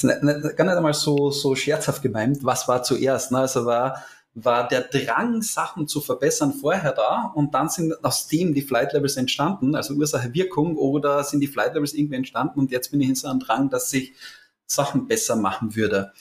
ist 0.04 0.24
nicht, 0.24 0.58
gar 0.58 0.66
nicht 0.66 0.76
einmal 0.76 0.94
so, 0.94 1.32
so 1.32 1.56
scherzhaft 1.56 2.02
gemeint, 2.02 2.44
was 2.44 2.68
war 2.68 2.84
zuerst. 2.84 3.32
Ne? 3.32 3.40
Also 3.40 3.66
war, 3.66 4.04
war 4.34 4.68
der 4.68 4.82
Drang, 4.82 5.42
Sachen 5.42 5.88
zu 5.88 6.02
verbessern, 6.02 6.54
vorher 6.54 6.94
da 6.94 7.32
und 7.36 7.54
dann 7.54 7.70
sind 7.70 7.94
aus 8.04 8.28
dem 8.28 8.54
die 8.54 8.62
Flight 8.62 8.94
Levels 8.94 9.18
entstanden, 9.18 9.76
also 9.76 9.94
Ursache, 9.94 10.34
Wirkung, 10.34 10.78
oder 10.78 11.24
sind 11.24 11.40
die 11.42 11.48
Flight 11.48 11.74
Levels 11.74 11.94
irgendwie 11.94 12.16
entstanden 12.16 12.60
und 12.60 12.72
jetzt 12.72 12.92
bin 12.92 13.02
ich 13.02 13.10
in 13.10 13.16
so 13.16 13.28
einem 13.28 13.40
Drang, 13.40 13.70
dass 13.70 13.92
ich 13.94 14.14
Sachen 14.66 15.08
besser 15.08 15.36
machen 15.36 15.76
würde. 15.76 16.14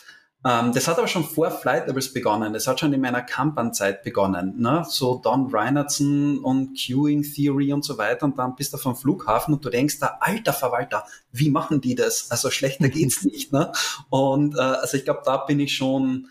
Ähm, 0.44 0.72
das 0.72 0.86
hat 0.86 0.98
aber 0.98 1.08
schon 1.08 1.24
vor 1.24 1.50
Flight 1.50 1.88
Levels 1.88 2.12
begonnen. 2.12 2.52
Das 2.52 2.66
hat 2.68 2.78
schon 2.78 2.92
in 2.92 3.00
meiner 3.00 3.22
Kampanzeit 3.22 4.04
begonnen. 4.04 4.54
Ne? 4.60 4.84
So 4.88 5.18
Don 5.18 5.50
Reinertson 5.52 6.38
und 6.38 6.78
Queuing 6.78 7.22
Theory 7.22 7.72
und 7.72 7.84
so 7.84 7.98
weiter. 7.98 8.24
Und 8.24 8.38
dann 8.38 8.54
bist 8.54 8.72
du 8.72 8.78
vom 8.78 8.94
Flughafen 8.94 9.54
und 9.54 9.64
du 9.64 9.70
denkst 9.70 9.98
da, 9.98 10.18
alter 10.20 10.52
Verwalter, 10.52 11.04
wie 11.32 11.50
machen 11.50 11.80
die 11.80 11.96
das? 11.96 12.30
Also 12.30 12.50
schlechter 12.50 12.88
geht's 12.88 13.24
nicht. 13.24 13.52
Ne? 13.52 13.72
Und 14.10 14.54
äh, 14.56 14.60
also 14.60 14.96
ich 14.96 15.04
glaube, 15.04 15.22
da 15.24 15.38
bin 15.38 15.58
ich 15.58 15.74
schon, 15.74 16.28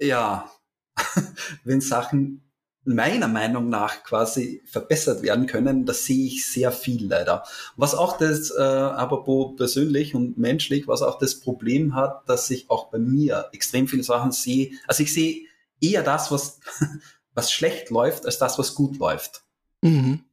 ja, 0.00 0.50
wenn 1.64 1.80
Sachen 1.80 2.42
meiner 2.84 3.28
Meinung 3.28 3.68
nach 3.68 4.02
quasi 4.02 4.62
verbessert 4.64 5.22
werden 5.22 5.46
können, 5.46 5.86
das 5.86 6.04
sehe 6.04 6.26
ich 6.26 6.46
sehr 6.46 6.72
viel 6.72 7.06
leider. 7.06 7.44
Was 7.76 7.94
auch 7.94 8.18
das, 8.18 8.50
äh, 8.50 8.60
apropos 8.60 9.56
persönlich 9.56 10.14
und 10.14 10.36
menschlich, 10.36 10.88
was 10.88 11.02
auch 11.02 11.18
das 11.18 11.38
Problem 11.38 11.94
hat, 11.94 12.28
dass 12.28 12.50
ich 12.50 12.70
auch 12.70 12.90
bei 12.90 12.98
mir 12.98 13.48
extrem 13.52 13.86
viele 13.86 14.02
Sachen 14.02 14.32
sehe. 14.32 14.72
Also 14.88 15.04
ich 15.04 15.12
sehe 15.12 15.46
eher 15.80 16.02
das, 16.02 16.32
was, 16.32 16.60
was 17.34 17.52
schlecht 17.52 17.90
läuft, 17.90 18.26
als 18.26 18.38
das, 18.38 18.58
was 18.58 18.74
gut 18.74 18.98
läuft. 18.98 19.42
Mhm. 19.80 20.24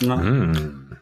Ja. 0.00 0.16
Mhm. 0.16 0.97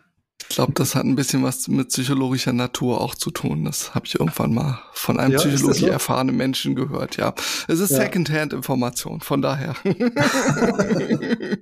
Ich 0.57 0.59
glaube, 0.59 0.73
das 0.73 0.95
hat 0.95 1.05
ein 1.05 1.17
bisschen 1.17 1.45
was 1.45 1.69
mit 1.69 1.89
psychologischer 1.89 2.55
Natur 2.55 3.03
auch 3.03 3.15
zu 3.15 3.31
tun. 3.31 3.67
Das 3.67 3.95
habe 3.95 4.07
ich 4.07 4.19
irgendwann 4.19 4.55
mal 4.55 4.79
von 4.95 5.21
einem 5.21 5.33
ja, 5.33 5.39
psychologisch 5.39 5.83
so? 5.83 5.87
erfahrenen 5.89 6.35
Menschen 6.35 6.75
gehört. 6.75 7.19
Ja, 7.19 7.35
es 7.69 7.79
ist 7.79 7.91
ja. 7.91 7.99
Secondhand-Information, 7.99 9.21
von 9.21 9.43
daher. 9.43 9.75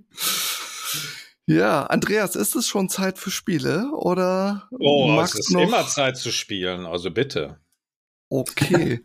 ja, 1.47 1.87
Andreas, 1.87 2.37
ist 2.37 2.55
es 2.55 2.69
schon 2.69 2.89
Zeit 2.89 3.19
für 3.19 3.33
Spiele 3.33 3.91
oder? 3.97 4.69
Oh, 4.71 5.21
es 5.21 5.35
ist 5.35 5.51
immer 5.51 5.85
Zeit 5.89 6.17
zu 6.17 6.31
spielen, 6.31 6.87
also 6.87 7.11
bitte. 7.11 7.59
Okay. 8.37 9.01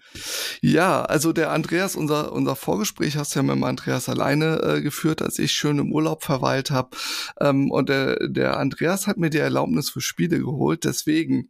ja, 0.59 1.03
also 1.03 1.33
der 1.33 1.51
Andreas, 1.51 1.95
unser, 1.95 2.31
unser 2.31 2.55
Vorgespräch 2.55 3.15
hast 3.15 3.35
du 3.35 3.39
ja 3.39 3.43
mit 3.43 3.55
dem 3.55 3.63
Andreas 3.63 4.09
alleine 4.09 4.59
äh, 4.63 4.81
geführt, 4.81 5.21
als 5.21 5.37
ich 5.37 5.51
schön 5.51 5.77
im 5.77 5.93
Urlaub 5.93 6.23
verweilt 6.23 6.71
habe. 6.71 6.97
Ähm, 7.39 7.69
und 7.69 7.89
der, 7.89 8.27
der 8.27 8.57
Andreas 8.57 9.05
hat 9.05 9.17
mir 9.17 9.29
die 9.29 9.37
Erlaubnis 9.37 9.91
für 9.91 10.01
Spiele 10.01 10.39
geholt. 10.39 10.83
Deswegen 10.83 11.49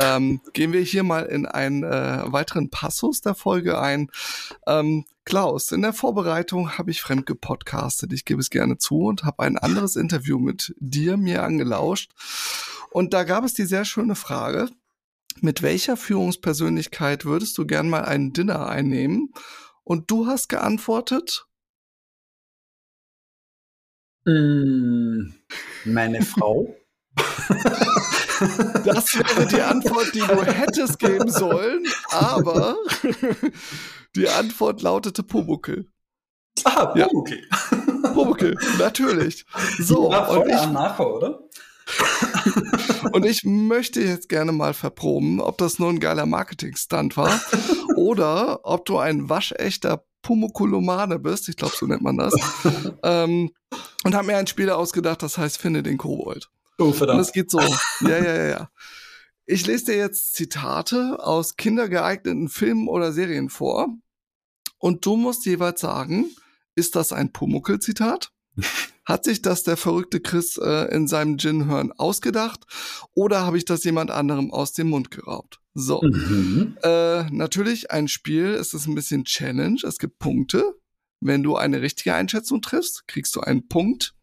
ähm, 0.00 0.40
gehen 0.52 0.72
wir 0.72 0.82
hier 0.82 1.02
mal 1.02 1.24
in 1.24 1.46
einen 1.46 1.82
äh, 1.82 2.22
weiteren 2.26 2.70
Passus 2.70 3.22
der 3.22 3.34
Folge 3.34 3.80
ein. 3.80 4.08
Ähm, 4.68 5.04
Klaus, 5.24 5.72
in 5.72 5.82
der 5.82 5.92
Vorbereitung 5.92 6.78
habe 6.78 6.92
ich 6.92 7.02
fremd 7.02 7.26
gepodcastet, 7.26 8.12
ich 8.12 8.24
gebe 8.24 8.40
es 8.40 8.50
gerne 8.50 8.78
zu, 8.78 9.00
und 9.00 9.24
habe 9.24 9.42
ein 9.42 9.58
anderes 9.58 9.96
Interview 9.96 10.38
mit 10.38 10.76
dir 10.78 11.16
mir 11.16 11.42
angelauscht. 11.42 12.12
Und 12.92 13.14
da 13.14 13.24
gab 13.24 13.42
es 13.42 13.52
die 13.52 13.66
sehr 13.66 13.84
schöne 13.84 14.14
Frage, 14.14 14.68
mit 15.40 15.62
welcher 15.62 15.96
Führungspersönlichkeit 15.96 17.24
würdest 17.24 17.56
du 17.58 17.66
gern 17.66 17.88
mal 17.88 18.04
einen 18.04 18.32
Dinner 18.32 18.68
einnehmen? 18.68 19.32
Und 19.84 20.10
du 20.10 20.26
hast 20.26 20.48
geantwortet? 20.48 21.46
Mm, 24.24 25.32
meine 25.84 26.22
Frau. 26.22 26.74
Das 28.84 29.14
wäre 29.14 29.46
die 29.46 29.62
Antwort, 29.62 30.14
die 30.14 30.20
du 30.20 30.44
hättest 30.44 30.98
geben 30.98 31.30
sollen, 31.30 31.86
aber 32.10 32.76
die 34.14 34.28
Antwort 34.28 34.82
lautete 34.82 35.22
Pumuckel. 35.22 35.90
Ah, 36.64 36.86
Pumuckel. 36.86 37.42
Ja. 37.50 38.12
Pumuckel, 38.12 38.56
natürlich. 38.78 39.46
So, 39.78 40.10
ja, 40.10 40.24
voll 40.24 40.38
und 40.38 40.48
ich, 40.48 40.66
nachher, 40.70 41.14
oder? 41.14 41.40
Und 43.12 43.24
ich 43.24 43.44
möchte 43.44 44.00
jetzt 44.02 44.28
gerne 44.28 44.52
mal 44.52 44.74
verproben, 44.74 45.40
ob 45.40 45.58
das 45.58 45.78
nur 45.78 45.88
ein 45.88 46.00
geiler 46.00 46.26
Marketing-Stunt 46.26 47.16
war 47.16 47.40
oder 47.96 48.60
ob 48.64 48.84
du 48.84 48.98
ein 48.98 49.28
waschechter 49.28 50.04
Pumukulomane 50.22 51.18
bist, 51.18 51.48
ich 51.48 51.56
glaube, 51.56 51.74
so 51.76 51.86
nennt 51.86 52.02
man 52.02 52.16
das, 52.16 52.34
ähm, 53.04 53.52
und 54.04 54.14
habe 54.14 54.26
mir 54.26 54.36
ein 54.36 54.48
Spiel 54.48 54.70
ausgedacht, 54.70 55.22
das 55.22 55.38
heißt 55.38 55.58
Finde 55.58 55.82
den 55.82 55.98
Kobold. 55.98 56.50
Oh, 56.78 56.92
verdammt. 56.92 57.18
Und 57.18 57.24
es 57.24 57.32
geht 57.32 57.50
so. 57.50 57.60
Ja, 58.00 58.18
ja, 58.18 58.34
ja, 58.34 58.46
ja. 58.48 58.70
Ich 59.46 59.66
lese 59.66 59.86
dir 59.86 59.96
jetzt 59.96 60.34
Zitate 60.34 61.18
aus 61.20 61.56
kindergeeigneten 61.56 62.48
Filmen 62.48 62.88
oder 62.88 63.12
Serien 63.12 63.48
vor 63.48 63.88
und 64.78 65.06
du 65.06 65.16
musst 65.16 65.46
jeweils 65.46 65.80
sagen, 65.80 66.26
ist 66.74 66.96
das 66.96 67.12
ein 67.12 67.32
Pumuckel-Zitat? 67.32 68.32
Hat 69.06 69.24
sich 69.24 69.40
das 69.40 69.62
der 69.62 69.76
verrückte 69.76 70.20
Chris 70.20 70.58
äh, 70.58 70.92
in 70.92 71.06
seinem 71.06 71.38
Gin-Hören 71.38 71.92
ausgedacht 71.92 72.64
oder 73.14 73.46
habe 73.46 73.56
ich 73.56 73.64
das 73.64 73.84
jemand 73.84 74.10
anderem 74.10 74.52
aus 74.52 74.72
dem 74.72 74.88
Mund 74.90 75.12
geraubt? 75.12 75.60
So. 75.74 76.02
Mhm. 76.02 76.76
Äh, 76.82 77.30
natürlich 77.30 77.92
ein 77.92 78.08
Spiel, 78.08 78.46
es 78.46 78.74
ist 78.74 78.88
ein 78.88 78.96
bisschen 78.96 79.24
Challenge, 79.24 79.78
es 79.84 79.98
gibt 79.98 80.18
Punkte. 80.18 80.74
Wenn 81.20 81.42
du 81.42 81.56
eine 81.56 81.80
richtige 81.80 82.14
Einschätzung 82.14 82.60
triffst, 82.60 83.06
kriegst 83.06 83.36
du 83.36 83.40
einen 83.40 83.68
Punkt. 83.68 84.15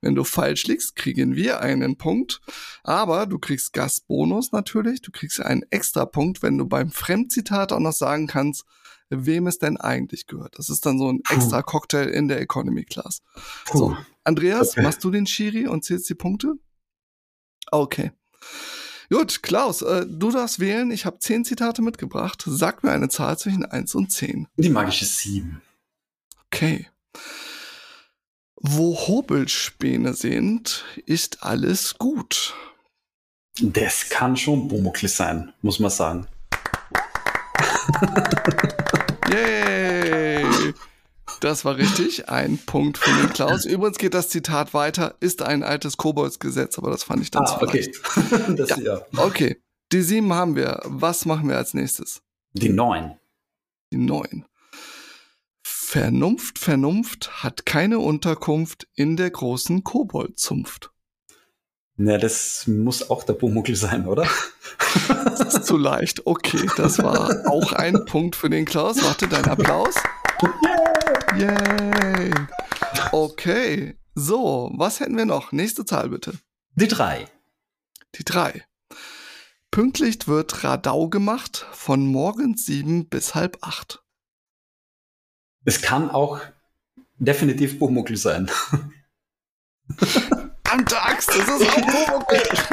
Wenn 0.00 0.14
du 0.14 0.24
falsch 0.24 0.64
liegst, 0.64 0.96
kriegen 0.96 1.36
wir 1.36 1.60
einen 1.60 1.96
Punkt. 1.96 2.40
Aber 2.82 3.26
du 3.26 3.38
kriegst 3.38 3.72
Gastbonus 3.72 4.52
natürlich. 4.52 5.02
Du 5.02 5.10
kriegst 5.10 5.40
einen 5.40 5.62
extra 5.70 6.06
Punkt, 6.06 6.42
wenn 6.42 6.56
du 6.56 6.66
beim 6.66 6.90
Fremdzitat 6.90 7.72
auch 7.72 7.80
noch 7.80 7.92
sagen 7.92 8.26
kannst, 8.26 8.64
wem 9.10 9.46
es 9.46 9.58
denn 9.58 9.76
eigentlich 9.76 10.26
gehört. 10.26 10.58
Das 10.58 10.70
ist 10.70 10.86
dann 10.86 10.98
so 10.98 11.12
ein 11.12 11.20
extra 11.28 11.62
Cocktail 11.62 12.08
in 12.08 12.28
der 12.28 12.40
Economy 12.40 12.84
Class. 12.84 13.22
Puh. 13.66 13.78
So, 13.78 13.96
Andreas, 14.24 14.70
okay. 14.70 14.82
machst 14.82 15.04
du 15.04 15.10
den 15.10 15.26
Schiri 15.26 15.66
und 15.66 15.84
zählst 15.84 16.08
die 16.08 16.14
Punkte? 16.14 16.54
Okay. 17.70 18.12
Gut, 19.10 19.42
Klaus, 19.42 19.82
äh, 19.82 20.06
du 20.08 20.30
darfst 20.30 20.60
wählen. 20.60 20.92
Ich 20.92 21.04
habe 21.04 21.18
zehn 21.18 21.44
Zitate 21.44 21.82
mitgebracht. 21.82 22.44
Sag 22.46 22.84
mir 22.84 22.92
eine 22.92 23.08
Zahl 23.08 23.36
zwischen 23.36 23.64
eins 23.64 23.94
und 23.96 24.12
zehn. 24.12 24.46
Die 24.56 24.70
magische 24.70 25.04
sieben. 25.04 25.60
Okay. 26.46 26.86
Wo 28.62 28.94
Hobelspäne 28.94 30.12
sind, 30.12 30.84
ist 31.06 31.42
alles 31.42 31.96
gut. 31.96 32.54
Das 33.58 34.10
kann 34.10 34.36
schon 34.36 34.68
Bumukli 34.68 35.08
sein, 35.08 35.52
muss 35.62 35.78
man 35.78 35.90
sagen. 35.90 36.26
Yay! 39.30 40.44
Das 41.40 41.64
war 41.64 41.76
richtig. 41.76 42.28
Ein 42.28 42.58
Punkt 42.58 42.98
für 42.98 43.10
den 43.18 43.32
Klaus. 43.32 43.64
Übrigens 43.64 43.96
geht 43.96 44.12
das 44.12 44.28
Zitat 44.28 44.74
weiter. 44.74 45.14
Ist 45.20 45.40
ein 45.40 45.62
altes 45.62 45.96
Koboldsgesetz, 45.96 46.76
aber 46.76 46.90
das 46.90 47.02
fand 47.02 47.22
ich 47.22 47.30
dann 47.30 47.44
ah, 47.44 47.58
zu 47.58 47.62
okay. 47.62 47.90
das, 48.56 48.68
ja. 48.68 48.78
ja. 48.78 49.06
Okay. 49.16 49.58
Die 49.90 50.02
sieben 50.02 50.34
haben 50.34 50.54
wir. 50.54 50.82
Was 50.84 51.24
machen 51.24 51.48
wir 51.48 51.56
als 51.56 51.72
nächstes? 51.72 52.20
Die 52.52 52.68
neun. 52.68 53.16
Die 53.90 53.96
neun. 53.96 54.44
Vernunft, 55.92 56.60
Vernunft 56.60 57.42
hat 57.42 57.66
keine 57.66 57.98
Unterkunft 57.98 58.86
in 58.94 59.16
der 59.16 59.28
großen 59.28 59.82
Koboldzunft. 59.82 60.92
Na, 61.96 62.16
das 62.16 62.68
muss 62.68 63.10
auch 63.10 63.24
der 63.24 63.32
Pumuckl 63.32 63.74
sein, 63.74 64.06
oder? 64.06 64.24
Das 65.24 65.40
ist 65.40 65.66
zu 65.66 65.76
leicht. 65.76 66.28
Okay, 66.28 66.70
das 66.76 67.02
war 67.02 67.44
auch 67.50 67.72
ein 67.72 68.04
Punkt 68.04 68.36
für 68.36 68.48
den 68.48 68.66
Klaus. 68.66 69.02
Warte, 69.02 69.26
dein 69.26 69.44
Applaus. 69.46 69.96
Yay! 71.36 71.40
Yay! 71.40 72.34
Okay, 73.10 73.98
so, 74.14 74.70
was 74.76 75.00
hätten 75.00 75.16
wir 75.16 75.26
noch? 75.26 75.50
Nächste 75.50 75.84
Zahl 75.84 76.10
bitte. 76.10 76.34
Die 76.76 76.86
drei. 76.86 77.26
Die 78.14 78.24
drei. 78.24 78.64
Pünktlich 79.72 80.28
wird 80.28 80.62
Radau 80.62 81.08
gemacht 81.08 81.66
von 81.72 82.06
morgens 82.06 82.64
sieben 82.64 83.08
bis 83.08 83.34
halb 83.34 83.58
acht. 83.62 83.99
Es 85.64 85.82
kann 85.82 86.10
auch 86.10 86.40
definitiv 87.18 87.78
Pumuckl 87.78 88.16
sein. 88.16 88.50
Verdammte 90.70 91.02
Axt, 91.02 91.28
das 91.28 91.36
ist 91.38 91.68
auch 91.68 92.26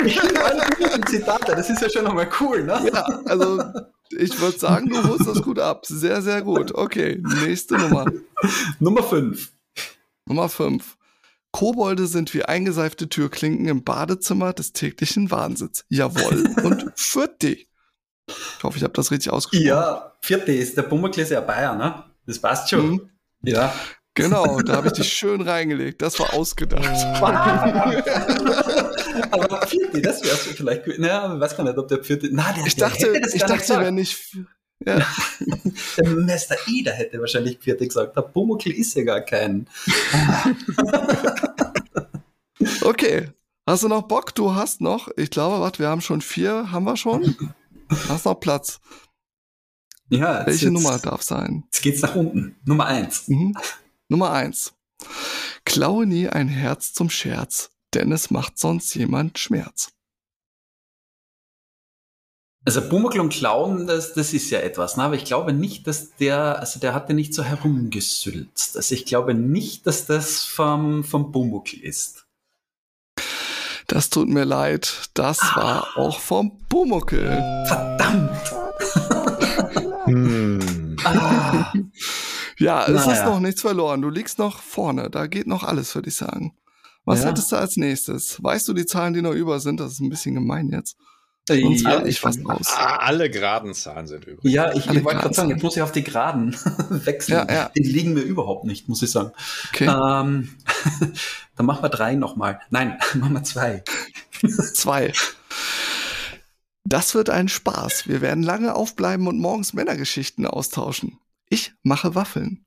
Pumuckl. 0.03 1.05
Zitate, 1.07 1.55
das 1.55 1.69
ist 1.69 1.81
ja 1.81 1.89
schon 1.89 2.03
nochmal 2.03 2.29
cool, 2.39 2.63
ne? 2.63 2.89
Ja, 2.93 3.03
also 3.25 3.63
ich 4.11 4.39
würde 4.39 4.57
sagen, 4.57 4.89
du 4.89 5.03
holst 5.03 5.27
das 5.27 5.41
gut 5.41 5.59
ab. 5.59 5.85
Sehr, 5.85 6.21
sehr 6.21 6.41
gut. 6.41 6.73
Okay, 6.73 7.21
nächste 7.43 7.77
Nummer. 7.77 8.05
Nummer 8.79 9.03
5. 9.03 9.51
Nummer 10.25 10.49
5. 10.49 10.97
Kobolde 11.51 12.07
sind 12.07 12.33
wie 12.33 12.43
eingeseifte 12.43 13.09
Türklinken 13.09 13.67
im 13.67 13.83
Badezimmer 13.83 14.53
des 14.53 14.73
täglichen 14.73 15.31
Wahnsinns. 15.31 15.85
Jawohl. 15.89 16.53
Und 16.63 16.91
Fürti. 16.95 17.67
Ich 18.27 18.63
hoffe, 18.63 18.77
ich 18.77 18.83
habe 18.83 18.93
das 18.93 19.09
richtig 19.11 19.31
ausgesprochen. 19.31 19.65
Ja, 19.65 20.13
Fürti 20.21 20.55
ist 20.55 20.77
der 20.77 20.83
Pumuckl 20.83 21.21
ist 21.21 21.31
ja 21.31 21.41
Bayern, 21.41 21.77
ne? 21.77 22.03
Das 22.27 22.39
passt 22.39 22.69
schon. 22.69 22.91
Mhm. 22.91 23.09
Ja. 23.43 23.73
Genau, 24.13 24.61
da 24.61 24.77
habe 24.77 24.87
ich 24.87 24.93
dich 24.93 25.11
schön 25.13 25.41
reingelegt. 25.41 26.01
Das 26.01 26.17
war 26.19 26.33
ausgedacht. 26.33 26.83
Aber 29.31 29.67
vierte, 29.67 30.01
das 30.01 30.23
wäre 30.23 30.35
vielleicht 30.35 30.85
gut. 30.85 30.97
Naja, 30.97 31.39
weiß 31.39 31.55
gar 31.55 31.63
nicht, 31.63 31.77
ob 31.77 31.87
der 31.87 32.03
vierte. 32.03 32.27
Na, 32.31 32.51
der, 32.51 32.65
ich 32.65 32.75
dachte, 32.75 33.21
ich 33.33 33.43
dachte, 33.43 33.79
wenn 33.79 33.99
ich. 33.99 34.35
Ja. 34.85 34.97
der 35.97 36.09
Meister 36.09 36.57
Ida 36.65 36.91
hätte 36.91 37.19
wahrscheinlich 37.19 37.59
vierte 37.59 37.87
gesagt. 37.87 38.17
Der 38.17 38.23
Pumuckl 38.23 38.71
ist 38.71 38.95
ja 38.95 39.03
gar 39.03 39.21
kein. 39.21 39.67
okay. 42.81 43.29
Hast 43.67 43.83
du 43.83 43.87
noch 43.87 44.01
Bock? 44.03 44.33
Du 44.33 44.55
hast 44.55 44.81
noch, 44.81 45.09
ich 45.15 45.29
glaube, 45.29 45.59
warte, 45.59 45.79
wir 45.79 45.89
haben 45.89 46.01
schon 46.01 46.21
vier, 46.21 46.71
haben 46.71 46.85
wir 46.85 46.95
schon? 46.95 47.35
Hast 48.07 48.25
noch 48.25 48.39
Platz? 48.39 48.79
Ja. 50.09 50.45
Welche 50.45 50.65
jetzt, 50.65 50.73
Nummer 50.73 50.97
darf 50.99 51.21
sein? 51.21 51.63
Jetzt 51.65 51.81
geht's 51.81 52.01
nach 52.01 52.15
unten. 52.15 52.55
Nummer 52.65 52.85
eins. 52.85 53.27
Mhm. 53.27 53.57
Nummer 54.09 54.31
eins. 54.31 54.73
Klaue 55.65 56.05
nie 56.05 56.29
ein 56.29 56.47
Herz 56.47 56.93
zum 56.93 57.09
Scherz, 57.09 57.71
denn 57.93 58.11
es 58.11 58.31
macht 58.31 58.57
sonst 58.57 58.93
jemand 58.95 59.37
Schmerz. 59.37 59.91
Also 62.67 62.81
Pumuckl 62.81 63.21
und 63.21 63.31
Klauen, 63.31 63.87
das, 63.87 64.13
das 64.13 64.33
ist 64.33 64.49
ja 64.49 64.59
etwas, 64.59 64.97
ne? 64.97 65.03
aber 65.03 65.15
ich 65.15 65.23
glaube 65.23 65.53
nicht, 65.53 65.87
dass 65.87 66.15
der, 66.17 66.59
also 66.59 66.81
der 66.81 66.93
hat 66.93 67.07
ja 67.07 67.15
nicht 67.15 67.33
so 67.33 67.41
herumgesülzt. 67.41 68.75
Also 68.75 68.93
ich 68.93 69.05
glaube 69.05 69.33
nicht, 69.33 69.87
dass 69.87 70.05
das 70.05 70.43
vom, 70.43 71.05
vom 71.05 71.31
Pumuckl 71.31 71.79
ist. 71.79 72.25
Das 73.87 74.09
tut 74.09 74.27
mir 74.27 74.43
leid, 74.43 75.09
das 75.13 75.39
ah. 75.41 75.55
war 75.55 75.87
auch 75.95 76.19
vom 76.19 76.59
Pumuckl. 76.67 77.63
Verdammt! 77.67 78.56
Ja, 82.59 82.87
es 82.87 83.05
naja. 83.05 83.19
ist 83.19 83.25
noch 83.25 83.39
nichts 83.39 83.61
verloren. 83.61 84.01
Du 84.01 84.09
liegst 84.09 84.39
noch 84.39 84.63
vorne. 84.63 85.11
Da 85.11 85.27
geht 85.27 85.45
noch 85.45 85.63
alles, 85.63 85.93
würde 85.93 86.09
ich 86.09 86.15
sagen. 86.15 86.55
Was 87.05 87.21
ja. 87.21 87.29
hättest 87.29 87.51
du 87.51 87.55
als 87.55 87.77
nächstes? 87.77 88.43
Weißt 88.43 88.67
du 88.67 88.73
die 88.73 88.87
Zahlen, 88.87 89.13
die 89.13 89.21
noch 89.21 89.33
über 89.33 89.59
sind? 89.59 89.79
Das 89.79 89.91
ist 89.91 89.99
ein 89.99 90.09
bisschen 90.09 90.33
gemein 90.33 90.69
jetzt. 90.71 90.97
Sonst 91.47 91.83
ja, 91.83 92.05
ich 92.05 92.19
fast 92.19 92.45
raus. 92.45 92.73
Alle 92.75 93.29
geraden 93.29 93.73
Zahlen 93.73 94.07
sind 94.07 94.25
übrigens. 94.25 94.51
Ja, 94.51 94.73
ich, 94.73 94.89
ich 94.89 95.03
wollte 95.03 95.21
gerade 95.21 95.33
sagen, 95.33 95.49
jetzt 95.49 95.63
muss 95.63 95.77
ich 95.77 95.81
auf 95.81 95.93
die 95.93 96.03
geraden 96.03 96.53
wechseln. 96.89 97.47
Ja, 97.47 97.53
ja. 97.53 97.71
Die 97.73 97.83
liegen 97.83 98.13
mir 98.13 98.21
überhaupt 98.21 98.65
nicht, 98.65 98.89
muss 98.89 99.01
ich 99.01 99.11
sagen. 99.11 99.31
Okay. 99.69 99.85
Ähm, 99.85 100.49
dann 101.55 101.65
machen 101.65 101.83
wir 101.83 101.89
drei 101.89 102.15
nochmal. 102.15 102.59
Nein, 102.69 102.97
machen 103.13 103.33
wir 103.33 103.43
zwei. 103.43 103.83
zwei. 104.73 105.13
Das 106.83 107.15
wird 107.15 107.29
ein 107.29 107.47
Spaß. 107.47 108.07
Wir 108.07 108.19
werden 108.19 108.43
lange 108.43 108.75
aufbleiben 108.75 109.27
und 109.27 109.39
morgens 109.39 109.73
Männergeschichten 109.73 110.45
austauschen. 110.45 111.17
Ich 111.49 111.73
mache 111.83 112.15
Waffeln. 112.15 112.65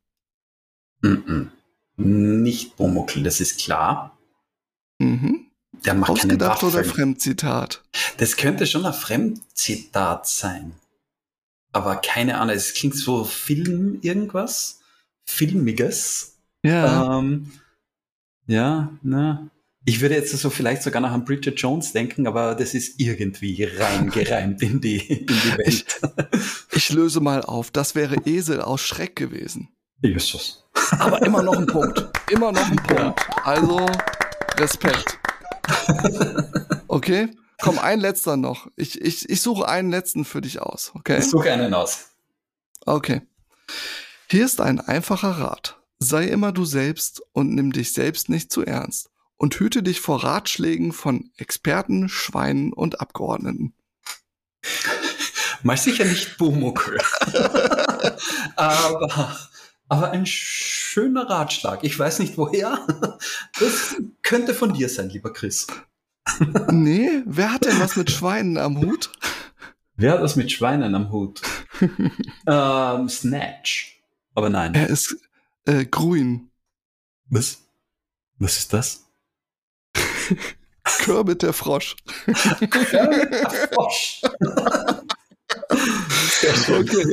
Mm 1.03 1.09
-mm. 1.09 1.49
Nicht 1.97 2.77
Bomuckel, 2.77 3.23
das 3.23 3.41
ist 3.41 3.61
klar. 3.61 4.19
Mhm. 4.99 5.51
Der 5.85 5.95
macht 5.95 6.09
keine 6.09 6.35
Ausgedacht 6.35 6.63
oder 6.63 6.79
Waffeln. 6.79 6.95
Fremdzitat? 6.95 7.83
Das 8.17 8.37
könnte 8.37 8.67
schon 8.67 8.87
ein 8.87 8.93
Fremdzitat 8.93 10.27
sein. 10.27 10.73
Aber 11.73 11.97
keine 11.97 12.39
Ahnung, 12.39 12.55
es 12.55 12.75
klingt 12.75 12.97
so 12.97 13.25
Film 13.25 13.99
irgendwas. 14.03 14.81
Filmiges. 15.25 16.39
Ja. 16.63 17.19
Ähm, 17.19 17.53
ja, 18.47 18.93
na. 19.03 19.51
Ich 19.87 20.01
würde 20.01 20.15
jetzt 20.15 20.37
so 20.37 20.51
vielleicht 20.51 20.83
sogar 20.83 21.01
noch 21.01 21.11
an 21.11 21.25
Bridget 21.25 21.59
Jones 21.59 21.93
denken, 21.93 22.27
aber 22.27 22.55
das 22.55 22.75
ist 22.75 23.01
irgendwie 23.01 23.65
reingereimt 23.65 24.61
in 24.63 24.81
die, 24.81 24.99
in 24.99 25.27
die 25.27 25.59
Welt. 25.59 26.01
Ich 26.73 26.91
löse 26.91 27.21
mal 27.21 27.43
auf. 27.43 27.71
Das 27.71 27.95
wäre 27.95 28.17
Esel 28.27 28.61
aus 28.61 28.83
Schreck 28.83 29.17
gewesen. 29.17 29.71
Jesus. 30.03 30.65
Aber 30.99 31.23
immer 31.23 31.43
noch 31.43 31.57
ein 31.57 31.67
Punkt. 31.67 32.09
Immer 32.31 32.53
noch 32.53 32.71
ein 32.71 32.77
Punkt. 32.77 33.21
Also 33.45 33.87
Respekt. 34.59 35.19
Okay? 36.89 37.29
Komm, 37.61 37.79
ein 37.79 38.01
letzter 38.01 38.37
noch. 38.37 38.69
Ich, 38.77 39.01
ich, 39.01 39.29
ich 39.29 39.41
suche 39.41 39.69
einen 39.69 39.91
letzten 39.91 40.25
für 40.25 40.41
dich 40.41 40.61
aus. 40.61 40.93
Okay? 40.95 41.19
Ich 41.19 41.27
suche 41.27 41.53
einen 41.53 41.75
aus. 41.75 42.11
Okay. 42.87 43.23
Hier 44.31 44.45
ist 44.45 44.61
ein 44.61 44.81
einfacher 44.81 45.33
Rat. 45.33 45.79
Sei 45.99 46.25
immer 46.25 46.53
du 46.53 46.65
selbst 46.65 47.23
und 47.33 47.55
nimm 47.55 47.73
dich 47.73 47.93
selbst 47.93 48.29
nicht 48.29 48.51
zu 48.51 48.65
ernst. 48.65 49.10
Und 49.41 49.59
hüte 49.59 49.83
dich 49.83 50.03
vor 50.03 50.23
Ratschlägen 50.23 50.93
von 50.93 51.31
Experten, 51.39 52.11
Schweinen 52.11 52.75
und 52.75 53.01
Abgeordneten. 53.01 53.73
Mal 55.63 55.79
sicher 55.79 56.05
nicht 56.05 56.37
Bumuckel. 56.37 57.01
aber, 58.57 59.39
aber 59.89 60.11
ein 60.11 60.27
schöner 60.27 61.31
Ratschlag. 61.31 61.85
Ich 61.85 61.99
weiß 61.99 62.19
nicht 62.19 62.37
woher. 62.37 62.87
Das 63.59 63.97
könnte 64.21 64.53
von 64.53 64.75
dir 64.75 64.91
sein, 64.91 65.09
lieber 65.09 65.33
Chris. 65.33 65.67
Nee, 66.71 67.23
wer 67.25 67.55
hat 67.55 67.65
denn 67.65 67.81
was 67.81 67.97
mit 67.97 68.11
Schweinen 68.11 68.59
am 68.59 68.77
Hut? 68.77 69.11
Wer 69.97 70.13
hat 70.13 70.23
das 70.23 70.37
mit 70.37 70.53
Schweinen 70.53 70.95
am 70.95 71.11
Hut? 71.13 71.41
ähm, 72.47 73.09
Snatch. 73.09 74.03
Aber 74.35 74.51
nein. 74.51 74.75
Er 74.75 74.91
ist 74.91 75.17
äh, 75.65 75.87
grün. 75.87 76.51
Was? 77.31 77.63
Was 78.37 78.59
ist 78.59 78.75
das? 78.75 79.10
Kermit 81.01 81.43
der 81.43 81.53
Frosch. 81.53 81.97
Frosch. 83.73 84.23
Sehr 86.41 86.55
schön. 86.55 86.83
Okay. 86.83 87.05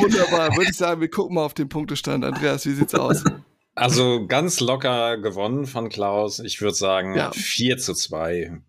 Wunderbar. 0.00 0.56
Würde 0.56 0.70
ich 0.70 0.76
sagen, 0.76 1.00
wir 1.00 1.08
gucken 1.10 1.34
mal 1.36 1.44
auf 1.44 1.54
den 1.54 1.68
Punktestand. 1.68 2.24
Andreas, 2.24 2.66
wie 2.66 2.72
sieht's 2.72 2.94
aus? 2.94 3.24
Also 3.74 4.26
ganz 4.26 4.60
locker 4.60 5.16
gewonnen 5.18 5.66
von 5.66 5.88
Klaus. 5.88 6.38
Ich 6.40 6.60
würde 6.60 6.74
sagen, 6.74 7.14
Ja. 7.14 7.30
4 7.32 7.78
zu 7.78 7.94
2 7.94 8.60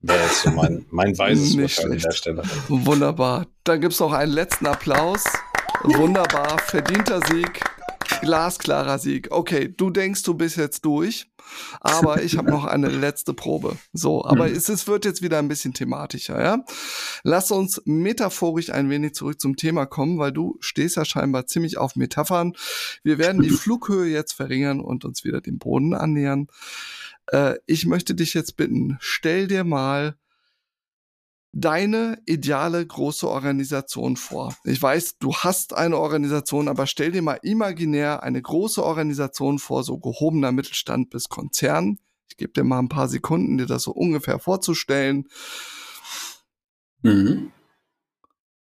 wäre 0.00 0.22
jetzt 0.22 0.42
so 0.42 0.50
mein, 0.50 0.84
mein 0.90 1.16
weises 1.16 1.54
Nicht 1.54 1.78
Urteil 1.78 1.92
an 1.92 1.98
der. 1.98 2.12
Stelle. 2.12 2.42
Wunderbar. 2.68 3.46
Dann 3.64 3.80
gibt's 3.80 4.00
noch 4.00 4.12
einen 4.12 4.32
letzten 4.32 4.66
Applaus. 4.66 5.24
Wunderbar. 5.84 6.58
Verdienter 6.58 7.20
Sieg. 7.30 7.63
Glasklarer 8.24 8.98
Sieg. 8.98 9.28
Okay, 9.30 9.72
du 9.74 9.90
denkst, 9.90 10.22
du 10.22 10.34
bist 10.34 10.56
jetzt 10.56 10.84
durch, 10.84 11.26
aber 11.80 12.22
ich 12.22 12.38
habe 12.38 12.50
noch 12.50 12.64
eine 12.64 12.88
letzte 13.04 13.34
Probe. 13.34 13.76
So, 13.92 14.24
aber 14.24 14.50
es, 14.50 14.68
es 14.70 14.86
wird 14.86 15.04
jetzt 15.04 15.20
wieder 15.20 15.38
ein 15.38 15.48
bisschen 15.48 15.74
thematischer, 15.74 16.42
ja? 16.42 16.64
Lass 17.22 17.50
uns 17.50 17.82
metaphorisch 17.84 18.70
ein 18.70 18.88
wenig 18.88 19.14
zurück 19.14 19.40
zum 19.40 19.56
Thema 19.56 19.84
kommen, 19.84 20.18
weil 20.18 20.32
du 20.32 20.56
stehst 20.60 20.96
ja 20.96 21.04
scheinbar 21.04 21.46
ziemlich 21.46 21.76
auf 21.76 21.96
Metaphern. 21.96 22.54
Wir 23.02 23.18
werden 23.18 23.42
die 23.42 23.50
Flughöhe 23.50 24.10
jetzt 24.10 24.32
verringern 24.32 24.80
und 24.80 25.04
uns 25.04 25.22
wieder 25.24 25.42
dem 25.42 25.58
Boden 25.58 25.92
annähern. 25.92 26.48
Äh, 27.26 27.56
ich 27.66 27.84
möchte 27.84 28.14
dich 28.14 28.32
jetzt 28.32 28.56
bitten, 28.56 28.96
stell 29.00 29.48
dir 29.48 29.64
mal 29.64 30.16
deine 31.54 32.18
ideale 32.26 32.84
große 32.84 33.28
Organisation 33.28 34.16
vor. 34.16 34.56
Ich 34.64 34.82
weiß, 34.82 35.18
du 35.18 35.34
hast 35.34 35.72
eine 35.72 35.96
Organisation, 35.96 36.68
aber 36.68 36.86
stell 36.86 37.12
dir 37.12 37.22
mal 37.22 37.38
imaginär 37.42 38.24
eine 38.24 38.42
große 38.42 38.84
Organisation 38.84 39.60
vor, 39.60 39.84
so 39.84 39.98
gehobener 39.98 40.50
Mittelstand 40.50 41.10
bis 41.10 41.28
Konzern. 41.28 41.98
Ich 42.28 42.36
gebe 42.36 42.52
dir 42.52 42.64
mal 42.64 42.80
ein 42.80 42.88
paar 42.88 43.08
Sekunden, 43.08 43.56
dir 43.56 43.66
das 43.66 43.84
so 43.84 43.92
ungefähr 43.92 44.40
vorzustellen. 44.40 45.28
Mhm. 47.02 47.52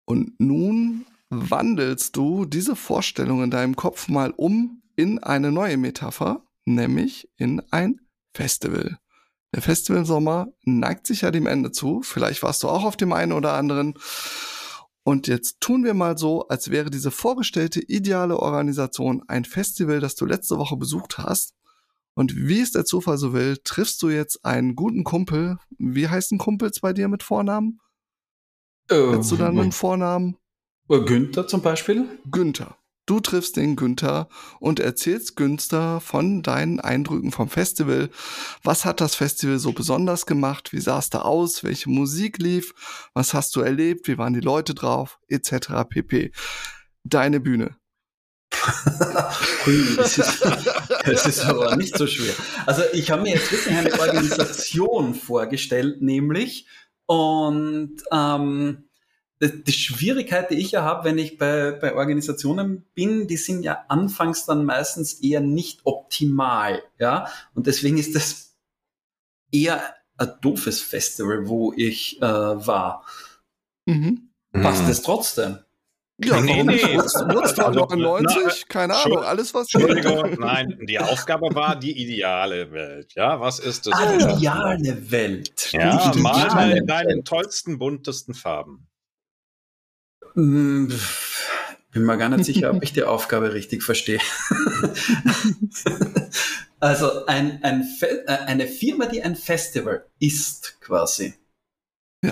Und 0.03 0.39
nun 0.39 1.05
wandelst 1.29 2.15
du 2.15 2.45
diese 2.45 2.75
Vorstellung 2.75 3.41
in 3.41 3.51
deinem 3.51 3.77
Kopf 3.77 4.09
mal 4.09 4.31
um 4.35 4.81
in 4.97 5.19
eine 5.19 5.51
neue 5.51 5.77
Metapher, 5.77 6.45
nämlich 6.65 7.29
in 7.37 7.61
ein 7.71 8.01
Festival. 8.33 8.99
Der 9.53 9.61
Festivalsommer 9.61 10.47
neigt 10.63 11.07
sich 11.07 11.21
ja 11.21 11.31
dem 11.31 11.47
Ende 11.47 11.71
zu. 11.71 12.01
Vielleicht 12.01 12.43
warst 12.43 12.63
du 12.63 12.69
auch 12.69 12.83
auf 12.83 12.97
dem 12.97 13.13
einen 13.13 13.31
oder 13.31 13.53
anderen. 13.53 13.93
Und 15.03 15.27
jetzt 15.27 15.61
tun 15.61 15.83
wir 15.83 15.93
mal 15.93 16.17
so, 16.17 16.47
als 16.47 16.71
wäre 16.71 16.89
diese 16.89 17.11
vorgestellte 17.11 17.79
ideale 17.79 18.39
Organisation 18.39 19.23
ein 19.27 19.45
Festival, 19.45 19.99
das 19.99 20.15
du 20.15 20.25
letzte 20.25 20.57
Woche 20.57 20.77
besucht 20.77 21.19
hast. 21.19 21.53
Und 22.15 22.35
wie 22.35 22.61
es 22.61 22.71
der 22.71 22.85
Zufall 22.85 23.17
so 23.17 23.33
will, 23.33 23.57
triffst 23.63 24.01
du 24.01 24.09
jetzt 24.09 24.43
einen 24.45 24.75
guten 24.75 25.03
Kumpel. 25.03 25.57
Wie 25.77 26.07
heißen 26.07 26.37
Kumpels 26.37 26.79
bei 26.79 26.93
dir 26.93 27.07
mit 27.07 27.23
Vornamen? 27.23 27.81
Hättest 28.89 29.31
du 29.31 29.35
dann 29.35 29.59
einen 29.59 29.71
Vornamen? 29.71 30.37
Günther 30.87 31.47
zum 31.47 31.61
Beispiel? 31.61 32.19
Günther. 32.31 32.77
Du 33.05 33.19
triffst 33.19 33.55
den 33.55 33.75
Günther 33.75 34.27
und 34.59 34.79
erzählst 34.79 35.35
Günther 35.35 35.99
von 36.01 36.41
deinen 36.41 36.79
Eindrücken 36.79 37.31
vom 37.31 37.49
Festival. 37.49 38.09
Was 38.63 38.83
hat 38.83 38.99
das 38.99 39.13
Festival 39.13 39.59
so 39.59 39.73
besonders 39.73 40.25
gemacht? 40.25 40.73
Wie 40.73 40.79
sah 40.79 40.97
es 40.97 41.11
da 41.11 41.21
aus? 41.21 41.63
Welche 41.63 41.89
Musik 41.89 42.39
lief? 42.39 42.73
Was 43.13 43.35
hast 43.35 43.55
du 43.55 43.61
erlebt? 43.61 44.07
Wie 44.07 44.17
waren 44.17 44.33
die 44.33 44.39
Leute 44.39 44.73
drauf? 44.73 45.19
Etc. 45.27 45.67
pp. 45.87 46.31
Deine 47.03 47.39
Bühne. 47.39 47.75
Hui, 49.65 49.95
das 49.97 50.17
ist, 50.17 50.43
das 51.05 51.25
ist 51.27 51.45
aber 51.45 51.75
nicht 51.75 51.95
so 51.97 52.07
schwer. 52.07 52.33
Also 52.65 52.81
ich 52.93 53.11
habe 53.11 53.21
mir 53.21 53.35
jetzt 53.35 53.51
wirklich 53.51 53.75
eine 53.75 53.99
Organisation 53.99 55.13
vorgestellt, 55.13 56.01
nämlich 56.01 56.67
und 57.05 57.97
ähm, 58.11 58.89
die, 59.41 59.71
Schwierigkeit, 59.73 60.49
die 60.49 60.55
ich 60.55 60.71
ja 60.71 60.83
habe, 60.83 61.03
wenn 61.05 61.17
ich 61.17 61.37
bei, 61.37 61.71
bei 61.71 61.93
Organisationen 61.95 62.85
bin, 62.93 63.27
die 63.27 63.37
sind 63.37 63.63
ja 63.63 63.85
anfangs 63.89 64.45
dann 64.45 64.65
meistens 64.65 65.13
eher 65.21 65.41
nicht 65.41 65.81
optimal, 65.83 66.83
ja, 66.99 67.27
und 67.53 67.67
deswegen 67.67 67.97
ist 67.97 68.15
das 68.15 68.55
eher 69.51 69.81
ein 70.17 70.31
doofes 70.41 70.81
Festival, 70.81 71.47
wo 71.47 71.73
ich 71.75 72.21
äh, 72.21 72.25
war. 72.25 73.05
Mhm. 73.85 74.29
Passt 74.53 74.87
es 74.87 75.01
trotzdem? 75.01 75.59
Ja, 76.23 76.39
Nee, 76.39 76.51
warum 76.53 76.67
nee. 76.67 76.81
Woodstock 76.81 77.67
Also, 77.67 77.85
99? 77.87 78.69
Keine 78.69 78.95
Ahnung, 78.95 79.17
alles 79.19 79.53
was 79.53 79.73
Entschuldigung, 79.73 80.37
nein, 80.39 80.79
die 80.87 80.97
Aufgabe 80.97 81.53
war 81.53 81.75
die 81.77 81.91
ideale 81.91 82.71
Welt. 82.71 83.13
Ja, 83.15 83.41
was 83.41 83.59
ist 83.59 83.85
das? 83.85 83.93
Ah, 83.93 84.13
die 84.13 84.23
ideale 84.23 85.11
Welt. 85.11 85.73
Ja, 85.73 86.13
mal 86.15 86.71
in 86.71 86.87
deinen 86.87 87.25
tollsten, 87.25 87.77
buntesten 87.79 88.33
Farben. 88.33 88.87
Hm, 90.35 90.91
Bin 91.91 92.03
mir 92.03 92.17
gar 92.17 92.29
nicht 92.29 92.45
sicher, 92.45 92.73
ob 92.73 92.83
ich 92.83 92.91
die 92.91 93.03
Aufgabe 93.03 93.53
richtig 93.53 93.81
verstehe. 93.81 94.19
also 96.79 97.25
ein, 97.25 97.63
ein 97.63 97.87
äh, 98.01 98.27
eine 98.27 98.67
Firma, 98.67 99.05
die 99.05 99.23
ein 99.23 99.37
Festival 99.37 100.05
ist, 100.19 100.79
quasi. 100.81 101.33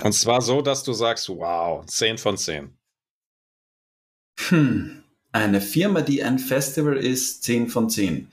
Und 0.02 0.12
zwar 0.12 0.42
so, 0.42 0.60
dass 0.60 0.82
du 0.82 0.92
sagst, 0.92 1.28
wow, 1.30 1.84
10 1.86 2.18
von 2.18 2.36
10. 2.36 2.76
Hm. 4.48 5.02
Eine 5.32 5.60
Firma, 5.60 6.02
die 6.02 6.22
ein 6.22 6.38
Festival 6.38 6.98
ist, 6.98 7.42
10 7.44 7.68
von 7.68 7.88
10. 7.88 8.30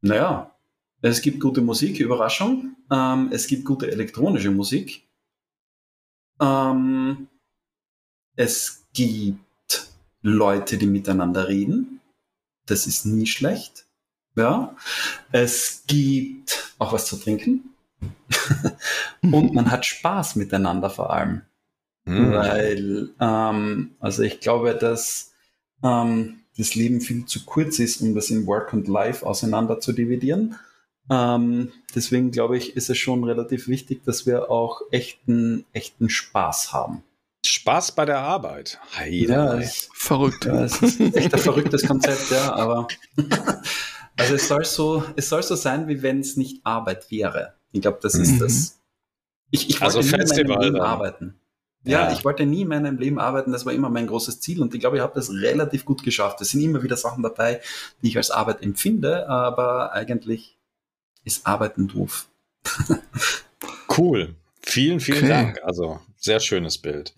Naja, 0.00 0.56
es 1.02 1.20
gibt 1.20 1.38
gute 1.40 1.60
Musik, 1.60 2.00
Überraschung. 2.00 2.76
Ähm, 2.90 3.28
es 3.30 3.46
gibt 3.46 3.64
gute 3.64 3.90
elektronische 3.90 4.50
Musik. 4.50 5.06
Ähm, 6.40 7.28
es 8.36 8.81
gibt 8.92 9.90
Leute, 10.22 10.78
die 10.78 10.86
miteinander 10.86 11.48
reden. 11.48 12.00
Das 12.66 12.86
ist 12.86 13.04
nie 13.06 13.26
schlecht. 13.26 13.86
Ja. 14.36 14.76
Es 15.30 15.84
gibt 15.86 16.74
auch 16.78 16.92
was 16.92 17.06
zu 17.06 17.16
trinken. 17.16 17.74
Und 19.22 19.54
man 19.54 19.70
hat 19.70 19.86
Spaß 19.86 20.36
miteinander 20.36 20.90
vor 20.90 21.12
allem. 21.12 21.42
Hm. 22.04 22.32
Weil, 22.32 23.10
ähm, 23.20 23.92
also 24.00 24.22
ich 24.22 24.40
glaube, 24.40 24.74
dass 24.74 25.32
ähm, 25.82 26.40
das 26.56 26.74
Leben 26.74 27.00
viel 27.00 27.26
zu 27.26 27.44
kurz 27.44 27.78
ist, 27.78 28.00
um 28.00 28.14
das 28.14 28.30
in 28.30 28.46
Work 28.46 28.72
und 28.72 28.88
Life 28.88 29.24
auseinander 29.24 29.80
zu 29.80 29.92
dividieren. 29.92 30.56
Ähm, 31.10 31.72
deswegen 31.94 32.30
glaube 32.30 32.56
ich, 32.56 32.76
ist 32.76 32.90
es 32.90 32.98
schon 32.98 33.24
relativ 33.24 33.68
wichtig, 33.68 34.04
dass 34.04 34.26
wir 34.26 34.50
auch 34.50 34.82
echten, 34.90 35.64
echten 35.72 36.08
Spaß 36.08 36.72
haben. 36.72 37.02
Spaß 37.44 37.92
bei 37.94 38.04
der 38.04 38.18
Arbeit. 38.20 38.78
Heide. 38.96 39.32
Ja, 39.32 39.54
es, 39.58 39.88
Verrückt. 39.94 40.44
ja, 40.44 40.64
es 40.64 40.80
ist 40.80 41.00
echt 41.00 41.34
ein 41.34 41.40
verrücktes 41.40 41.86
Konzept, 41.86 42.30
ja, 42.30 42.52
aber 42.54 42.86
also 44.16 44.34
es 44.34 44.46
soll 44.48 44.64
so, 44.64 45.04
es 45.16 45.28
soll 45.28 45.42
so 45.42 45.54
sein, 45.56 45.88
wie 45.88 46.02
wenn 46.02 46.20
es 46.20 46.36
nicht 46.36 46.64
Arbeit 46.64 47.10
wäre. 47.10 47.54
Ich 47.72 47.80
glaube, 47.82 47.98
das 48.02 48.14
ist 48.14 48.32
Mhm. 48.32 48.38
das. 48.40 48.78
Ich, 49.50 49.68
ich 49.70 49.82
Also 49.82 49.98
wollte 49.98 50.08
nie 50.08 50.14
in 50.14 50.20
Festival 50.28 50.48
meinem 50.56 50.62
Leben 50.62 50.76
dann. 50.76 50.86
arbeiten. 50.86 51.34
Ja, 51.84 52.02
Ja. 52.08 52.12
ich 52.12 52.24
wollte 52.24 52.46
nie 52.46 52.62
in 52.62 52.68
meinem 52.68 52.96
Leben 52.98 53.18
arbeiten, 53.18 53.50
das 53.50 53.66
war 53.66 53.72
immer 53.72 53.90
mein 53.90 54.06
großes 54.06 54.40
Ziel 54.40 54.62
und 54.62 54.72
ich 54.72 54.80
glaube, 54.80 54.96
ich 54.98 55.02
habe 55.02 55.14
das 55.14 55.30
relativ 55.32 55.84
gut 55.84 56.04
geschafft. 56.04 56.40
Es 56.40 56.50
sind 56.50 56.60
immer 56.60 56.82
wieder 56.84 56.96
Sachen 56.96 57.24
dabei, 57.24 57.60
die 58.02 58.08
ich 58.08 58.16
als 58.16 58.30
Arbeit 58.30 58.62
empfinde, 58.62 59.28
aber 59.28 59.92
eigentlich 59.92 60.56
ist 61.24 61.44
Arbeiten 61.46 61.88
doof. 61.88 62.28
Cool. 63.96 64.34
Vielen, 64.62 65.00
vielen 65.00 65.18
Okay. 65.18 65.28
Dank. 65.28 65.60
Also, 65.64 66.00
sehr 66.16 66.40
schönes 66.40 66.78
Bild. 66.78 67.14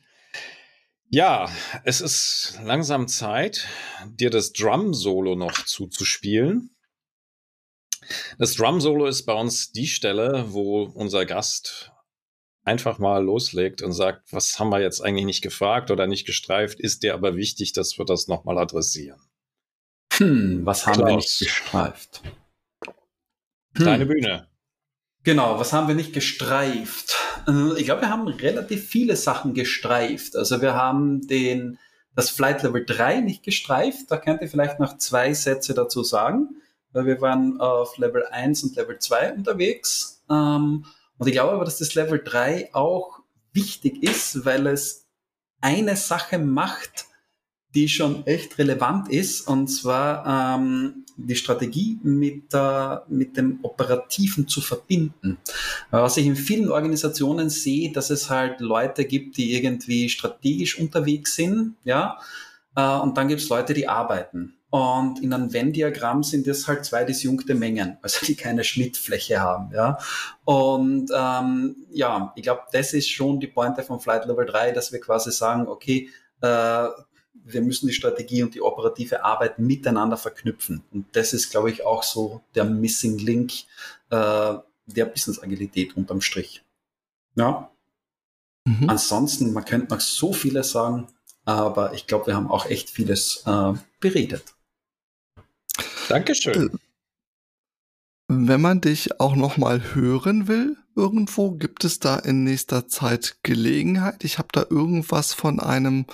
Ja, 1.14 1.48
es 1.84 2.00
ist 2.00 2.58
langsam 2.64 3.06
Zeit, 3.06 3.68
dir 4.04 4.30
das 4.30 4.52
Drum-Solo 4.52 5.36
noch 5.36 5.64
zuzuspielen. 5.64 6.74
Das 8.36 8.54
Drum-Solo 8.56 9.06
ist 9.06 9.24
bei 9.24 9.32
uns 9.32 9.70
die 9.70 9.86
Stelle, 9.86 10.46
wo 10.48 10.82
unser 10.82 11.24
Gast 11.24 11.92
einfach 12.64 12.98
mal 12.98 13.22
loslegt 13.22 13.80
und 13.80 13.92
sagt, 13.92 14.32
was 14.32 14.58
haben 14.58 14.70
wir 14.70 14.80
jetzt 14.80 15.02
eigentlich 15.02 15.24
nicht 15.24 15.42
gefragt 15.42 15.92
oder 15.92 16.08
nicht 16.08 16.26
gestreift, 16.26 16.80
ist 16.80 17.04
dir 17.04 17.14
aber 17.14 17.36
wichtig, 17.36 17.72
dass 17.72 17.96
wir 17.96 18.04
das 18.04 18.26
nochmal 18.26 18.58
adressieren. 18.58 19.20
Hm, 20.14 20.66
was 20.66 20.84
haben 20.84 20.98
wir 20.98 21.06
Klaus. 21.06 21.38
nicht 21.38 21.38
gestreift? 21.38 22.22
Hm. 23.76 23.84
Deine 23.84 24.06
Bühne. 24.06 24.48
Genau, 25.22 25.60
was 25.60 25.72
haben 25.72 25.86
wir 25.86 25.94
nicht 25.94 26.12
gestreift? 26.12 27.16
Äh, 27.46 27.78
Ich 27.78 27.84
glaube, 27.84 28.02
wir 28.02 28.10
haben 28.10 28.26
relativ 28.28 28.86
viele 28.88 29.16
Sachen 29.16 29.54
gestreift. 29.54 30.36
Also 30.36 30.60
wir 30.60 30.74
haben 30.74 31.26
den, 31.26 31.78
das 32.14 32.30
Flight 32.30 32.62
Level 32.62 32.84
3 32.84 33.20
nicht 33.20 33.42
gestreift. 33.42 34.10
Da 34.10 34.16
könnt 34.16 34.42
ihr 34.42 34.48
vielleicht 34.48 34.80
noch 34.80 34.98
zwei 34.98 35.34
Sätze 35.34 35.74
dazu 35.74 36.02
sagen, 36.02 36.56
weil 36.92 37.06
wir 37.06 37.20
waren 37.20 37.60
auf 37.60 37.98
Level 37.98 38.24
1 38.26 38.62
und 38.64 38.76
Level 38.76 38.98
2 38.98 39.34
unterwegs. 39.34 40.22
Ähm, 40.30 40.84
Und 41.18 41.26
ich 41.28 41.32
glaube 41.34 41.52
aber, 41.52 41.64
dass 41.64 41.78
das 41.78 41.94
Level 41.94 42.20
3 42.22 42.70
auch 42.74 43.20
wichtig 43.52 44.02
ist, 44.02 44.44
weil 44.44 44.66
es 44.66 45.06
eine 45.60 45.96
Sache 45.96 46.38
macht, 46.38 47.06
die 47.74 47.88
schon 47.88 48.26
echt 48.26 48.58
relevant 48.58 49.08
ist, 49.10 49.48
und 49.48 49.68
zwar 49.68 50.58
ähm, 50.58 51.04
die 51.16 51.36
Strategie 51.36 51.98
mit, 52.02 52.52
der, 52.52 53.04
mit 53.08 53.36
dem 53.36 53.58
Operativen 53.62 54.48
zu 54.48 54.60
verbinden. 54.60 55.38
Äh, 55.90 55.96
Was 55.96 56.16
ich 56.16 56.26
in 56.26 56.36
vielen 56.36 56.70
Organisationen 56.70 57.50
sehe, 57.50 57.92
dass 57.92 58.10
es 58.10 58.30
halt 58.30 58.60
Leute 58.60 59.04
gibt, 59.04 59.36
die 59.36 59.54
irgendwie 59.54 60.08
strategisch 60.08 60.78
unterwegs 60.78 61.36
sind, 61.36 61.74
ja, 61.84 62.18
äh, 62.76 62.98
und 62.98 63.16
dann 63.16 63.28
gibt 63.28 63.40
es 63.40 63.48
Leute, 63.48 63.74
die 63.74 63.88
arbeiten. 63.88 64.54
Und 64.70 65.22
in 65.22 65.32
einem 65.32 65.52
Venn-Diagramm 65.52 66.24
sind 66.24 66.48
das 66.48 66.66
halt 66.66 66.84
zwei 66.84 67.04
disjunkte 67.04 67.54
Mengen, 67.54 67.96
also 68.02 68.26
die 68.26 68.34
keine 68.34 68.64
Schnittfläche 68.64 69.40
haben, 69.40 69.70
ja. 69.72 69.98
Und 70.44 71.12
ähm, 71.16 71.76
ja, 71.92 72.32
ich 72.34 72.42
glaube, 72.42 72.62
das 72.72 72.92
ist 72.92 73.08
schon 73.08 73.38
die 73.38 73.46
Pointe 73.46 73.84
von 73.84 74.00
Flight 74.00 74.26
Level 74.26 74.46
3, 74.46 74.72
dass 74.72 74.92
wir 74.92 75.00
quasi 75.00 75.30
sagen, 75.30 75.68
okay, 75.68 76.08
äh, 76.40 76.88
wir 77.44 77.60
müssen 77.60 77.86
die 77.86 77.92
Strategie 77.92 78.42
und 78.42 78.54
die 78.54 78.62
operative 78.62 79.22
Arbeit 79.24 79.58
miteinander 79.58 80.16
verknüpfen. 80.16 80.82
Und 80.92 81.06
das 81.12 81.32
ist, 81.32 81.50
glaube 81.50 81.70
ich, 81.70 81.84
auch 81.84 82.02
so 82.02 82.40
der 82.54 82.64
Missing 82.64 83.18
Link 83.18 83.52
äh, 84.10 84.54
der 84.86 85.04
Business 85.06 85.42
Agilität 85.42 85.96
unterm 85.96 86.20
Strich. 86.20 86.62
Ja. 87.36 87.70
Mhm. 88.64 88.88
Ansonsten, 88.88 89.52
man 89.52 89.64
könnte 89.64 89.92
noch 89.92 90.00
so 90.00 90.32
vieles 90.32 90.72
sagen, 90.72 91.06
aber 91.44 91.92
ich 91.92 92.06
glaube, 92.06 92.28
wir 92.28 92.36
haben 92.36 92.50
auch 92.50 92.66
echt 92.66 92.88
vieles 92.88 93.42
äh, 93.46 93.74
beredet. 94.00 94.54
Dankeschön. 96.08 96.78
Wenn 98.28 98.60
man 98.60 98.80
dich 98.80 99.20
auch 99.20 99.36
noch 99.36 99.58
mal 99.58 99.94
hören 99.94 100.48
will, 100.48 100.76
irgendwo, 100.96 101.52
gibt 101.52 101.84
es 101.84 101.98
da 102.00 102.16
in 102.16 102.44
nächster 102.44 102.88
Zeit 102.88 103.36
Gelegenheit? 103.42 104.24
Ich 104.24 104.38
habe 104.38 104.48
da 104.52 104.66
irgendwas 104.68 105.34
von 105.34 105.60
einem 105.60 106.06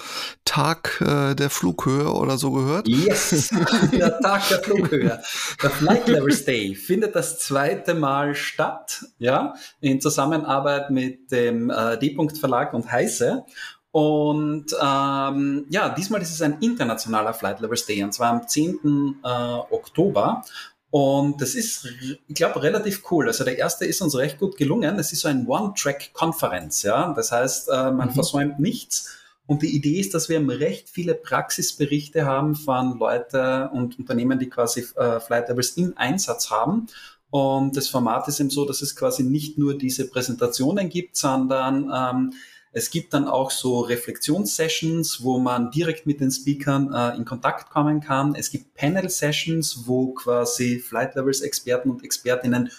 Tag 0.44 1.00
äh, 1.00 1.34
der 1.34 1.50
Flughöhe 1.50 2.12
oder 2.12 2.38
so 2.38 2.52
gehört. 2.52 2.88
Yes, 2.88 3.50
der 3.92 4.18
Tag 4.20 4.48
der 4.48 4.62
Flughöhe. 4.62 5.22
Der 5.62 5.70
Flight 5.70 6.08
Levels 6.08 6.44
Day 6.44 6.74
findet 6.74 7.14
das 7.14 7.38
zweite 7.38 7.94
Mal 7.94 8.34
statt, 8.34 9.04
ja, 9.18 9.54
in 9.80 10.00
Zusammenarbeit 10.00 10.90
mit 10.90 11.30
dem 11.30 11.70
äh, 11.70 11.98
D-Punkt 11.98 12.38
Verlag 12.38 12.74
und 12.74 12.90
Heise. 12.90 13.44
Und 13.92 14.66
ähm, 14.80 15.66
ja, 15.68 15.88
diesmal 15.88 16.22
ist 16.22 16.30
es 16.30 16.42
ein 16.42 16.58
internationaler 16.60 17.34
Flight 17.34 17.60
Levels 17.60 17.86
Day, 17.86 18.04
und 18.04 18.12
zwar 18.12 18.30
am 18.30 18.46
10. 18.46 19.16
Äh, 19.22 19.28
Oktober. 19.28 20.44
Und 20.90 21.40
das 21.40 21.54
ist, 21.54 21.86
ich 22.26 22.34
glaube, 22.34 22.62
relativ 22.62 23.04
cool. 23.10 23.28
Also 23.28 23.44
der 23.44 23.58
erste 23.58 23.84
ist 23.84 24.00
uns 24.02 24.16
recht 24.16 24.38
gut 24.38 24.56
gelungen. 24.56 24.98
Es 24.98 25.12
ist 25.12 25.20
so 25.20 25.28
ein 25.28 25.46
One-Track-Konferenz, 25.46 26.82
ja. 26.82 27.12
Das 27.14 27.30
heißt, 27.30 27.68
äh, 27.68 27.92
man 27.92 28.08
Mhm. 28.08 28.14
versäumt 28.14 28.58
nichts. 28.58 29.08
Und 29.46 29.62
die 29.62 29.74
Idee 29.74 30.00
ist, 30.00 30.14
dass 30.14 30.28
wir 30.28 30.40
recht 30.48 30.88
viele 30.88 31.14
Praxisberichte 31.14 32.24
haben 32.24 32.54
von 32.54 32.98
Leuten 32.98 33.68
und 33.68 33.98
Unternehmen, 33.98 34.38
die 34.38 34.48
quasi 34.48 34.86
äh, 34.96 35.20
Flight 35.20 35.48
Levels 35.48 35.70
im 35.70 35.96
Einsatz 35.96 36.50
haben. 36.50 36.86
Und 37.30 37.76
das 37.76 37.88
Format 37.88 38.26
ist 38.28 38.40
eben 38.40 38.50
so, 38.50 38.64
dass 38.64 38.82
es 38.82 38.96
quasi 38.96 39.22
nicht 39.22 39.58
nur 39.58 39.78
diese 39.78 40.08
Präsentationen 40.08 40.88
gibt, 40.88 41.16
sondern 41.16 41.90
ähm, 41.94 42.32
es 42.72 42.90
gibt 42.90 43.14
dann 43.14 43.26
auch 43.26 43.50
so 43.50 43.80
Reflexionssessions, 43.80 45.22
wo 45.22 45.38
man 45.38 45.70
direkt 45.70 46.06
mit 46.06 46.20
den 46.20 46.30
Speakern 46.30 46.92
äh, 46.92 47.16
in 47.16 47.24
Kontakt 47.24 47.70
kommen 47.70 48.00
kann. 48.00 48.34
Es 48.34 48.50
gibt 48.50 48.74
Panel-Sessions, 48.74 49.86
wo 49.86 50.12
quasi 50.14 50.78
Flight 50.78 51.14
Levels 51.16 51.40
Experten 51.40 51.90
und 51.90 52.04
Expertinnen 52.04 52.70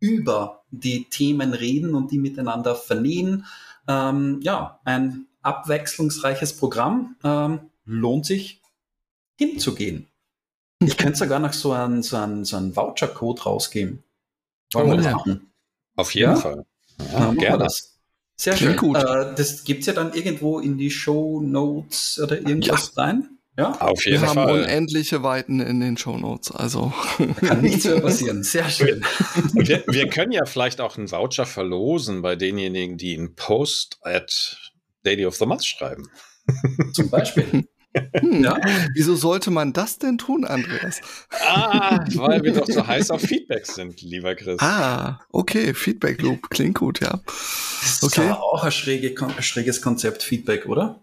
über 0.00 0.62
die 0.70 1.08
Themen 1.08 1.54
reden 1.54 1.94
und 1.94 2.10
die 2.12 2.18
miteinander 2.18 2.74
vernähen. 2.76 3.46
Ähm, 3.88 4.40
ja, 4.42 4.80
ein 4.84 5.26
abwechslungsreiches 5.42 6.56
Programm. 6.56 7.16
Ähm, 7.24 7.70
lohnt 7.86 8.26
sich 8.26 8.60
hinzugehen. 9.38 10.06
Ich 10.80 10.96
könnte 10.96 11.18
sogar 11.18 11.38
noch 11.38 11.54
so 11.54 11.72
einen, 11.72 12.02
so 12.02 12.16
einen, 12.16 12.44
so 12.44 12.56
einen 12.56 12.76
Voucher-Code 12.76 13.42
rausgeben. 13.42 14.04
Wollen 14.72 14.86
wir 14.88 14.92
Oh, 14.92 14.96
das 14.98 15.06
ja. 15.06 15.12
machen? 15.12 15.50
Auf 15.96 16.14
jeden 16.14 16.30
Ja? 16.32 16.36
Fall. 16.36 16.66
Ja, 16.98 17.18
Ja, 17.18 17.32
wir 17.32 17.38
gerne. 17.38 17.64
das. 17.64 17.97
Sehr 18.40 18.54
Klingt 18.54 18.78
schön. 18.80 18.92
gut. 18.92 18.96
Äh, 18.98 19.34
das 19.36 19.64
gibt's 19.64 19.86
ja 19.86 19.92
dann 19.92 20.14
irgendwo 20.14 20.60
in 20.60 20.78
die 20.78 20.90
Show 20.90 21.40
Notes 21.40 22.20
oder 22.22 22.36
irgendwas 22.38 22.96
rein. 22.96 23.30
Ja, 23.56 23.72
Auf 23.80 24.04
jeden 24.06 24.20
Wir 24.22 24.28
haben 24.28 24.34
Fall. 24.36 24.62
unendliche 24.62 25.24
Weiten 25.24 25.58
in 25.58 25.80
den 25.80 25.96
Shownotes. 25.96 26.52
Also 26.52 26.92
kann 27.40 27.60
nichts 27.60 27.84
mehr 27.84 27.98
passieren. 28.00 28.44
Sehr 28.44 28.68
schön. 28.70 29.04
Wir, 29.54 29.82
wir 29.88 30.08
können 30.08 30.30
ja 30.30 30.44
vielleicht 30.44 30.80
auch 30.80 30.96
einen 30.96 31.10
Voucher 31.10 31.44
verlosen 31.44 32.22
bei 32.22 32.36
denjenigen, 32.36 32.96
die 32.96 33.16
einen 33.18 33.34
Post 33.34 33.98
at 34.02 34.56
Daily 35.02 35.26
of 35.26 35.34
the 35.34 35.46
Month 35.46 35.64
schreiben. 35.66 36.04
Zum 36.92 37.10
Beispiel. 37.10 37.66
hm, 38.20 38.44
Ja, 38.44 38.58
wieso 38.94 39.16
sollte 39.16 39.50
man 39.50 39.72
das 39.72 39.98
denn 39.98 40.18
tun, 40.18 40.44
Andreas? 40.44 41.00
Ah, 41.46 42.04
weil 42.14 42.42
wir 42.42 42.52
doch 42.52 42.66
so 42.66 42.86
heiß 42.86 43.10
auf 43.10 43.20
Feedback 43.22 43.66
sind, 43.66 44.00
lieber 44.02 44.34
Chris. 44.34 44.60
Ah, 44.60 45.20
okay, 45.30 45.74
Feedback 45.74 46.20
Loop 46.22 46.50
klingt 46.50 46.78
gut, 46.78 47.00
ja. 47.00 47.20
das 47.26 47.92
ist 47.94 48.04
Okay. 48.04 48.28
aber 48.28 48.42
auch 48.42 48.64
ein, 48.64 48.72
schräge, 48.72 49.14
ein 49.20 49.42
schräges 49.42 49.82
Konzept 49.82 50.22
Feedback, 50.22 50.66
oder? 50.66 51.00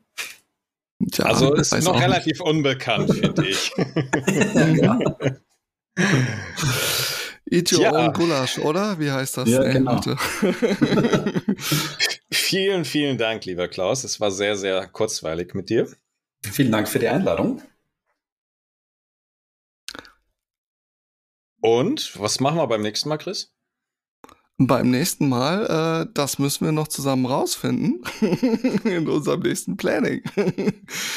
ja 1.14 1.26
also 1.26 1.54
ist 1.54 1.74
weiß 1.74 1.84
noch 1.84 2.00
relativ 2.02 2.40
unbekannt, 2.42 3.14
finde 3.14 3.48
ich. 3.48 3.72
ja. 4.82 4.96
nicht. 4.96 5.36
Eat 7.52 7.72
your 7.72 7.94
own 7.94 8.12
Gulasch, 8.14 8.58
oder? 8.58 9.00
Wie 9.00 9.12
heißt 9.12 9.38
das? 9.38 9.48
Ja, 9.50 9.62
Ey, 9.62 9.74
genau. 9.74 10.02
Vielen, 12.32 12.86
vielen 12.86 13.18
Dank, 13.18 13.46
lieber 13.46 13.68
Klaus. 13.68 14.04
Es 14.04 14.20
war 14.20 14.32
sehr, 14.32 14.56
sehr 14.56 14.88
kurzweilig 14.88 15.54
mit 15.54 15.70
dir. 15.70 15.88
Vielen 16.52 16.72
Dank 16.72 16.88
für 16.88 17.00
die 17.00 17.08
Einladung. 17.08 17.62
Und 21.62 22.20
was 22.20 22.40
machen 22.40 22.58
wir 22.58 22.68
beim 22.68 22.82
nächsten 22.82 23.10
Mal, 23.10 23.18
Chris? 23.18 23.52
Beim 24.58 24.90
nächsten 24.90 25.28
Mal, 25.28 26.06
äh, 26.06 26.12
das 26.14 26.40
müssen 26.40 26.64
wir 26.64 26.72
noch 26.72 26.88
zusammen 26.88 27.26
rausfinden 27.26 28.04
in 28.86 29.10
unserem 29.10 29.42
nächsten 29.42 29.76
Planning. 29.76 30.22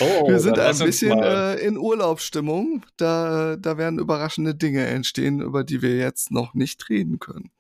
Oh, 0.00 0.28
wir 0.28 0.40
sind 0.40 0.58
ein 0.58 0.78
bisschen 0.78 1.22
äh, 1.22 1.54
in 1.56 1.78
Urlaubsstimmung. 1.78 2.84
Da, 2.96 3.56
da 3.56 3.78
werden 3.78 4.00
überraschende 4.00 4.56
Dinge 4.56 4.84
entstehen, 4.86 5.40
über 5.40 5.62
die 5.62 5.82
wir 5.82 5.96
jetzt 5.96 6.32
noch 6.32 6.54
nicht 6.54 6.88
reden 6.88 7.20
können. 7.20 7.52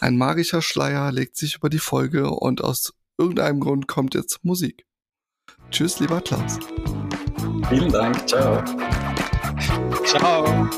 Ein 0.00 0.16
magischer 0.16 0.62
Schleier 0.62 1.10
legt 1.10 1.36
sich 1.36 1.56
über 1.56 1.68
die 1.68 1.80
Folge 1.80 2.30
und 2.30 2.62
aus 2.62 2.92
irgendeinem 3.18 3.58
Grund 3.58 3.88
kommt 3.88 4.14
jetzt 4.14 4.44
Musik. 4.44 4.86
Tschüss, 5.70 5.98
lieber 5.98 6.20
Klaus. 6.20 6.58
Vielen 7.70 7.92
Dank. 7.92 8.26
Ciao. 8.26 8.62
Ciao. 10.04 10.68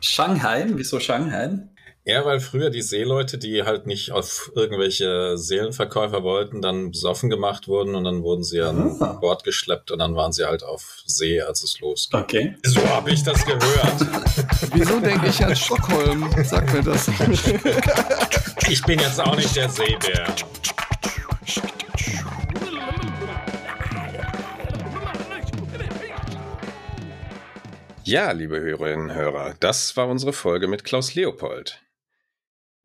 Shanghai, 0.00 0.66
wieso 0.74 0.98
Shanghai? 1.00 1.58
Ja, 2.04 2.24
weil 2.24 2.40
früher 2.40 2.70
die 2.70 2.80
Seeleute, 2.80 3.36
die 3.36 3.62
halt 3.62 3.86
nicht 3.86 4.10
auf 4.10 4.50
irgendwelche 4.54 5.36
Seelenverkäufer 5.36 6.22
wollten, 6.22 6.62
dann 6.62 6.90
besoffen 6.92 7.28
gemacht 7.28 7.68
wurden 7.68 7.94
und 7.94 8.04
dann 8.04 8.22
wurden 8.22 8.42
sie 8.42 8.62
an 8.62 8.96
Ah. 9.00 9.18
Bord 9.20 9.44
geschleppt 9.44 9.90
und 9.90 9.98
dann 9.98 10.16
waren 10.16 10.32
sie 10.32 10.44
halt 10.46 10.62
auf 10.64 11.02
See, 11.06 11.40
als 11.42 11.62
es 11.62 11.78
losging. 11.80 12.20
Okay. 12.20 12.56
So 12.64 12.80
habe 12.88 13.10
ich 13.10 13.22
das 13.22 13.44
gehört. 13.44 14.00
Wieso 14.74 14.98
denke 14.98 15.28
ich 15.28 15.44
an 15.44 15.54
Stockholm? 15.54 16.28
Sag 16.44 16.72
mir 16.72 16.82
das. 16.82 17.08
Ich 18.68 18.82
bin 18.84 19.00
jetzt 19.00 19.18
auch 19.20 19.34
nicht 19.34 19.56
der 19.56 19.68
Seebär. 19.68 20.26
Ja, 28.04 28.32
liebe 28.32 28.60
Hörerinnen 28.60 29.10
und 29.10 29.14
Hörer, 29.14 29.54
das 29.60 29.96
war 29.96 30.08
unsere 30.08 30.32
Folge 30.32 30.66
mit 30.68 30.84
Klaus 30.84 31.14
Leopold. 31.14 31.80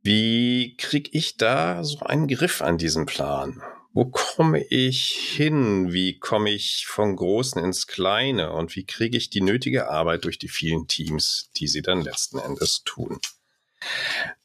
Wie 0.06 0.78
kriege 0.78 1.10
ich 1.14 1.36
da 1.36 1.84
so 1.84 2.02
einen 2.02 2.28
Griff 2.28 2.62
an 2.62 2.78
diesen 2.78 3.08
Plan? 3.08 3.64
Wo 3.92 4.06
komme 4.06 4.64
ich 4.64 5.08
hin? 5.08 5.94
Wie 5.94 6.20
komme 6.20 6.52
ich 6.52 6.86
vom 6.86 7.16
Großen 7.16 7.60
ins 7.64 7.88
Kleine? 7.88 8.52
Und 8.52 8.76
wie 8.76 8.86
kriege 8.86 9.18
ich 9.18 9.32
die 9.32 9.42
nötige 9.42 9.90
Arbeit 9.90 10.26
durch 10.26 10.38
die 10.38 10.48
vielen 10.48 10.88
Teams, 10.88 11.50
die 11.58 11.68
sie 11.68 11.82
dann 11.82 12.02
letzten 12.02 12.38
Endes 12.38 12.84
tun? 12.86 13.18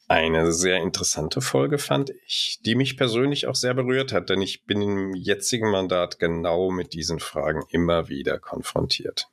Eine 0.09 0.51
sehr 0.55 0.79
interessante 0.79 1.43
Folge 1.43 1.77
fand 1.77 2.11
ich, 2.27 2.61
die 2.65 2.75
mich 2.75 2.97
persönlich 2.97 3.47
auch 3.47 3.55
sehr 3.55 3.75
berührt 3.75 4.15
hat, 4.15 4.31
denn 4.31 4.41
ich 4.41 4.65
bin 4.65 4.81
im 4.81 5.15
jetzigen 5.15 5.71
Mandat 5.71 6.19
genau 6.19 6.71
mit 6.71 6.95
diesen 6.95 7.21
Fragen 7.21 7.65
immer 7.69 8.09
wieder 8.09 8.39
konfrontiert. 8.39 9.29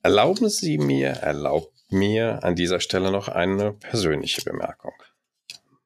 Erlauben 0.00 0.48
Sie 0.48 0.78
mir, 0.78 1.08
erlaubt 1.08 1.75
mir 1.88 2.42
an 2.42 2.56
dieser 2.56 2.80
Stelle 2.80 3.10
noch 3.10 3.28
eine 3.28 3.72
persönliche 3.72 4.42
Bemerkung. 4.42 4.94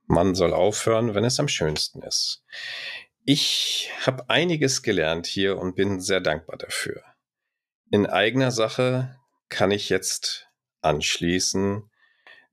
Man 0.07 0.35
soll 0.35 0.53
aufhören, 0.53 1.15
wenn 1.15 1.25
es 1.25 1.39
am 1.39 1.49
schönsten 1.49 2.03
ist. 2.03 2.43
Ich 3.25 3.91
habe 4.05 4.29
einiges 4.29 4.83
gelernt 4.83 5.27
hier 5.27 5.59
und 5.59 5.77
bin 5.77 6.01
sehr 6.01 6.21
dankbar 6.21 6.57
dafür. 6.57 7.03
In 7.91 8.07
eigener 8.07 8.51
Sache 8.51 9.17
kann 9.49 9.71
ich 9.71 9.89
jetzt 9.89 10.49
anschließen, 10.81 11.91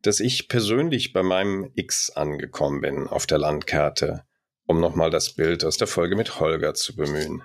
dass 0.02 0.20
ich 0.20 0.50
persönlich 0.50 1.14
bei 1.14 1.24
meinem 1.24 1.72
X 1.76 2.10
angekommen 2.10 2.82
bin 2.82 3.08
auf 3.08 3.26
der 3.26 3.38
Landkarte, 3.38 4.26
um 4.66 4.80
nochmal 4.80 5.10
das 5.10 5.34
Bild 5.34 5.64
aus 5.64 5.78
der 5.78 5.88
Folge 5.88 6.16
mit 6.16 6.40
Holger 6.40 6.74
zu 6.74 6.96
bemühen. 6.96 7.44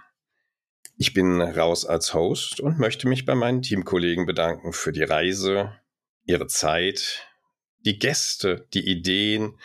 Ich 0.97 1.15
bin 1.15 1.41
raus 1.41 1.87
als 1.87 2.13
Host 2.13 2.61
und 2.61 2.79
möchte 2.79 3.09
mich 3.09 3.25
bei 3.25 3.35
meinen 3.35 3.63
Teamkollegen 3.63 4.27
bedanken 4.27 4.73
für 4.73 4.93
die 4.93 5.03
Reise, 5.03 5.73
ihre 6.25 6.47
Zeit, 6.47 7.27
die 7.85 7.99
Gäste, 7.99 8.67
die 8.75 8.89
Ideen, 8.89 9.59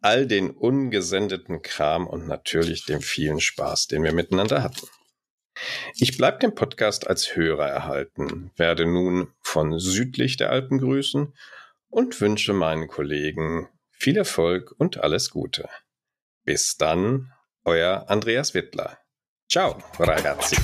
all 0.00 0.26
den 0.26 0.50
ungesendeten 0.50 1.62
Kram 1.62 2.06
und 2.06 2.26
natürlich 2.26 2.84
dem 2.84 3.00
vielen 3.00 3.40
Spaß, 3.40 3.86
den 3.86 4.02
wir 4.02 4.12
miteinander 4.12 4.62
hatten. 4.62 4.86
Ich 5.96 6.16
bleibe 6.16 6.38
dem 6.38 6.54
Podcast 6.54 7.06
als 7.06 7.36
Hörer 7.36 7.68
erhalten, 7.68 8.50
werde 8.56 8.86
nun 8.86 9.32
von 9.42 9.78
südlich 9.78 10.36
der 10.36 10.50
Alpen 10.50 10.78
grüßen 10.78 11.34
und 11.88 12.20
wünsche 12.20 12.52
meinen 12.52 12.88
Kollegen 12.88 13.68
viel 13.90 14.16
Erfolg 14.16 14.72
und 14.78 14.98
alles 14.98 15.30
Gute. 15.30 15.68
Bis 16.44 16.76
dann, 16.76 17.32
euer 17.64 18.06
Andreas 18.08 18.54
Wittler. 18.54 18.98
Ciao, 19.48 19.82
ragazzi. 19.98 20.56